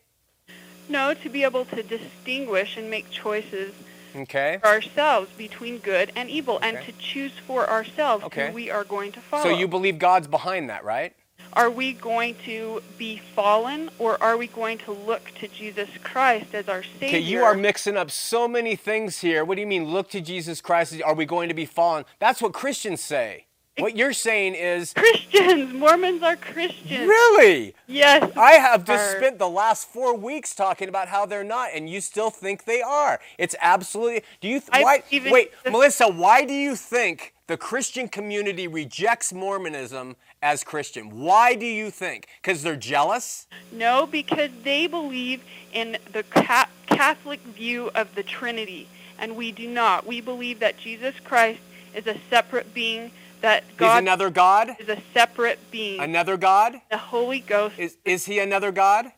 No, 0.88 1.14
to 1.14 1.28
be 1.28 1.44
able 1.44 1.64
to 1.66 1.82
distinguish 1.82 2.76
and 2.76 2.90
make 2.90 3.10
choices 3.10 3.74
Okay. 4.14 4.58
for 4.62 4.68
ourselves 4.68 5.30
between 5.36 5.78
good 5.78 6.10
and 6.16 6.30
evil 6.30 6.58
and 6.62 6.78
to 6.86 6.92
choose 6.92 7.32
for 7.46 7.68
ourselves 7.68 8.24
Okay. 8.24 8.48
who 8.48 8.54
we 8.54 8.70
are 8.70 8.84
going 8.84 9.12
to 9.12 9.20
follow. 9.20 9.42
So 9.44 9.50
you 9.50 9.68
believe 9.68 9.98
God's 9.98 10.26
behind 10.28 10.70
that, 10.70 10.84
right? 10.84 11.12
Are 11.52 11.70
we 11.70 11.92
going 11.92 12.34
to 12.44 12.82
be 12.98 13.18
fallen 13.34 13.90
or 13.98 14.22
are 14.22 14.36
we 14.36 14.46
going 14.46 14.78
to 14.78 14.92
look 14.92 15.32
to 15.40 15.48
Jesus 15.48 15.88
Christ 16.02 16.54
as 16.54 16.68
our 16.68 16.82
Savior? 16.82 17.08
Okay, 17.08 17.18
you 17.18 17.42
are 17.42 17.54
mixing 17.54 17.96
up 17.96 18.10
so 18.10 18.46
many 18.46 18.76
things 18.76 19.20
here. 19.20 19.44
What 19.44 19.54
do 19.54 19.60
you 19.62 19.66
mean, 19.66 19.84
look 19.86 20.10
to 20.10 20.20
Jesus 20.20 20.60
Christ? 20.60 21.00
Are 21.04 21.14
we 21.14 21.24
going 21.24 21.48
to 21.48 21.54
be 21.54 21.64
fallen? 21.64 22.04
That's 22.18 22.42
what 22.42 22.52
Christians 22.52 23.00
say. 23.00 23.46
What 23.78 23.94
you're 23.96 24.14
saying 24.14 24.54
is, 24.54 24.94
Christians. 24.94 25.74
Mormons 25.74 26.22
are 26.22 26.36
Christians. 26.36 27.06
really? 27.06 27.74
Yes. 27.86 28.32
I 28.36 28.52
have 28.52 28.84
just 28.84 29.16
spent 29.18 29.38
the 29.38 29.48
last 29.48 29.88
four 29.88 30.16
weeks 30.16 30.54
talking 30.54 30.88
about 30.88 31.08
how 31.08 31.26
they're 31.26 31.44
not, 31.44 31.70
and 31.74 31.88
you 31.88 32.00
still 32.00 32.30
think 32.30 32.64
they 32.64 32.80
are. 32.80 33.20
It's 33.36 33.54
absolutely. 33.60 34.22
Do 34.40 34.48
you? 34.48 34.60
Th- 34.60 34.82
why? 34.82 35.02
Wait, 35.30 35.50
Melissa. 35.70 36.08
Why 36.08 36.46
do 36.46 36.54
you 36.54 36.74
think 36.74 37.34
the 37.48 37.58
Christian 37.58 38.08
community 38.08 38.66
rejects 38.66 39.32
Mormonism 39.32 40.16
as 40.40 40.64
Christian? 40.64 41.10
Why 41.20 41.54
do 41.54 41.66
you 41.66 41.90
think? 41.90 42.28
Because 42.40 42.62
they're 42.62 42.76
jealous. 42.76 43.46
No, 43.70 44.06
because 44.06 44.50
they 44.64 44.86
believe 44.86 45.42
in 45.74 45.98
the 46.14 46.22
ca- 46.22 46.70
Catholic 46.86 47.40
view 47.40 47.90
of 47.94 48.14
the 48.14 48.22
Trinity, 48.22 48.88
and 49.18 49.36
we 49.36 49.52
do 49.52 49.68
not. 49.68 50.06
We 50.06 50.22
believe 50.22 50.60
that 50.60 50.78
Jesus 50.78 51.14
Christ 51.20 51.60
is 51.94 52.06
a 52.06 52.16
separate 52.30 52.72
being, 52.72 53.10
that 53.40 53.64
He's 53.64 53.76
God 53.76 54.02
another 54.02 54.30
God. 54.30 54.76
is 54.78 54.88
a 54.88 55.00
separate 55.12 55.58
being. 55.70 56.00
Another 56.00 56.36
God. 56.36 56.80
the 56.90 56.98
Holy 56.98 57.40
Ghost. 57.40 57.78
Is 57.78 57.96
is 58.04 58.26
he 58.26 58.38
another 58.38 58.72
God? 58.72 59.12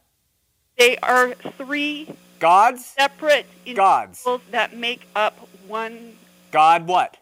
They 0.76 0.96
are 0.98 1.34
three 1.56 2.14
Gods. 2.38 2.84
separate 2.84 3.46
Gods. 3.74 4.24
that 4.50 4.76
make 4.76 5.06
up 5.16 5.48
one 5.66 6.16
God 6.50 6.86
what? 6.86 7.16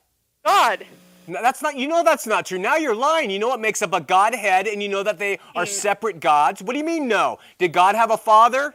God. 0.44 0.86
No, 1.26 1.42
that's 1.42 1.60
not. 1.60 1.76
You 1.76 1.88
know 1.88 2.04
that's 2.04 2.26
not 2.26 2.46
true. 2.46 2.58
Now 2.58 2.76
you're 2.76 2.94
lying. 2.94 3.30
You 3.30 3.38
know 3.38 3.48
what 3.48 3.60
makes 3.60 3.82
up 3.82 3.92
a 3.92 4.00
Godhead, 4.00 4.68
and 4.68 4.82
you 4.82 4.88
know 4.88 5.02
that 5.02 5.18
they 5.18 5.40
are 5.56 5.66
separate 5.66 6.20
gods. 6.20 6.62
What 6.62 6.72
do 6.72 6.78
you 6.78 6.84
mean 6.84 7.08
no? 7.08 7.38
Did 7.58 7.72
God 7.72 7.96
have 7.96 8.12
a 8.12 8.16
father, 8.16 8.74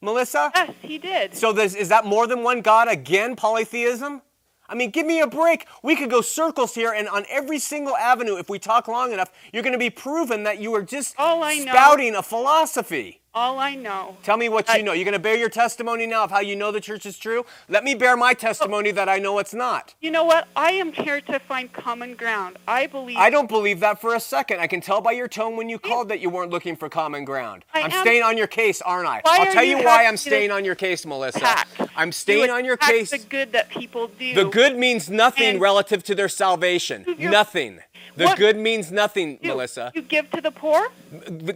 Melissa? 0.00 0.52
Yes, 0.54 0.70
he 0.82 0.98
did. 0.98 1.34
So 1.34 1.52
this, 1.52 1.74
is 1.74 1.88
that 1.88 2.04
more 2.04 2.28
than 2.28 2.44
one 2.44 2.60
God 2.60 2.86
again? 2.86 3.34
Polytheism? 3.34 4.22
I 4.70 4.74
mean, 4.74 4.90
give 4.90 5.04
me 5.04 5.20
a 5.20 5.26
break. 5.26 5.66
We 5.82 5.96
could 5.96 6.08
go 6.10 6.20
circles 6.20 6.74
here, 6.76 6.92
and 6.92 7.08
on 7.08 7.24
every 7.28 7.58
single 7.58 7.96
avenue, 7.96 8.36
if 8.36 8.48
we 8.48 8.58
talk 8.60 8.86
long 8.88 9.12
enough, 9.12 9.30
you're 9.52 9.64
going 9.64 9.72
to 9.72 9.78
be 9.78 9.90
proven 9.90 10.44
that 10.44 10.60
you 10.60 10.72
are 10.76 10.82
just 10.82 11.16
All 11.18 11.42
I 11.42 11.56
know- 11.58 11.72
spouting 11.72 12.14
a 12.14 12.22
philosophy. 12.22 13.16
All 13.32 13.60
I 13.60 13.76
know. 13.76 14.16
Tell 14.24 14.36
me 14.36 14.48
what 14.48 14.68
I- 14.68 14.78
you 14.78 14.82
know. 14.82 14.92
You're 14.92 15.04
going 15.04 15.12
to 15.12 15.18
bear 15.20 15.36
your 15.36 15.48
testimony 15.48 16.04
now 16.04 16.24
of 16.24 16.32
how 16.32 16.40
you 16.40 16.56
know 16.56 16.72
the 16.72 16.80
church 16.80 17.06
is 17.06 17.16
true? 17.16 17.46
Let 17.68 17.84
me 17.84 17.94
bear 17.94 18.16
my 18.16 18.34
testimony 18.34 18.90
that 18.90 19.08
I 19.08 19.18
know 19.20 19.38
it's 19.38 19.54
not. 19.54 19.94
You 20.00 20.10
know 20.10 20.24
what? 20.24 20.48
I 20.56 20.72
am 20.72 20.92
here 20.92 21.20
to 21.20 21.38
find 21.38 21.72
common 21.72 22.14
ground. 22.16 22.56
I 22.66 22.88
believe. 22.88 23.16
I 23.16 23.30
don't 23.30 23.48
believe 23.48 23.78
that 23.80 24.00
for 24.00 24.16
a 24.16 24.20
second. 24.20 24.58
I 24.58 24.66
can 24.66 24.80
tell 24.80 25.00
by 25.00 25.12
your 25.12 25.28
tone 25.28 25.56
when 25.56 25.68
you 25.68 25.78
called 25.78 26.08
that 26.08 26.18
you 26.18 26.28
weren't 26.28 26.50
looking 26.50 26.74
for 26.74 26.88
common 26.88 27.24
ground. 27.24 27.64
I 27.72 27.82
I'm 27.82 27.92
am- 27.92 28.00
staying 28.04 28.24
on 28.24 28.36
your 28.36 28.48
case, 28.48 28.82
aren't 28.82 29.06
I? 29.08 29.22
I'll 29.24 29.52
tell 29.52 29.62
you 29.62 29.78
you 29.78 29.84
why 29.84 30.06
I'm 30.06 30.16
staying 30.16 30.50
on 30.50 30.64
your 30.64 30.74
case, 30.74 31.06
Melissa. 31.06 31.38
attack? 31.38 31.68
I'm 32.00 32.12
staying 32.12 32.48
on 32.48 32.64
your 32.64 32.78
case. 32.78 33.10
The 33.10 33.18
good 33.18 33.52
that 33.52 33.68
people 33.68 34.08
do. 34.08 34.34
The 34.34 34.46
good 34.46 34.78
means 34.78 35.10
nothing 35.10 35.60
relative 35.60 36.02
to 36.04 36.14
their 36.14 36.30
salvation. 36.30 37.04
Nothing. 37.18 37.80
The 38.16 38.24
What- 38.24 38.38
good 38.38 38.56
means 38.56 38.90
nothing, 38.90 39.38
you, 39.42 39.50
Melissa. 39.50 39.92
You 39.94 40.02
give 40.02 40.30
to 40.30 40.40
the 40.40 40.50
poor. 40.50 40.88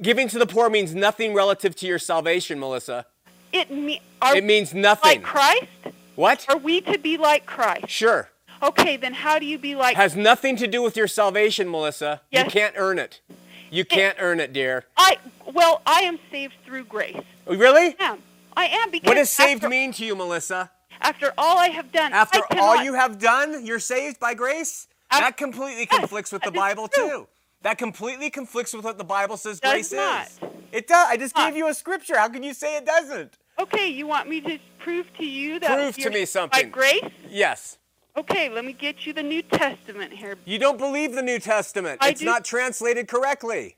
Giving 0.03 0.29
to 0.29 0.39
the 0.39 0.47
poor 0.47 0.69
means 0.69 0.95
nothing 0.95 1.33
relative 1.33 1.75
to 1.77 1.87
your 1.87 1.99
salvation, 1.99 2.61
Melissa. 2.61 3.07
It 3.53 3.71
me. 3.71 4.03
It 4.23 4.45
means 4.45 4.75
nothing. 4.75 5.23
like 5.23 5.23
Christ? 5.23 5.67
What? 6.15 6.45
Are 6.49 6.59
we 6.59 6.81
to 6.83 6.99
be 6.99 7.17
like 7.17 7.47
Christ? 7.47 7.89
Sure. 7.89 8.31
Okay, 8.63 8.97
then 8.97 9.15
how 9.15 9.39
do 9.39 9.47
you 9.47 9.59
be 9.59 9.75
like? 9.75 9.97
Has 9.97 10.15
nothing 10.15 10.57
to 10.57 10.67
do 10.67 10.83
with 10.83 10.97
your 10.97 11.09
salvation, 11.09 11.71
Melissa. 11.71 12.21
Yes. 12.31 12.45
You 12.45 12.51
can't 12.51 12.75
earn 12.77 12.99
it. 12.99 13.21
You 13.71 13.85
can't 13.85 14.17
earn 14.21 14.41
it, 14.41 14.53
dear. 14.53 14.85
I 14.97 15.17
well, 15.53 15.81
I 15.87 16.01
am 16.01 16.19
saved 16.31 16.55
through 16.65 16.85
grace. 16.85 17.17
Oh, 17.47 17.57
really? 17.57 17.97
I 17.99 18.05
am. 18.05 18.23
I 18.57 18.67
am 18.67 18.91
because 18.91 19.09
What 19.09 19.15
does 19.15 19.31
saved 19.31 19.65
after, 19.65 19.69
mean 19.69 19.93
to 19.95 20.05
you, 20.05 20.15
Melissa? 20.15 20.71
after 21.01 21.33
all 21.37 21.59
I 21.59 21.69
have 21.69 21.91
done, 21.93 22.13
After 22.13 22.41
all 22.59 22.83
you 22.83 22.95
have 22.95 23.19
done, 23.19 23.65
you're 23.67 23.79
saved 23.81 24.19
by 24.21 24.35
grace? 24.35 24.87
That 25.11 25.37
completely 25.37 25.87
Yes, 25.91 25.99
conflicts 26.01 26.33
with 26.33 26.43
the 26.43 26.51
Bible, 26.51 26.89
too. 26.89 27.29
That 27.63 27.79
completely 27.79 28.31
conflicts 28.31 28.75
with 28.75 28.85
what 28.85 28.99
the 28.99 29.05
Bible 29.05 29.37
says 29.37 29.61
Does 29.61 29.73
grace 29.73 29.93
not. 29.93 30.27
is. 30.27 30.39
It 30.73 30.87
does. 30.89 31.07
I 31.09 31.17
just 31.17 31.35
Not. 31.37 31.49
gave 31.49 31.57
you 31.57 31.69
a 31.69 31.75
scripture. 31.75 32.19
How 32.19 32.29
can 32.29 32.43
you 32.43 32.53
say 32.53 32.77
it 32.77 32.85
doesn't? 32.85 33.39
Okay, 33.61 33.89
you 33.89 34.07
want 34.07 34.29
me 34.29 34.41
to 34.41 34.59
prove 34.81 35.07
to 35.19 35.25
you 35.25 35.61
that 35.61 35.77
Prove 35.79 35.97
to 35.97 36.11
me 36.11 36.21
by 36.21 36.25
something. 36.25 36.71
grace? 36.71 37.05
Yes. 37.31 37.79
Okay, 38.17 38.49
let 38.49 38.65
me 38.65 38.73
get 38.73 39.07
you 39.07 39.13
the 39.13 39.23
New 39.23 39.43
Testament 39.43 40.13
here. 40.13 40.37
You 40.45 40.59
don't 40.59 40.79
believe 40.79 41.15
the 41.15 41.23
New 41.23 41.39
Testament. 41.39 41.99
I 42.03 42.11
it's 42.11 42.21
do. 42.21 42.27
not 42.27 42.45
translated 42.45 43.09
correctly. 43.09 43.77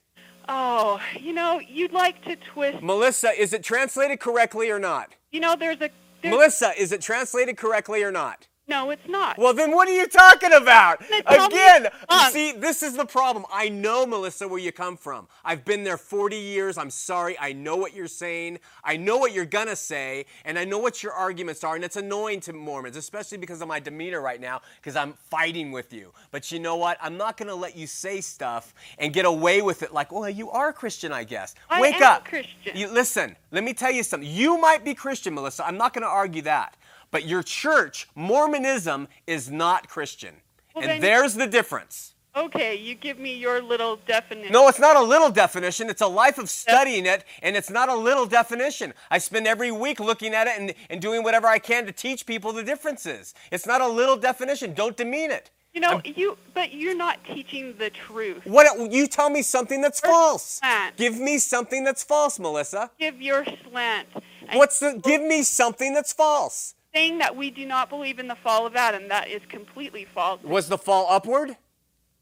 Oh, 0.49 1.01
you 1.19 1.33
know, 1.33 1.61
you'd 1.61 1.93
like 1.93 2.23
to 2.25 2.37
twist. 2.37 2.83
Melissa, 2.83 3.31
is 3.31 3.53
it 3.53 3.63
translated 3.63 4.21
correctly 4.21 4.71
or 4.71 4.79
not? 4.79 5.15
You 5.33 5.41
know, 5.41 5.57
there's 5.57 5.81
a. 5.81 5.91
There's, 6.23 6.33
Melissa, 6.33 6.73
is 6.79 6.93
it 6.93 7.01
translated 7.01 7.57
correctly 7.57 8.03
or 8.03 8.11
not? 8.11 8.49
No, 8.69 8.91
it's 8.91 9.09
not. 9.09 9.39
Well, 9.39 9.55
then 9.55 9.73
what 9.73 9.89
are 9.89 9.95
you 9.95 10.07
talking 10.07 10.53
about? 10.53 11.01
Then 11.09 11.23
tell 11.25 11.49
me 11.49 11.57
Again, 11.57 11.89
see, 12.31 12.53
this 12.53 12.83
is 12.83 12.97
the 12.97 13.05
problem. 13.05 13.45
I 13.53 13.69
know, 13.69 14.07
Melissa, 14.07 14.49
where 14.49 14.59
you 14.59 14.73
come 14.73 14.97
from. 14.97 15.29
I've 15.45 15.65
been 15.65 15.85
there 15.85 15.97
40 15.97 16.37
years. 16.37 16.77
I'm 16.77 16.91
sorry. 16.91 17.39
I 17.39 17.53
know 17.53 17.77
what 17.77 17.95
you're 17.95 18.09
saying. 18.09 18.59
I 18.83 18.97
know 18.97 19.19
what 19.19 19.33
you're 19.33 19.45
going 19.45 19.69
to 19.69 19.77
say, 19.77 20.27
and 20.45 20.59
I 20.59 20.65
know 20.65 20.79
what 20.79 21.03
your 21.03 21.13
arguments 21.13 21.63
are, 21.65 21.77
and 21.77 21.85
it's 21.85 21.97
annoying 21.97 22.41
to 22.41 22.53
Mormons, 22.53 22.97
especially 22.97 23.39
because 23.39 23.61
of 23.63 23.69
my 23.69 23.79
demeanor 23.79 24.21
right 24.21 24.41
now, 24.41 24.63
because 24.77 24.97
I'm 24.97 25.13
fighting 25.31 25.71
with 25.71 25.93
you. 25.93 26.13
But 26.31 26.51
you 26.51 26.59
know 26.59 26.77
what? 26.77 26.99
I'm 27.01 27.17
not 27.17 27.37
going 27.37 27.49
to 27.49 27.55
let 27.55 27.77
you 27.77 27.87
say 27.87 28.21
stuff 28.21 28.75
and 28.99 29.13
get 29.13 29.25
away 29.27 29.63
with 29.63 29.83
it 29.83 29.93
like, 29.93 30.11
well, 30.11 30.29
you 30.29 30.51
are 30.51 30.73
Christian, 30.73 31.13
I 31.13 31.25
guess. 31.25 31.55
I 31.71 31.81
Wake 31.81 31.97
am 31.97 32.03
up. 32.03 32.25
Christian. 32.25 32.77
You, 32.77 32.89
listen, 32.89 33.37
let 33.53 33.63
me 33.65 33.73
tell 33.75 33.93
you 33.93 34.03
something. 34.03 34.29
You 34.29 34.59
might 34.59 34.85
be 34.85 34.95
Christian, 34.95 35.35
Melissa. 35.35 35.67
I'm 35.67 35.77
not 35.79 35.93
going 35.95 36.03
to 36.03 36.09
argue 36.09 36.43
that. 36.43 36.77
But 37.11 37.27
your 37.27 37.43
church, 37.43 38.09
Mormonism, 38.15 39.09
is 39.27 39.51
not 39.51 39.89
Christian. 39.89 40.35
Well, 40.75 40.89
and 40.89 41.03
there's 41.03 41.35
the 41.35 41.47
difference. 41.47 42.15
Okay, 42.37 42.75
you 42.75 42.95
give 42.95 43.19
me 43.19 43.35
your 43.35 43.63
little 43.63 43.97
definition. 44.07 44.53
No, 44.53 44.69
it's 44.69 44.79
not 44.79 44.95
a 44.95 45.03
little 45.03 45.31
definition. 45.31 45.89
It's 45.89 46.03
a 46.03 46.07
life 46.07 46.37
of 46.37 46.51
studying 46.51 47.07
it, 47.07 47.25
and 47.41 47.57
it's 47.57 47.71
not 47.71 47.89
a 47.89 47.95
little 47.95 48.27
definition. 48.27 48.93
I 49.11 49.17
spend 49.17 49.47
every 49.47 49.73
week 49.73 50.01
looking 50.01 50.35
at 50.35 50.47
it 50.47 50.59
and, 50.59 50.75
and 50.91 51.01
doing 51.01 51.23
whatever 51.23 51.47
I 51.47 51.59
can 51.59 51.87
to 51.87 51.93
teach 51.93 52.27
people 52.27 52.53
the 52.53 52.63
differences. 52.63 53.33
It's 53.51 53.67
not 53.67 53.81
a 53.81 53.89
little 53.89 54.19
definition. 54.19 54.75
Don't 54.75 54.99
demean 54.99 55.31
it. 55.31 55.51
You 55.73 55.81
know, 55.81 56.01
you 56.05 56.39
but 56.55 56.73
you're 56.73 56.97
not 56.97 57.19
teaching 57.25 57.75
the 57.79 57.91
truth. 57.91 58.47
What 58.47 58.93
you 58.93 59.07
tell 59.07 59.29
me 59.29 59.43
something 59.43 59.83
that's 59.83 60.01
Or 60.03 60.09
false. 60.09 60.45
slant. 60.61 60.97
Give 60.97 61.19
me 61.19 61.39
something 61.39 61.85
that's 61.85 62.03
false, 62.03 62.39
Melissa. 62.39 62.91
Give 62.99 63.21
your 63.21 63.45
slant. 63.69 64.09
What's 64.55 64.79
the 64.81 64.99
give 65.05 65.21
me 65.23 65.43
something 65.43 65.93
that's 65.93 66.15
false? 66.15 66.76
Saying 66.97 67.19
that 67.19 67.37
we 67.37 67.51
do 67.51 67.67
not 67.67 67.91
believe 67.91 68.19
in 68.19 68.27
the 68.27 68.35
fall 68.37 68.67
of 68.67 68.75
Adam? 68.75 69.09
That 69.09 69.29
is 69.29 69.43
completely 69.49 70.07
false. 70.15 70.43
Was 70.43 70.69
the 70.69 70.79
fall 70.79 71.07
upward? 71.11 71.57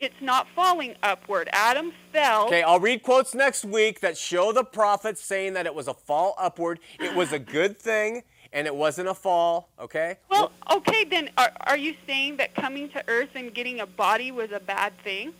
It's 0.01 0.20
not 0.20 0.49
falling 0.55 0.97
upward. 1.03 1.49
Adam 1.53 1.93
fell. 2.12 2.47
Okay, 2.47 2.62
I'll 2.62 2.81
read 2.81 3.03
quotes 3.03 3.35
next 3.35 3.64
week 3.64 4.01
that 4.01 4.18
show 4.18 4.53
the 4.53 4.64
prophets 4.64 5.25
saying 5.25 5.53
that 5.55 5.66
it 5.66 5.75
was 5.75 5.87
a 5.87 5.95
fall 5.95 6.35
upward. 6.37 6.81
It 6.99 7.14
was 7.14 7.33
a 7.33 7.39
good 7.39 7.79
thing, 7.79 8.25
and 8.53 8.66
it 8.66 8.75
wasn't 8.75 9.09
a 9.09 9.14
fall. 9.14 9.70
Okay. 9.79 10.16
Well, 10.29 10.51
okay, 10.72 11.05
then 11.05 11.31
are, 11.39 11.53
are 11.61 11.79
you 11.79 11.95
saying 12.07 12.39
that 12.39 12.55
coming 12.57 12.89
to 12.91 13.05
earth 13.09 13.31
and 13.37 13.55
getting 13.55 13.81
a 13.81 13.87
body 13.87 14.33
was 14.33 14.51
a 14.51 14.61
bad 14.61 14.93
thing? 15.05 15.33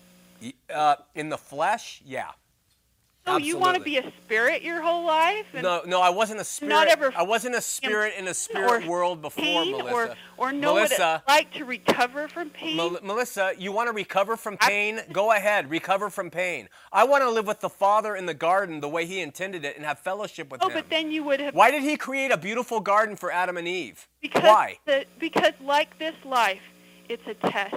Uh, 0.73 0.97
in 1.17 1.29
the 1.29 1.39
flesh, 1.39 2.01
yeah. 2.05 2.31
So 3.27 3.39
you 3.39 3.57
want 3.57 3.79
to 3.79 3.83
be 3.83 3.97
a 3.97 4.13
spirit 4.23 4.63
your 4.63 4.83
whole 4.83 5.07
life? 5.07 5.47
No, 5.55 5.83
no, 5.87 6.01
I 6.01 6.11
wasn't 6.11 6.41
a 6.41 6.45
spirit. 6.45 6.71
not 6.71 6.89
ever 6.89 7.13
I 7.17 7.23
wasn't 7.23 7.55
a 7.55 7.61
spirit 7.61 8.15
in 8.19 8.29
a 8.29 8.35
spirit 8.35 8.87
world 8.87 9.23
before, 9.23 9.65
Melissa. 9.65 9.93
or, 9.93 10.15
or 10.37 10.53
know 10.53 10.75
Melissa, 10.75 11.23
what 11.25 11.35
like 11.35 11.53
to 11.55 11.65
recover 11.65 12.29
from 12.29 12.51
pain? 12.51 12.77
Mel- 12.77 12.99
Melissa, 13.03 13.53
you 13.59 13.73
want 13.73 13.89
to 13.89 13.93
recover 13.93 14.37
from 14.37 14.59
I- 14.61 14.69
pain? 14.69 15.01
Go 15.11 15.33
ahead, 15.33 15.71
recover 15.71 16.11
from 16.11 16.31
pain. 16.31 16.69
I 16.93 17.05
want 17.05 17.23
to 17.23 17.31
live 17.31 17.47
with 17.47 17.61
the 17.61 17.71
Father 17.71 18.15
in 18.15 18.27
the 18.27 18.35
garden 18.35 18.81
the 18.81 18.89
way 18.91 19.07
He 19.07 19.21
intended 19.21 19.65
it 19.65 19.77
and 19.77 19.87
have 19.87 19.99
fellowship 20.01 20.51
with 20.53 20.63
oh, 20.63 20.69
Him. 20.69 20.75
but 20.75 20.91
then 20.91 21.11
you 21.11 21.25
would 21.25 21.41
have 21.41 21.55
Why 21.55 21.71
did 21.71 21.83
He 21.83 21.97
create 21.97 22.31
a 22.31 22.37
beautiful 22.37 22.81
garden 22.81 23.17
for 23.17 23.33
Adam 23.33 23.57
and 23.57 23.67
Eve? 23.67 24.07
because 24.21 24.43
Why? 24.43 24.79
The, 24.85 25.07
because 25.19 25.55
like 25.63 25.99
this 25.99 26.15
life, 26.27 26.63
it's 27.09 27.27
a 27.27 27.35
test. 27.35 27.77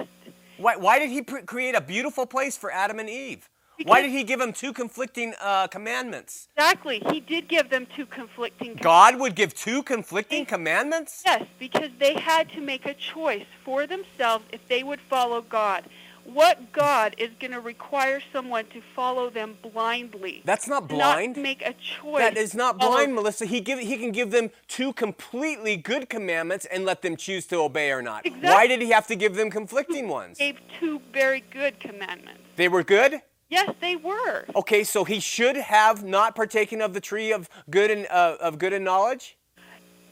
Why, 0.58 0.76
why 0.76 0.98
did 0.98 1.08
He 1.10 1.22
pr- 1.22 1.38
create 1.38 1.74
a 1.74 1.80
beautiful 1.80 2.26
place 2.26 2.58
for 2.58 2.70
Adam 2.70 2.98
and 2.98 3.08
Eve? 3.08 3.48
Why 3.84 4.02
did 4.02 4.10
He 4.10 4.24
give 4.24 4.40
them 4.40 4.52
two 4.52 4.72
conflicting 4.72 5.34
uh, 5.40 5.66
commandments? 5.68 6.48
Exactly. 6.56 7.02
He 7.10 7.20
did 7.20 7.48
give 7.48 7.70
them 7.70 7.86
two 7.94 8.06
conflicting. 8.06 8.74
God 8.76 9.18
would 9.18 9.34
give 9.34 9.54
two 9.54 9.82
conflicting 9.82 10.46
commandments? 10.46 11.22
Yes, 11.24 11.46
because 11.58 11.90
they 11.98 12.14
had 12.14 12.50
to 12.52 12.60
make 12.60 12.86
a 12.86 12.94
choice 12.94 13.46
for 13.64 13.86
themselves 13.86 14.44
if 14.52 14.66
they 14.68 14.82
would 14.82 15.00
follow 15.00 15.40
God. 15.42 15.84
What 16.24 16.72
God 16.72 17.14
is 17.16 17.30
going 17.40 17.52
to 17.52 17.60
require 17.60 18.20
someone 18.34 18.66
to 18.66 18.82
follow 18.94 19.30
them 19.30 19.56
blindly? 19.62 20.42
That's 20.44 20.68
not 20.68 20.86
blind. 20.86 21.36
Not 21.36 21.42
make 21.42 21.62
a 21.62 21.72
choice. 21.72 22.18
That 22.18 22.36
is 22.36 22.54
not 22.54 22.78
blind, 22.78 23.14
Melissa. 23.14 23.46
He 23.46 23.62
give 23.62 23.78
he 23.78 23.96
can 23.96 24.12
give 24.12 24.30
them 24.30 24.50
two 24.66 24.92
completely 24.92 25.78
good 25.78 26.10
commandments 26.10 26.66
and 26.66 26.84
let 26.84 27.00
them 27.00 27.16
choose 27.16 27.46
to 27.46 27.56
obey 27.56 27.90
or 27.90 28.02
not. 28.02 28.26
Exactly. 28.26 28.50
Why 28.50 28.66
did 28.66 28.82
he 28.82 28.90
have 28.90 29.06
to 29.06 29.16
give 29.16 29.36
them 29.36 29.48
conflicting 29.50 30.06
ones? 30.06 30.36
Gave 30.36 30.58
two 30.78 31.00
very 31.14 31.42
good 31.50 31.80
commandments. 31.80 32.42
They 32.56 32.68
were 32.68 32.82
good. 32.82 33.22
Yes, 33.50 33.70
they 33.80 33.96
were. 33.96 34.44
Okay, 34.54 34.84
so 34.84 35.04
he 35.04 35.20
should 35.20 35.56
have 35.56 36.04
not 36.04 36.34
partaken 36.34 36.80
of 36.82 36.92
the 36.92 37.00
tree 37.00 37.32
of 37.32 37.48
good 37.70 37.90
and 37.90 38.06
uh, 38.10 38.36
of 38.40 38.58
good 38.58 38.72
and 38.72 38.84
knowledge. 38.84 39.36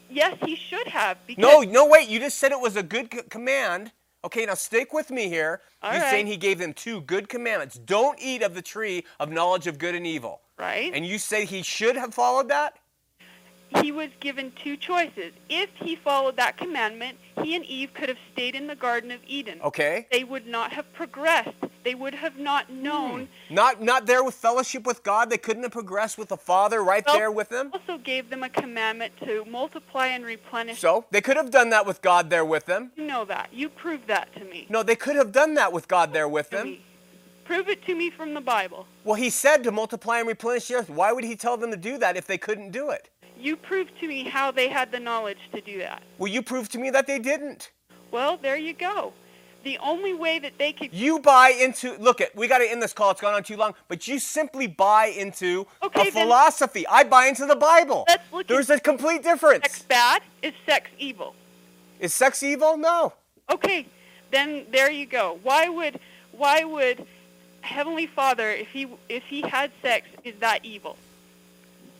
Yes, 0.09 0.37
he 0.45 0.55
should 0.55 0.87
have. 0.87 1.17
Because 1.27 1.41
No, 1.41 1.61
no, 1.61 1.85
wait. 1.87 2.07
You 2.07 2.19
just 2.19 2.37
said 2.39 2.51
it 2.51 2.59
was 2.59 2.75
a 2.77 2.83
good 2.83 3.09
c- 3.13 3.21
command. 3.29 3.91
Okay, 4.23 4.45
now 4.45 4.55
stick 4.55 4.93
with 4.93 5.11
me 5.11 5.27
here. 5.29 5.61
All 5.81 5.91
You're 5.93 6.01
right. 6.01 6.09
saying 6.09 6.27
he 6.27 6.37
gave 6.37 6.57
them 6.59 6.73
two 6.73 7.01
good 7.01 7.29
commandments. 7.29 7.77
Don't 7.77 8.17
eat 8.19 8.41
of 8.41 8.55
the 8.55 8.61
tree 8.61 9.03
of 9.19 9.29
knowledge 9.31 9.67
of 9.67 9.77
good 9.77 9.95
and 9.95 10.07
evil. 10.07 10.41
Right. 10.57 10.91
And 10.93 11.05
you 11.05 11.19
say 11.19 11.45
he 11.45 11.61
should 11.61 11.95
have 11.95 12.13
followed 12.13 12.49
that? 12.49 12.79
he 13.81 13.91
was 13.91 14.09
given 14.21 14.51
two 14.63 14.77
choices. 14.77 15.33
If 15.49 15.69
he 15.75 15.97
followed 15.97 16.37
that 16.37 16.57
commandment, 16.57 17.17
he 17.43 17.53
and 17.55 17.65
Eve 17.65 17.93
could 17.93 18.07
have 18.07 18.17
stayed 18.31 18.55
in 18.55 18.65
the 18.65 18.75
Garden 18.75 19.11
of 19.11 19.19
Eden. 19.27 19.59
Okay. 19.61 20.07
They 20.09 20.23
would 20.23 20.47
not 20.47 20.71
have 20.71 20.91
progressed. 20.93 21.49
They 21.87 21.95
would 21.95 22.15
have 22.15 22.37
not 22.37 22.65
hmm. 22.65 22.83
known. 22.83 23.29
Not 23.49 23.81
not 23.81 24.07
there 24.07 24.21
with 24.21 24.35
fellowship 24.35 24.85
with 24.85 25.03
God. 25.03 25.29
They 25.29 25.37
couldn't 25.37 25.63
have 25.63 25.71
progressed 25.71 26.17
with 26.17 26.27
the 26.27 26.35
Father 26.35 26.83
right 26.83 27.01
Well, 27.05 27.17
there 27.17 27.31
with 27.31 27.47
them. 27.47 27.71
Also 27.73 27.97
gave 27.97 28.29
them 28.29 28.43
a 28.43 28.49
commandment 28.49 29.13
to 29.23 29.45
multiply 29.45 30.07
and 30.07 30.25
replenish. 30.25 30.81
So 30.81 31.05
they 31.11 31.21
could 31.21 31.37
have 31.37 31.49
done 31.49 31.69
that 31.69 31.85
with 31.85 32.01
God 32.01 32.29
there 32.29 32.43
with 32.43 32.65
them. 32.65 32.91
you 32.97 33.05
know 33.05 33.23
that. 33.23 33.53
You 33.53 33.69
prove 33.69 34.05
that 34.07 34.33
to 34.35 34.43
me. 34.43 34.67
No, 34.69 34.83
they 34.83 34.97
could 34.97 35.15
have 35.15 35.31
done 35.31 35.53
that 35.53 35.71
with 35.71 35.87
God 35.87 36.11
there 36.11 36.27
with 36.27 36.49
them. 36.49 36.67
me. 36.67 36.81
Prove 37.45 37.69
it 37.69 37.85
to 37.85 37.95
me 37.95 38.09
from 38.09 38.33
the 38.33 38.41
Bible. 38.41 38.85
Well, 39.05 39.15
he 39.15 39.29
said 39.29 39.63
to 39.63 39.71
multiply 39.71 40.19
and 40.19 40.27
replenish 40.27 40.67
the 40.67 40.75
earth. 40.75 40.89
Why 40.89 41.13
would 41.13 41.23
he 41.23 41.37
tell 41.37 41.55
them 41.55 41.71
to 41.71 41.77
do 41.77 41.97
that 41.99 42.17
if 42.17 42.27
they 42.27 42.37
couldn't 42.37 42.71
do 42.71 42.89
it? 42.89 43.07
You 43.39 43.55
prove 43.55 43.87
to 44.01 44.09
me 44.09 44.25
how 44.25 44.51
they 44.51 44.67
had 44.67 44.91
the 44.91 44.99
knowledge 44.99 45.39
to 45.53 45.61
do 45.61 45.77
that. 45.77 46.03
Well, 46.17 46.29
you 46.29 46.41
prove 46.41 46.67
to 46.69 46.79
me 46.79 46.89
that 46.89 47.07
they 47.07 47.17
didn't. 47.17 47.71
Well, 48.11 48.35
there 48.35 48.57
you 48.57 48.73
go. 48.73 49.13
The 49.63 49.77
only 49.79 50.13
way 50.13 50.39
that 50.39 50.57
they 50.57 50.71
could 50.71 50.93
You 50.93 51.19
buy 51.19 51.49
into 51.49 51.97
look 51.97 52.21
at 52.21 52.35
we 52.35 52.47
got 52.47 52.59
to 52.59 52.69
end 52.69 52.81
this 52.81 52.93
call. 52.93 53.11
It's 53.11 53.21
gone 53.21 53.33
on 53.33 53.43
too 53.43 53.57
long. 53.57 53.73
But 53.87 54.07
you 54.07 54.19
simply 54.19 54.67
buy 54.67 55.07
into 55.07 55.67
Okay, 55.83 56.07
a 56.09 56.11
philosophy. 56.11 56.85
I 56.87 57.03
buy 57.03 57.25
into 57.27 57.45
the 57.45 57.55
Bible. 57.55 58.05
Let's 58.07 58.23
look 58.31 58.41
at- 58.41 58.47
There's 58.47 58.69
a 58.69 58.79
complete 58.79 59.23
difference 59.23 59.63
sex 59.65 59.81
bad 59.81 60.21
is 60.41 60.53
sex 60.65 60.89
evil. 60.97 61.35
Is 61.99 62.13
sex 62.13 62.43
evil? 62.43 62.77
No. 62.77 63.13
Okay, 63.51 63.87
then 64.31 64.65
there 64.71 64.91
you 64.91 65.05
go. 65.05 65.39
Why 65.43 65.67
would 65.69 65.99
why 66.31 66.63
would 66.63 67.05
Heavenly 67.61 68.07
Father, 68.07 68.49
if 68.51 68.69
he 68.69 68.87
if 69.09 69.23
he 69.23 69.41
had 69.41 69.71
sex, 69.81 70.07
is 70.23 70.35
that 70.39 70.63
evil? 70.63 70.95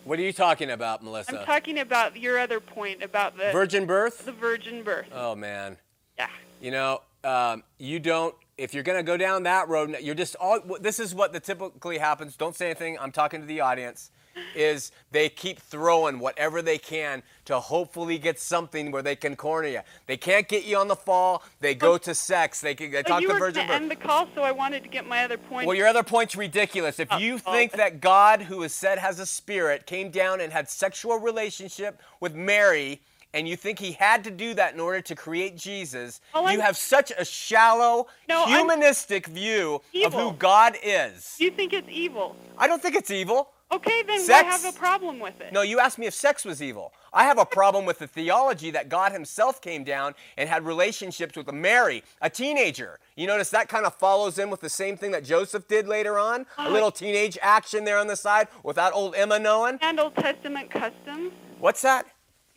What 0.04 0.18
are 0.18 0.22
you 0.22 0.32
talking 0.32 0.70
about, 0.70 1.02
Melissa? 1.04 1.40
I'm 1.40 1.44
talking 1.44 1.78
about 1.80 2.16
your 2.16 2.38
other 2.38 2.60
point 2.60 3.02
about 3.02 3.36
the 3.36 3.50
Virgin 3.52 3.84
birth? 3.84 4.24
the 4.24 4.32
virgin 4.32 4.82
birth. 4.82 5.08
Oh 5.12 5.34
man. 5.34 5.76
Yeah. 6.16 6.28
You 6.62 6.70
know, 6.70 7.02
um, 7.24 7.62
you 7.78 8.00
don't. 8.00 8.34
If 8.56 8.74
you're 8.74 8.82
gonna 8.82 9.02
go 9.02 9.16
down 9.16 9.44
that 9.44 9.68
road, 9.68 9.96
you're 10.00 10.14
just 10.14 10.36
all. 10.36 10.60
This 10.80 10.98
is 10.98 11.14
what 11.14 11.32
the 11.32 11.40
typically 11.40 11.98
happens. 11.98 12.36
Don't 12.36 12.56
say 12.56 12.66
anything. 12.66 12.98
I'm 12.98 13.12
talking 13.12 13.40
to 13.40 13.46
the 13.46 13.60
audience. 13.60 14.10
Is 14.54 14.92
they 15.10 15.28
keep 15.28 15.58
throwing 15.58 16.20
whatever 16.20 16.62
they 16.62 16.78
can 16.78 17.24
to 17.46 17.58
hopefully 17.58 18.18
get 18.18 18.38
something 18.38 18.92
where 18.92 19.02
they 19.02 19.16
can 19.16 19.34
corner 19.34 19.66
you. 19.66 19.80
They 20.06 20.16
can't 20.16 20.46
get 20.46 20.64
you 20.64 20.76
on 20.76 20.86
the 20.86 20.94
fall. 20.94 21.42
They 21.58 21.74
go 21.74 21.98
to 21.98 22.14
sex. 22.14 22.60
They 22.60 22.76
can 22.76 22.92
they 22.92 23.02
But 23.02 23.08
talk 23.08 23.20
you 23.22 23.28
to 23.28 23.34
were 23.34 23.40
virgin 23.40 23.66
to 23.66 23.72
end 23.72 23.90
the 23.90 23.96
call, 23.96 24.28
so 24.36 24.42
I 24.42 24.52
wanted 24.52 24.84
to 24.84 24.88
get 24.88 25.08
my 25.08 25.24
other 25.24 25.38
point. 25.38 25.66
Well, 25.66 25.76
your 25.76 25.88
other 25.88 26.04
point's 26.04 26.36
ridiculous. 26.36 27.00
If 27.00 27.08
you 27.18 27.40
oh. 27.46 27.52
think 27.52 27.72
that 27.72 28.00
God, 28.00 28.42
who 28.42 28.62
is 28.62 28.72
said 28.72 28.98
has 28.98 29.18
a 29.18 29.26
spirit, 29.26 29.86
came 29.86 30.10
down 30.10 30.40
and 30.40 30.52
had 30.52 30.68
sexual 30.68 31.18
relationship 31.18 32.00
with 32.20 32.36
Mary, 32.36 33.00
and 33.34 33.48
you 33.48 33.56
think 33.56 33.78
he 33.78 33.92
had 33.92 34.24
to 34.24 34.30
do 34.30 34.54
that 34.54 34.74
in 34.74 34.80
order 34.80 35.00
to 35.00 35.14
create 35.14 35.56
Jesus, 35.56 36.20
All 36.34 36.42
you 36.44 36.48
I'm- 36.48 36.60
have 36.60 36.76
such 36.76 37.12
a 37.16 37.24
shallow, 37.24 38.06
No, 38.28 38.40
I'm- 38.44 38.48
humanistic 38.48 39.26
view 39.26 39.82
of 40.04 40.14
who 40.14 40.32
God 40.32 40.76
is. 40.82 41.36
you 41.38 41.50
think 41.50 41.72
it's 41.72 41.88
evil? 41.90 42.36
I 42.56 42.66
don't 42.66 42.80
think 42.82 42.94
it's 42.96 43.10
evil. 43.10 43.50
Okay, 43.70 44.02
then 44.02 44.18
Sex- 44.20 44.44
why 44.44 44.50
have 44.50 44.64
a 44.74 44.78
problem 44.78 45.18
with 45.20 45.42
it? 45.42 45.52
No, 45.52 45.60
you 45.60 45.78
asked 45.78 45.98
me 45.98 46.06
if 46.06 46.14
sex 46.14 46.42
was 46.42 46.62
evil. 46.62 46.90
I 47.12 47.24
have 47.24 47.38
a 47.38 47.44
problem 47.44 47.84
with 47.84 47.98
the 47.98 48.06
theology 48.06 48.70
that 48.70 48.88
God 48.88 49.12
Himself 49.12 49.60
came 49.60 49.84
down 49.84 50.14
and 50.38 50.48
had 50.48 50.64
relationships 50.64 51.36
with 51.36 51.52
Mary, 51.52 52.02
a 52.22 52.30
teenager. 52.30 52.98
You 53.14 53.26
notice 53.26 53.50
that 53.50 53.68
kind 53.68 53.84
of 53.84 53.94
follows 53.94 54.38
in 54.38 54.48
with 54.48 54.60
the 54.60 54.70
same 54.70 54.96
thing 54.96 55.10
that 55.10 55.22
Joseph 55.22 55.68
did 55.68 55.86
later 55.86 56.18
on? 56.18 56.40
A 56.56 56.62
uh-huh. 56.62 56.70
little 56.70 56.90
teenage 56.90 57.36
action 57.42 57.84
there 57.84 57.98
on 57.98 58.06
the 58.06 58.16
side 58.16 58.48
without 58.62 58.94
old 58.94 59.14
Emma 59.14 59.38
knowing? 59.38 59.78
And 59.82 60.00
Old 60.00 60.14
Testament 60.16 60.70
customs. 60.70 61.32
What's 61.58 61.82
that? 61.82 62.06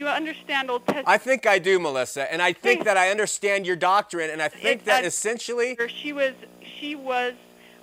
You 0.01 0.07
understand 0.07 0.71
Old 0.71 0.83
Testament? 0.87 1.07
I 1.07 1.19
think 1.19 1.45
I 1.45 1.59
do, 1.59 1.77
Melissa, 1.79 2.33
and 2.33 2.41
I 2.41 2.53
think 2.53 2.85
that 2.85 2.97
I 2.97 3.11
understand 3.11 3.67
your 3.67 3.75
doctrine, 3.75 4.31
and 4.31 4.41
I 4.41 4.47
think 4.47 4.81
It- 4.81 4.85
that 4.85 5.03
I- 5.03 5.05
essentially. 5.05 5.77
She 6.01 6.11
was 6.11 6.33
she 6.79 6.95
was 6.95 7.33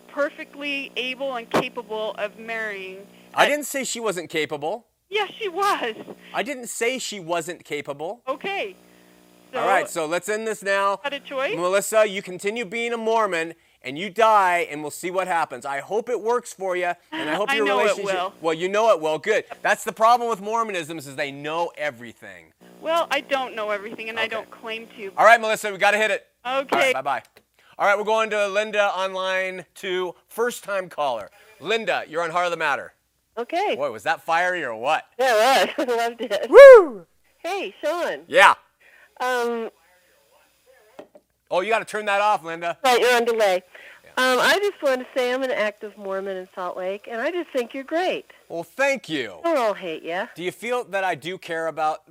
perfectly 0.09 0.91
able 0.97 1.37
and 1.37 1.49
capable 1.49 2.15
of 2.19 2.37
marrying. 2.37 3.07
I 3.33 3.47
didn't 3.47 3.67
say 3.67 3.85
she 3.85 4.01
wasn't 4.01 4.31
capable. 4.31 4.89
Yes, 5.09 5.31
she 5.39 5.47
was. 5.49 5.95
I 6.35 6.43
didn't 6.43 6.67
say 6.67 6.99
she 6.99 7.21
wasn't 7.21 7.65
capable. 7.65 8.23
Okay. 8.27 8.75
So, 9.53 9.61
All 9.61 9.69
right, 9.69 9.89
so 9.89 10.05
let's 10.05 10.29
end 10.29 10.45
this 10.45 10.61
now. 10.61 10.99
Had 11.05 11.13
a 11.13 11.21
choice? 11.21 11.55
Melissa, 11.55 12.05
you 12.05 12.21
continue 12.21 12.65
being 12.65 12.93
a 12.93 12.97
Mormon 12.99 13.55
and 13.83 13.99
you 13.99 14.11
die 14.11 14.67
and 14.71 14.83
we'll 14.83 14.91
see 14.91 15.11
what 15.11 15.27
happens. 15.27 15.65
I 15.65 15.81
hope 15.81 16.09
it 16.09 16.21
works 16.21 16.53
for 16.53 16.77
you 16.77 16.93
and 17.13 17.31
I 17.31 17.35
hope 17.35 17.53
your 17.53 17.55
I 17.55 17.57
your 17.57 17.67
know 17.67 17.81
it 17.81 17.83
relationship 17.83 18.15
will. 18.15 18.35
Well, 18.41 18.55
you 18.55 18.69
know 18.69 18.91
it 18.93 19.01
will. 19.01 19.19
Good. 19.19 19.45
That's 19.63 19.85
the 19.85 19.93
problem 19.93 20.29
with 20.29 20.41
Mormonism 20.41 20.99
is 20.99 21.15
they 21.17 21.31
know 21.31 21.71
everything. 21.77 22.53
Well, 22.81 23.09
I 23.11 23.21
don't 23.21 23.57
know 23.57 23.71
everything, 23.71 24.09
and 24.09 24.21
I 24.21 24.29
don't 24.29 24.49
claim 24.51 24.87
to. 24.97 25.11
All 25.17 25.25
right, 25.25 25.41
Melissa, 25.41 25.73
we 25.73 25.79
got 25.79 25.91
to 25.93 25.99
hit 25.99 26.13
it. 26.13 26.27
Okay. 26.47 26.93
bye-bye. 26.93 27.23
All 27.77 27.87
right, 27.87 27.99
we're 27.99 28.05
going 28.05 28.31
to 28.31 28.47
Linda 28.49 28.85
online 28.97 29.65
to 29.77 30.15
first 30.29 30.63
time 30.65 30.89
caller. 30.89 31.31
Linda, 31.61 32.05
you're 32.09 32.23
on 32.23 32.31
Heart 32.31 32.47
of 32.47 32.51
the 32.53 32.57
Matter. 32.57 32.93
Okay. 33.37 33.77
Boy, 33.77 33.91
was 33.93 34.03
that 34.05 34.23
fiery 34.23 34.65
or 34.65 34.75
what? 34.75 35.05
Yeah, 35.19 35.63
it 35.65 35.79
was. 35.79 35.89
I 35.89 35.97
loved 35.97 36.21
it. 36.21 36.51
Woo! 36.51 37.07
Hey, 37.39 37.75
Shawn. 37.83 38.23
Yeah. 38.27 38.55
Um, 39.21 39.71
Oh, 41.51 41.61
you 41.61 41.71
got 41.71 41.79
to 41.79 41.85
turn 41.85 42.05
that 42.07 42.21
off, 42.21 42.45
Linda. 42.45 42.77
right, 42.85 43.01
you're 43.01 43.15
on 43.17 43.25
delay. 43.25 43.63
Um, 44.17 44.39
I 44.41 44.59
just 44.59 44.83
want 44.83 45.01
to 45.01 45.07
say 45.17 45.33
I'm 45.33 45.43
an 45.45 45.51
active 45.53 45.97
Mormon 45.97 46.37
in 46.37 46.49
Salt 46.55 46.77
Lake, 46.77 47.07
and 47.11 47.21
I 47.21 47.31
just 47.31 47.51
think 47.51 47.73
you're 47.73 47.85
great. 47.85 48.27
Well, 48.49 48.65
thank 48.65 49.09
you. 49.09 49.37
I 49.45 49.55
don't 49.55 49.59
all 49.59 49.75
hate 49.75 50.03
you. 50.03 50.25
Do 50.35 50.43
you 50.43 50.51
feel 50.51 50.83
that 50.85 51.05
I 51.05 51.15
do 51.15 51.39
care 51.39 51.69
about 51.69 52.03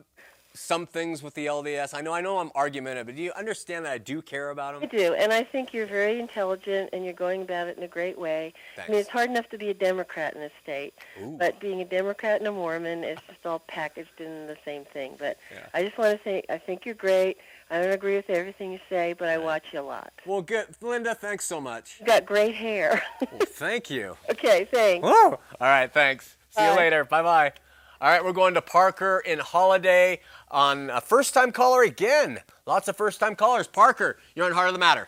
some 0.54 0.86
things 0.88 1.22
with 1.22 1.34
the 1.34 1.48
LDS? 1.48 1.94
I 1.94 2.00
know 2.00 2.14
I 2.14 2.22
know 2.22 2.38
I'm 2.40 2.50
argumentative, 2.56 3.08
but 3.08 3.16
do 3.18 3.22
you 3.22 3.34
understand 3.34 3.86
that 3.86 3.92
I 3.92 3.98
do 3.98 4.22
care 4.22 4.52
about 4.52 4.74
them? 4.80 4.84
I 4.84 4.86
do, 4.98 5.14
and 5.16 5.34
I 5.34 5.44
think 5.44 5.74
you're 5.74 5.86
very 5.86 6.18
intelligent, 6.18 6.92
and 6.94 7.04
you're 7.04 7.14
going 7.14 7.42
about 7.42 7.68
it 7.68 7.78
in 7.78 7.84
a 7.84 7.88
great 7.90 8.18
way. 8.18 8.54
I 8.78 8.90
mean, 8.90 9.00
it's 9.02 9.10
hard 9.10 9.30
enough 9.30 9.50
to 9.50 9.58
be 9.58 9.70
a 9.70 9.74
Democrat 9.74 10.34
in 10.34 10.40
this 10.40 10.54
state, 10.64 10.94
Ooh. 11.22 11.36
but 11.38 11.60
being 11.60 11.82
a 11.82 11.86
Democrat 11.86 12.40
and 12.40 12.48
a 12.48 12.52
Mormon 12.54 13.04
is 13.04 13.20
just 13.28 13.46
all 13.46 13.60
packaged 13.68 14.20
in 14.22 14.48
the 14.48 14.58
same 14.64 14.86
thing. 14.86 15.16
But 15.20 15.38
Yeah. 15.52 15.66
I 15.74 15.84
just 15.84 15.98
want 15.98 16.18
to 16.18 16.24
say 16.24 16.44
I 16.50 16.58
think 16.58 16.86
you're 16.86 16.96
great. 16.96 17.38
I 17.70 17.82
don't 17.82 17.92
agree 17.92 18.16
with 18.16 18.30
everything 18.30 18.72
you 18.72 18.80
say, 18.90 19.14
but 19.14 19.28
I 19.28 19.38
watch 19.38 19.64
you 19.74 19.80
a 19.80 19.82
lot. 19.82 20.14
Well, 20.26 20.42
good. 20.42 20.68
Linda, 20.82 21.14
thanks 21.16 21.46
so 21.46 21.60
much. 21.60 21.98
You 22.00 22.06
got 22.06 22.26
great 22.26 22.56
hair. 22.56 23.02
Well, 23.32 23.42
thank 23.46 23.90
you. 23.90 24.16
okay, 24.32 24.66
thanks. 24.72 25.04
Woo! 25.04 25.12
All 25.12 25.40
right, 25.60 25.92
thanks. 25.92 26.38
See 26.52 26.64
you 26.64 26.76
later. 26.76 27.04
Bye 27.04 27.22
bye. 27.24 27.52
All 28.00 28.10
right, 28.10 28.24
we're 28.24 28.32
going 28.32 28.54
to 28.54 28.62
Parker 28.62 29.22
in 29.26 29.40
Holladay 29.40 30.20
on 30.50 30.90
a 30.92 31.02
first 31.02 31.34
time 31.34 31.52
caller 31.52 31.84
again. 31.84 32.40
Lots 32.66 32.88
of 32.88 32.96
first 32.96 33.20
time 33.20 33.36
callers. 33.36 33.68
Parker, 33.68 34.18
you're 34.36 34.46
on 34.46 34.54
Heart 34.54 34.68
of 34.68 34.74
the 34.74 34.80
Matter. 34.80 35.08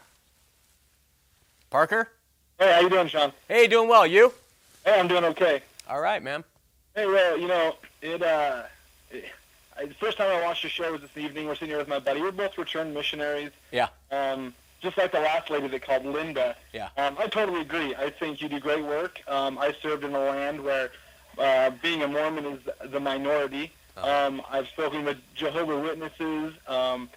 Parker? 1.70 2.10
Hey, 2.58 2.74
how 2.74 2.80
you 2.82 2.90
doing, 2.90 3.08
Shawn? 3.08 3.32
Hey, 3.48 3.68
doing 3.68 3.88
well. 3.88 4.06
You? 4.08 4.34
Hey, 4.84 5.00
I'm 5.00 5.08
doing 5.08 5.24
okay. 5.26 5.62
All 5.88 6.02
right, 6.02 6.22
man. 6.22 6.44
Hey, 6.96 7.06
well, 7.06 7.38
you 7.38 7.48
know, 7.48 7.76
it, 8.02 8.22
uh, 8.22 8.64
it, 9.12 9.26
I, 9.26 9.30
the 9.88 9.94
first 9.96 10.18
time 10.18 10.30
I 10.30 10.42
watched 10.42 10.64
your 10.64 10.70
show 10.70 10.92
was 10.92 11.02
this 11.02 11.16
evening. 11.16 11.48
We're 11.48 11.56
sitting 11.56 11.70
here 11.70 11.78
with 11.78 11.88
my 11.88 12.00
buddy. 12.00 12.22
We're 12.22 12.32
both 12.32 12.58
returned 12.58 12.94
missionaries. 12.94 13.52
Yeah. 13.72 13.90
Um, 14.12 14.54
just 14.82 14.98
like 14.98 15.12
the 15.12 15.20
last 15.20 15.50
lady 15.50 15.68
that 15.68 15.82
called 15.82 16.06
Linda. 16.06 16.56
Yeah. 16.74 16.90
Um, 16.98 17.18
I 17.20 17.28
totally 17.28 17.62
agree. 17.62 17.96
I 17.96 18.10
think 18.10 18.42
you 18.42 18.50
do 18.50 18.60
great 18.60 18.84
work. 18.84 19.22
Um, 19.28 19.58
I 19.58 19.74
served 19.82 20.04
in 20.04 20.16
a 20.16 20.20
land 20.20 20.64
where 20.64 20.92
uh, 21.38 21.72
being 21.82 22.02
a 22.02 22.08
Mormon 22.08 22.46
is 22.46 22.60
the 22.92 23.00
minority. 23.00 23.72
Um, 23.98 24.42
I've 24.50 24.68
spoken 24.68 25.04
with 25.04 25.18
Jehovah 25.36 25.78
Witnesses, 25.78 26.54
um, 26.68 27.10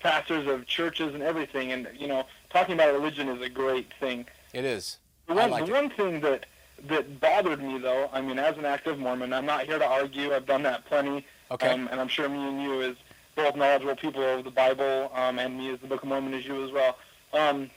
pastors 0.00 0.46
of 0.46 0.66
churches, 0.66 1.14
and 1.14 1.22
everything. 1.22 1.72
And 1.72 1.88
you 1.98 2.06
know, 2.06 2.24
talking 2.50 2.74
about 2.74 2.94
religion 2.94 3.28
is 3.28 3.42
a 3.42 3.48
great 3.48 3.92
thing. 3.98 4.26
It 4.52 4.64
is. 4.64 4.98
The 5.26 5.34
one, 5.34 5.50
like 5.50 5.66
the 5.66 5.72
it. 5.72 5.74
one 5.74 5.90
thing 5.90 6.20
that 6.20 6.46
that 6.86 7.20
bothered 7.20 7.60
me, 7.60 7.78
though, 7.78 8.08
I 8.12 8.20
mean, 8.20 8.38
as 8.38 8.56
an 8.56 8.64
active 8.64 9.00
Mormon, 9.00 9.32
I'm 9.32 9.46
not 9.46 9.64
here 9.64 9.80
to 9.80 9.86
argue. 9.86 10.32
I've 10.32 10.46
done 10.46 10.62
that 10.62 10.84
plenty. 10.84 11.26
Okay. 11.50 11.68
Um, 11.68 11.88
and 11.90 12.00
I'm 12.00 12.08
sure 12.08 12.28
me 12.28 12.46
and 12.46 12.62
you, 12.62 12.82
as 12.82 12.96
both 13.36 13.56
knowledgeable 13.56 13.96
people 13.96 14.22
of 14.22 14.44
the 14.44 14.50
Bible, 14.50 15.10
um, 15.14 15.38
and 15.38 15.56
me 15.56 15.70
as 15.70 15.80
the 15.80 15.86
Book 15.86 16.02
of 16.02 16.08
Mormon, 16.08 16.34
as 16.34 16.46
you 16.46 16.62
as 16.64 16.70
well. 16.72 16.96
Um, 17.32 17.70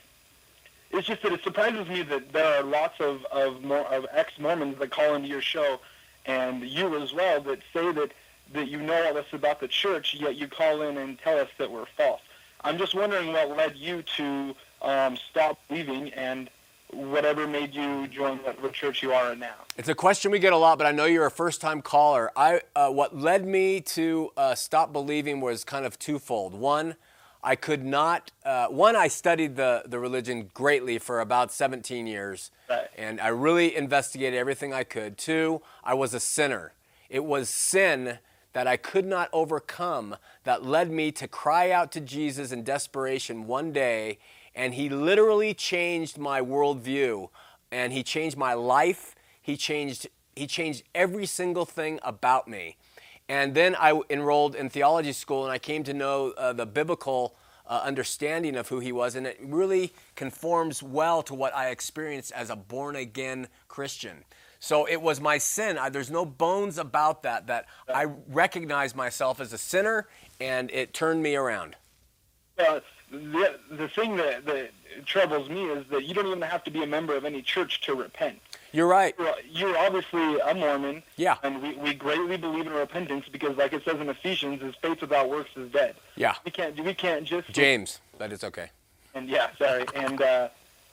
it's 0.90 1.06
just 1.06 1.22
that 1.22 1.32
it 1.32 1.42
surprises 1.42 1.88
me 1.88 2.02
that 2.02 2.32
there 2.32 2.58
are 2.58 2.62
lots 2.62 3.00
of 3.00 3.24
of, 3.26 3.62
more, 3.62 3.86
of 3.86 4.06
ex-Mormons 4.12 4.78
that 4.78 4.90
call 4.90 5.14
into 5.14 5.28
your 5.28 5.40
show, 5.40 5.80
and 6.26 6.62
you 6.62 7.00
as 7.00 7.12
well, 7.14 7.40
that 7.42 7.60
say 7.72 7.92
that 7.92 8.12
that 8.52 8.68
you 8.68 8.80
know 8.80 9.06
all 9.06 9.14
this 9.14 9.32
about 9.32 9.60
the 9.60 9.68
church, 9.68 10.14
yet 10.14 10.36
you 10.36 10.46
call 10.46 10.82
in 10.82 10.98
and 10.98 11.18
tell 11.18 11.38
us 11.38 11.48
that 11.58 11.70
we're 11.70 11.86
false. 11.96 12.20
I'm 12.64 12.78
just 12.78 12.94
wondering 12.94 13.32
what 13.32 13.56
led 13.56 13.76
you 13.76 14.02
to 14.16 14.54
um, 14.82 15.16
stop 15.16 15.58
believing 15.68 16.12
and 16.12 16.50
whatever 16.92 17.46
made 17.46 17.74
you 17.74 18.06
join 18.08 18.38
the 18.60 18.68
church 18.68 19.02
you 19.02 19.12
are 19.12 19.32
in 19.32 19.38
now. 19.38 19.54
It's 19.76 19.88
a 19.88 19.94
question 19.94 20.30
we 20.30 20.38
get 20.38 20.52
a 20.52 20.56
lot, 20.56 20.78
but 20.78 20.86
I 20.86 20.92
know 20.92 21.06
you're 21.06 21.26
a 21.26 21.30
first-time 21.30 21.82
caller. 21.82 22.30
I 22.36 22.60
uh, 22.76 22.90
what 22.90 23.16
led 23.16 23.46
me 23.46 23.80
to 23.80 24.30
uh, 24.36 24.54
stop 24.54 24.92
believing 24.92 25.40
was 25.40 25.64
kind 25.64 25.86
of 25.86 25.98
twofold. 25.98 26.54
One, 26.54 26.96
I 27.42 27.56
could 27.56 27.84
not. 27.84 28.30
Uh, 28.44 28.66
one, 28.66 28.94
I 28.94 29.08
studied 29.08 29.56
the 29.56 29.82
the 29.86 29.98
religion 29.98 30.50
greatly 30.54 30.98
for 30.98 31.20
about 31.20 31.50
17 31.52 32.06
years, 32.06 32.50
Right. 32.68 32.88
and 32.96 33.20
I 33.20 33.28
really 33.28 33.74
investigated 33.74 34.38
everything 34.38 34.72
I 34.74 34.84
could. 34.84 35.16
Two, 35.16 35.62
I 35.82 35.94
was 35.94 36.12
a 36.14 36.20
sinner. 36.20 36.72
It 37.08 37.24
was 37.24 37.48
sin 37.48 38.18
that 38.52 38.66
I 38.66 38.76
could 38.76 39.06
not 39.06 39.30
overcome 39.32 40.16
that 40.44 40.62
led 40.64 40.90
me 40.90 41.10
to 41.12 41.26
cry 41.26 41.70
out 41.70 41.90
to 41.92 42.00
Jesus 42.00 42.52
in 42.52 42.64
desperation 42.64 43.46
one 43.46 43.72
day, 43.72 44.18
and 44.54 44.74
He 44.74 44.88
literally 44.88 45.54
changed 45.54 46.18
my 46.18 46.40
worldview, 46.40 47.28
and 47.70 47.92
He 47.92 48.02
changed 48.02 48.36
my 48.36 48.54
life. 48.54 49.14
He 49.40 49.56
changed 49.56 50.08
He 50.36 50.46
changed 50.46 50.82
every 50.94 51.26
single 51.26 51.64
thing 51.64 51.98
about 52.02 52.48
me. 52.48 52.76
And 53.28 53.54
then 53.54 53.76
I 53.78 54.00
enrolled 54.10 54.54
in 54.54 54.68
theology 54.68 55.12
school, 55.12 55.44
and 55.44 55.52
I 55.52 55.58
came 55.58 55.84
to 55.84 55.94
know 55.94 56.32
uh, 56.32 56.52
the 56.52 56.66
biblical 56.66 57.34
uh, 57.66 57.80
understanding 57.84 58.56
of 58.56 58.68
who 58.68 58.80
he 58.80 58.92
was, 58.92 59.14
and 59.14 59.26
it 59.26 59.38
really 59.40 59.92
conforms 60.16 60.82
well 60.82 61.22
to 61.22 61.34
what 61.34 61.54
I 61.54 61.70
experienced 61.70 62.32
as 62.32 62.50
a 62.50 62.56
born 62.56 62.96
again 62.96 63.48
Christian. 63.68 64.24
So 64.58 64.86
it 64.86 65.00
was 65.00 65.20
my 65.20 65.38
sin. 65.38 65.78
I, 65.78 65.88
there's 65.88 66.10
no 66.10 66.24
bones 66.24 66.78
about 66.78 67.22
that, 67.22 67.46
that 67.46 67.66
I 67.92 68.06
recognized 68.28 68.94
myself 68.94 69.40
as 69.40 69.52
a 69.52 69.58
sinner, 69.58 70.08
and 70.40 70.70
it 70.70 70.92
turned 70.92 71.22
me 71.22 71.34
around. 71.34 71.76
Well, 72.58 72.80
the, 73.12 73.58
the 73.70 73.88
thing 73.88 74.16
that, 74.16 74.46
that 74.46 74.70
troubles 75.06 75.48
me 75.48 75.64
is 75.66 75.86
that 75.90 76.04
you 76.04 76.14
don't 76.14 76.26
even 76.26 76.42
have 76.42 76.64
to 76.64 76.70
be 76.70 76.82
a 76.82 76.86
member 76.86 77.14
of 77.14 77.24
any 77.24 77.42
church 77.42 77.82
to 77.82 77.94
repent. 77.94 78.40
You're 78.72 78.86
right. 78.86 79.14
You're, 79.18 79.34
you're 79.50 79.78
obviously 79.78 80.38
a 80.40 80.54
Mormon. 80.54 81.02
Yeah. 81.16 81.36
And 81.42 81.62
we, 81.62 81.74
we 81.74 81.92
greatly 81.92 82.38
believe 82.38 82.66
in 82.66 82.72
repentance 82.72 83.26
because, 83.30 83.56
like 83.58 83.74
it 83.74 83.84
says 83.84 84.00
in 84.00 84.08
Ephesians, 84.08 84.62
is 84.62 84.74
faith 84.80 85.02
without 85.02 85.28
works 85.28 85.50
is 85.56 85.70
dead. 85.70 85.94
Yeah. 86.16 86.34
We 86.44 86.50
can't 86.50 86.82
we 86.82 86.94
can't 86.94 87.24
just 87.24 87.50
James, 87.50 88.00
that 88.18 88.32
is 88.32 88.42
okay. 88.44 88.70
and 89.14 89.28
yeah, 89.28 89.48
sorry, 89.58 89.84
and 89.94 90.20
uh, 90.22 90.48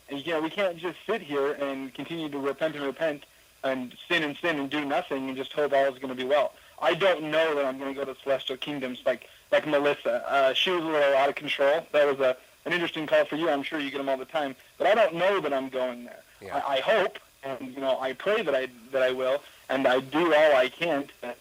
and 0.10 0.26
you 0.26 0.34
know 0.34 0.42
we 0.42 0.50
can't 0.50 0.78
just 0.78 0.98
sit 1.08 1.22
here 1.22 1.54
and 1.54 1.94
continue 1.94 2.28
to 2.30 2.38
repent 2.40 2.76
and 2.76 2.84
repent 2.84 3.26
and 3.64 3.96
sin 4.10 4.24
and 4.24 4.38
sin 4.38 4.60
and 4.60 4.70
do 4.70 4.84
nothing 4.84 5.30
and 5.30 5.38
just 5.38 5.54
hope 5.54 5.74
all 5.74 5.86
is 5.86 5.96
going 6.00 6.10
to 6.10 6.16
be 6.16 6.26
well. 6.26 6.54
I 6.82 6.94
don't 6.94 7.24
know 7.24 7.56
that 7.56 7.66
I'm 7.66 7.78
going 7.78 7.94
to 7.94 8.00
go 8.00 8.06
to 8.06 8.14
the 8.14 8.20
celestial 8.24 8.58
kingdoms 8.58 9.00
like 9.06 9.28
like 9.52 9.68
Melissa. 9.68 10.24
Uh, 10.30 10.54
she 10.54 10.72
was 10.72 10.84
a 10.84 10.88
little 10.88 11.16
out 11.16 11.30
of 11.30 11.36
control. 11.36 11.86
That 11.92 12.08
was 12.08 12.20
a 12.20 12.38
an 12.66 12.74
interesting 12.74 13.08
call 13.08 13.26
for 13.26 13.36
you. 13.36 13.50
I'm 13.50 13.64
sure 13.64 13.80
you 13.80 13.90
get 13.90 13.98
them 14.00 14.10
all 14.10 14.18
the 14.18 14.26
time, 14.26 14.56
but 14.78 14.86
I 14.86 14.94
don't 14.94 15.16
know 15.16 15.40
that 15.40 15.54
I'm 15.54 15.70
going 15.70 16.06
there. 16.06 16.20
Yeah. 16.42 16.58
I, 16.58 16.76
I 16.76 16.80
hope, 16.82 17.18
and 17.44 17.74
you 17.74 17.80
know, 17.80 18.00
I 18.00 18.14
pray 18.14 18.44
that 18.44 18.54
I 18.54 18.68
that 18.92 19.02
I 19.02 19.12
will, 19.12 19.42
and 19.70 19.88
I 19.88 20.00
do 20.02 20.34
all 20.34 20.56
I 20.56 20.70
can 20.70 21.08
to, 21.22 21.36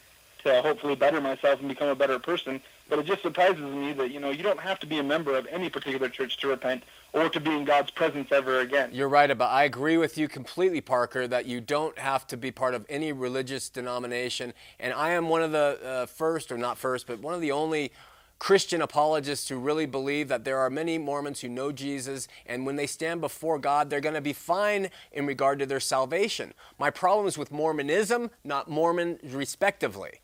to 0.49 0.63
hopefully 0.63 0.95
better 0.95 1.21
myself 1.21 1.61
and 1.61 1.69
become 1.69 1.89
a 1.89 1.95
better 1.95 2.19
person. 2.19 2.61
But 2.89 2.99
it 2.99 3.07
just 3.07 3.23
surprises 3.23 3.63
me 3.63 3.93
that 3.95 4.11
you 4.11 4.21
know 4.21 4.31
you 4.31 4.43
don't 4.43 4.61
have 4.61 4.79
to 4.81 4.87
be 4.87 4.99
a 4.99 5.03
member 5.03 5.37
of 5.37 5.47
any 5.47 5.69
particular 5.69 6.09
church 6.09 6.39
to 6.39 6.49
repent 6.49 6.85
or 7.13 7.29
to 7.29 7.41
be 7.41 7.51
in 7.51 7.65
God's 7.65 7.91
presence 7.91 8.33
ever 8.33 8.61
again. 8.61 8.91
You're 8.93 9.09
right 9.09 9.31
about. 9.31 9.51
I 9.51 9.65
agree 9.65 9.97
with 9.97 10.17
you 10.17 10.29
completely, 10.29 10.81
Parker, 10.81 11.27
that 11.29 11.47
you 11.47 11.61
don't 11.61 11.99
have 11.99 12.27
to 12.29 12.37
be 12.37 12.51
part 12.51 12.75
of 12.75 12.87
any 12.89 13.13
religious 13.13 13.69
denomination. 13.69 14.55
And 14.81 14.93
I 14.93 15.11
am 15.11 15.29
one 15.29 15.43
of 15.43 15.53
the 15.53 15.79
uh, 15.85 16.07
first, 16.07 16.51
or 16.51 16.59
not 16.59 16.79
first, 16.79 17.07
but 17.07 17.21
one 17.21 17.35
of 17.35 17.41
the 17.41 17.53
only 17.53 17.93
Christian 18.39 18.81
apologists 18.81 19.49
who 19.49 19.59
really 19.59 19.87
believe 19.87 20.29
that 20.29 20.45
there 20.45 20.59
are 20.59 20.71
many 20.71 20.97
Mormons 20.97 21.41
who 21.41 21.49
know 21.49 21.73
Jesus, 21.73 22.29
and 22.47 22.65
when 22.65 22.77
they 22.77 22.87
stand 22.87 23.21
before 23.21 23.59
God, 23.59 23.91
they're 23.91 24.01
going 24.01 24.15
to 24.15 24.21
be 24.21 24.33
fine 24.33 24.91
in 25.13 25.27
regard 25.27 25.59
to 25.59 25.67
their 25.67 25.81
salvation. 25.81 26.55
My 26.79 26.91
problem 26.91 27.27
is 27.27 27.37
with 27.37 27.51
Mormonism, 27.51 28.31
not 28.45 28.71
Mormon, 28.71 29.19
respectively. 29.25 30.21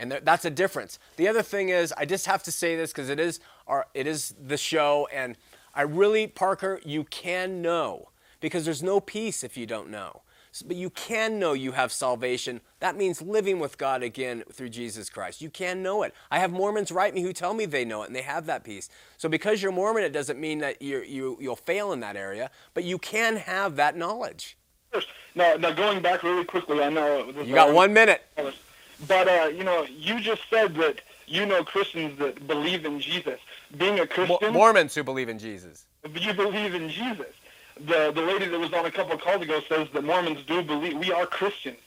And 0.00 0.12
that's 0.12 0.46
a 0.46 0.50
difference. 0.50 0.98
The 1.16 1.28
other 1.28 1.42
thing 1.42 1.68
is, 1.68 1.92
I 1.94 2.06
just 2.06 2.24
have 2.24 2.42
to 2.44 2.50
say 2.50 2.74
this 2.74 2.90
because 2.90 3.10
it 3.10 3.20
is 3.20 3.38
our, 3.66 3.86
it 3.92 4.06
is 4.06 4.34
the 4.42 4.56
show, 4.56 5.06
and 5.12 5.36
I 5.74 5.82
really, 5.82 6.26
Parker, 6.26 6.80
you 6.84 7.04
can 7.04 7.60
know 7.60 8.08
because 8.40 8.64
there's 8.64 8.82
no 8.82 8.98
peace 8.98 9.44
if 9.44 9.58
you 9.58 9.66
don't 9.66 9.90
know. 9.90 10.22
But 10.66 10.76
you 10.76 10.90
can 10.90 11.38
know 11.38 11.52
you 11.52 11.72
have 11.72 11.92
salvation. 11.92 12.60
That 12.80 12.96
means 12.96 13.22
living 13.22 13.60
with 13.60 13.78
God 13.78 14.02
again 14.02 14.42
through 14.52 14.70
Jesus 14.70 15.08
Christ. 15.08 15.40
You 15.40 15.50
can 15.50 15.82
know 15.82 16.02
it. 16.02 16.12
I 16.30 16.40
have 16.40 16.50
Mormons 16.50 16.90
write 16.90 17.14
me 17.14 17.22
who 17.22 17.32
tell 17.32 17.54
me 17.54 17.66
they 17.66 17.84
know 17.84 18.02
it 18.02 18.06
and 18.06 18.16
they 18.16 18.22
have 18.22 18.46
that 18.46 18.64
peace. 18.64 18.88
So 19.16 19.28
because 19.28 19.62
you're 19.62 19.70
Mormon, 19.70 20.02
it 20.02 20.12
doesn't 20.12 20.40
mean 20.40 20.58
that 20.58 20.82
you 20.82 21.02
you, 21.02 21.38
you'll 21.40 21.54
fail 21.54 21.92
in 21.92 22.00
that 22.00 22.16
area, 22.16 22.50
but 22.74 22.82
you 22.82 22.98
can 22.98 23.36
have 23.36 23.76
that 23.76 23.96
knowledge. 23.96 24.56
Now, 25.36 25.54
now 25.54 25.70
going 25.70 26.02
back 26.02 26.24
really 26.24 26.44
quickly, 26.44 26.82
I 26.82 26.88
know 26.88 27.32
you 27.44 27.54
got 27.54 27.72
one 27.72 27.92
minute. 27.92 28.22
But 29.06 29.28
uh, 29.28 29.46
you 29.48 29.64
know, 29.64 29.84
you 29.84 30.20
just 30.20 30.42
said 30.50 30.74
that 30.76 31.00
you 31.26 31.46
know 31.46 31.64
Christians 31.64 32.18
that 32.18 32.46
believe 32.46 32.84
in 32.84 33.00
Jesus. 33.00 33.40
Being 33.76 34.00
a 34.00 34.06
Christian, 34.06 34.52
Mormons 34.52 34.94
who 34.94 35.04
believe 35.04 35.28
in 35.28 35.38
Jesus. 35.38 35.84
You 36.14 36.34
believe 36.34 36.74
in 36.74 36.88
Jesus 36.88 37.34
the 37.86 38.12
the 38.14 38.22
lady 38.22 38.46
that 38.46 38.58
was 38.58 38.72
on 38.72 38.86
a 38.86 38.90
couple 38.90 39.14
of 39.14 39.20
calls 39.20 39.42
ago 39.42 39.60
says 39.68 39.88
that 39.92 40.04
Mormons 40.04 40.44
do 40.46 40.62
believe 40.62 40.98
we 40.98 41.12
are 41.12 41.26
Christians. 41.26 41.78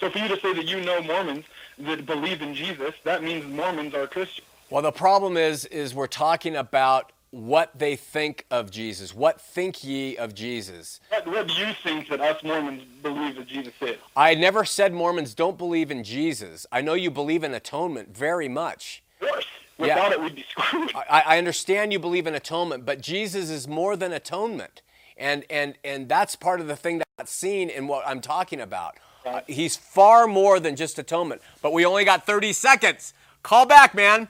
So 0.00 0.10
for 0.10 0.18
you 0.18 0.28
to 0.28 0.40
say 0.40 0.52
that 0.54 0.64
you 0.64 0.80
know 0.80 1.02
Mormons 1.02 1.44
that 1.78 2.06
believe 2.06 2.42
in 2.42 2.54
Jesus, 2.54 2.94
that 3.04 3.22
means 3.22 3.44
Mormons 3.46 3.94
are 3.94 4.06
Christians. 4.06 4.46
Well, 4.70 4.82
the 4.82 4.92
problem 4.92 5.36
is 5.36 5.64
is 5.66 5.94
we're 5.94 6.06
talking 6.06 6.56
about 6.56 7.12
what 7.32 7.70
they 7.74 7.96
think 7.96 8.44
of 8.50 8.70
Jesus. 8.70 9.14
What 9.14 9.40
think 9.40 9.82
ye 9.82 10.16
of 10.18 10.34
Jesus? 10.34 11.00
What, 11.08 11.26
what 11.26 11.48
do 11.48 11.54
you 11.54 11.72
think 11.82 12.08
that 12.10 12.20
us 12.20 12.42
Mormons 12.44 12.82
believe 13.02 13.36
that 13.36 13.48
Jesus 13.48 13.72
is? 13.80 13.96
I 14.14 14.34
never 14.34 14.66
said 14.66 14.92
Mormons 14.92 15.34
don't 15.34 15.56
believe 15.56 15.90
in 15.90 16.04
Jesus. 16.04 16.66
I 16.70 16.82
know 16.82 16.92
you 16.92 17.10
believe 17.10 17.42
in 17.42 17.54
atonement 17.54 18.14
very 18.14 18.48
much. 18.48 19.02
Of 19.20 19.28
course. 19.28 19.46
Without 19.78 20.10
yeah. 20.10 20.12
it, 20.12 20.22
we'd 20.22 20.34
be 20.34 20.44
screwed. 20.48 20.92
I, 20.94 21.22
I 21.26 21.38
understand 21.38 21.92
you 21.92 21.98
believe 21.98 22.26
in 22.26 22.34
atonement, 22.34 22.84
but 22.84 23.00
Jesus 23.00 23.48
is 23.48 23.66
more 23.66 23.96
than 23.96 24.12
atonement. 24.12 24.82
And, 25.16 25.44
and, 25.48 25.78
and 25.82 26.10
that's 26.10 26.36
part 26.36 26.60
of 26.60 26.66
the 26.66 26.76
thing 26.76 27.02
that's 27.16 27.32
seen 27.32 27.70
in 27.70 27.86
what 27.86 28.06
I'm 28.06 28.20
talking 28.20 28.60
about. 28.60 28.98
Uh, 29.24 29.40
he's 29.46 29.76
far 29.76 30.26
more 30.26 30.60
than 30.60 30.76
just 30.76 30.98
atonement. 30.98 31.40
But 31.62 31.72
we 31.72 31.86
only 31.86 32.04
got 32.04 32.26
30 32.26 32.52
seconds. 32.52 33.14
Call 33.42 33.64
back, 33.64 33.94
man. 33.94 34.28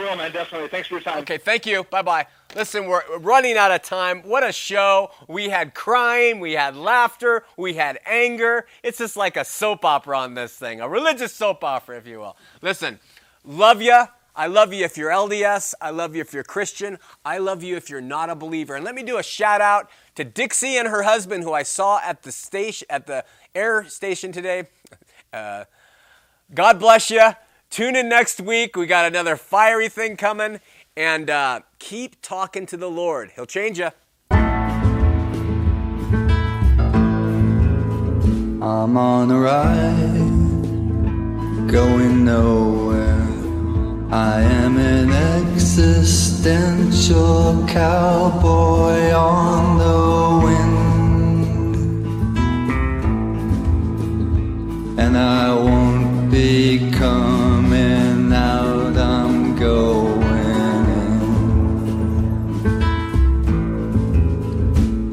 Will, 0.00 0.16
man, 0.16 0.32
definitely. 0.32 0.68
Thanks 0.68 0.88
for 0.88 0.94
your 0.94 1.02
time. 1.02 1.18
Okay, 1.18 1.36
thank 1.38 1.66
you. 1.66 1.84
Bye 1.84 2.02
bye. 2.02 2.26
Listen, 2.56 2.86
we're 2.86 3.02
running 3.18 3.56
out 3.56 3.70
of 3.70 3.82
time. 3.82 4.22
What 4.22 4.42
a 4.42 4.50
show. 4.50 5.10
We 5.28 5.50
had 5.50 5.74
crying, 5.74 6.40
we 6.40 6.52
had 6.52 6.74
laughter, 6.74 7.44
we 7.56 7.74
had 7.74 7.98
anger. 8.06 8.66
It's 8.82 8.98
just 8.98 9.16
like 9.16 9.36
a 9.36 9.44
soap 9.44 9.84
opera 9.84 10.18
on 10.18 10.34
this 10.34 10.56
thing, 10.56 10.80
a 10.80 10.88
religious 10.88 11.32
soap 11.32 11.62
opera, 11.62 11.98
if 11.98 12.06
you 12.06 12.18
will. 12.18 12.36
Listen, 12.62 12.98
love 13.44 13.82
you. 13.82 14.04
I 14.34 14.46
love 14.46 14.72
you 14.72 14.84
if 14.84 14.96
you're 14.96 15.10
LDS. 15.10 15.74
I 15.80 15.90
love 15.90 16.14
you 16.14 16.22
if 16.22 16.32
you're 16.32 16.44
Christian. 16.44 16.98
I 17.24 17.38
love 17.38 17.62
you 17.62 17.76
if 17.76 17.90
you're 17.90 18.00
not 18.00 18.30
a 18.30 18.34
believer. 18.34 18.76
And 18.76 18.84
let 18.84 18.94
me 18.94 19.02
do 19.02 19.18
a 19.18 19.22
shout 19.22 19.60
out 19.60 19.90
to 20.14 20.24
Dixie 20.24 20.78
and 20.78 20.88
her 20.88 21.02
husband, 21.02 21.44
who 21.44 21.52
I 21.52 21.62
saw 21.62 22.00
at 22.02 22.22
the 22.22 22.32
station 22.32 22.86
at 22.88 23.06
the 23.06 23.24
air 23.54 23.84
station 23.84 24.32
today. 24.32 24.68
Uh, 25.32 25.64
God 26.52 26.80
bless 26.80 27.08
you. 27.08 27.22
Tune 27.70 27.94
in 27.94 28.08
next 28.08 28.40
week. 28.40 28.76
We 28.76 28.86
got 28.86 29.06
another 29.06 29.36
fiery 29.36 29.88
thing 29.88 30.16
coming, 30.16 30.58
and 30.96 31.30
uh, 31.30 31.60
keep 31.78 32.20
talking 32.20 32.66
to 32.66 32.76
the 32.76 32.90
Lord. 32.90 33.30
He'll 33.36 33.46
change 33.46 33.78
you. 33.78 33.90
I'm 38.60 38.96
on 38.96 39.30
a 39.30 39.38
ride, 39.38 40.18
going 41.70 42.24
nowhere. 42.24 43.28
I 44.10 44.42
am 44.42 44.76
an 44.76 45.12
existential 45.12 47.64
cowboy 47.68 49.12
on 49.12 49.78
the 49.78 50.40
wind, 50.44 51.46
and 54.98 55.16
I 55.16 55.54
won't 55.54 56.32
be 56.32 56.90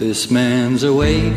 This 0.08 0.32
man's 0.32 0.84
awake, 0.84 1.34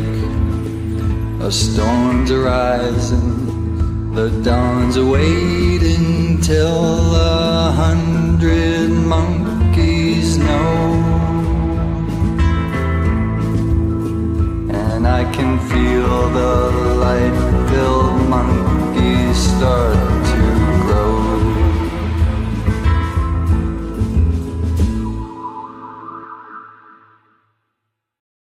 a 1.41 1.51
storm's 1.51 2.31
arising. 2.31 4.13
The 4.15 4.29
dawn's 4.45 4.95
awaiting 4.95 6.39
till 6.39 7.13
a 7.13 7.73
hundred 7.75 8.91
monkeys 8.91 10.37
know. 10.37 10.93
And 14.71 15.05
I 15.05 15.29
can 15.33 15.59
feel 15.67 16.29
the 16.29 16.71
light 16.95 17.67
filled 17.69 18.29
monkeys 18.29 19.37
start 19.37 20.30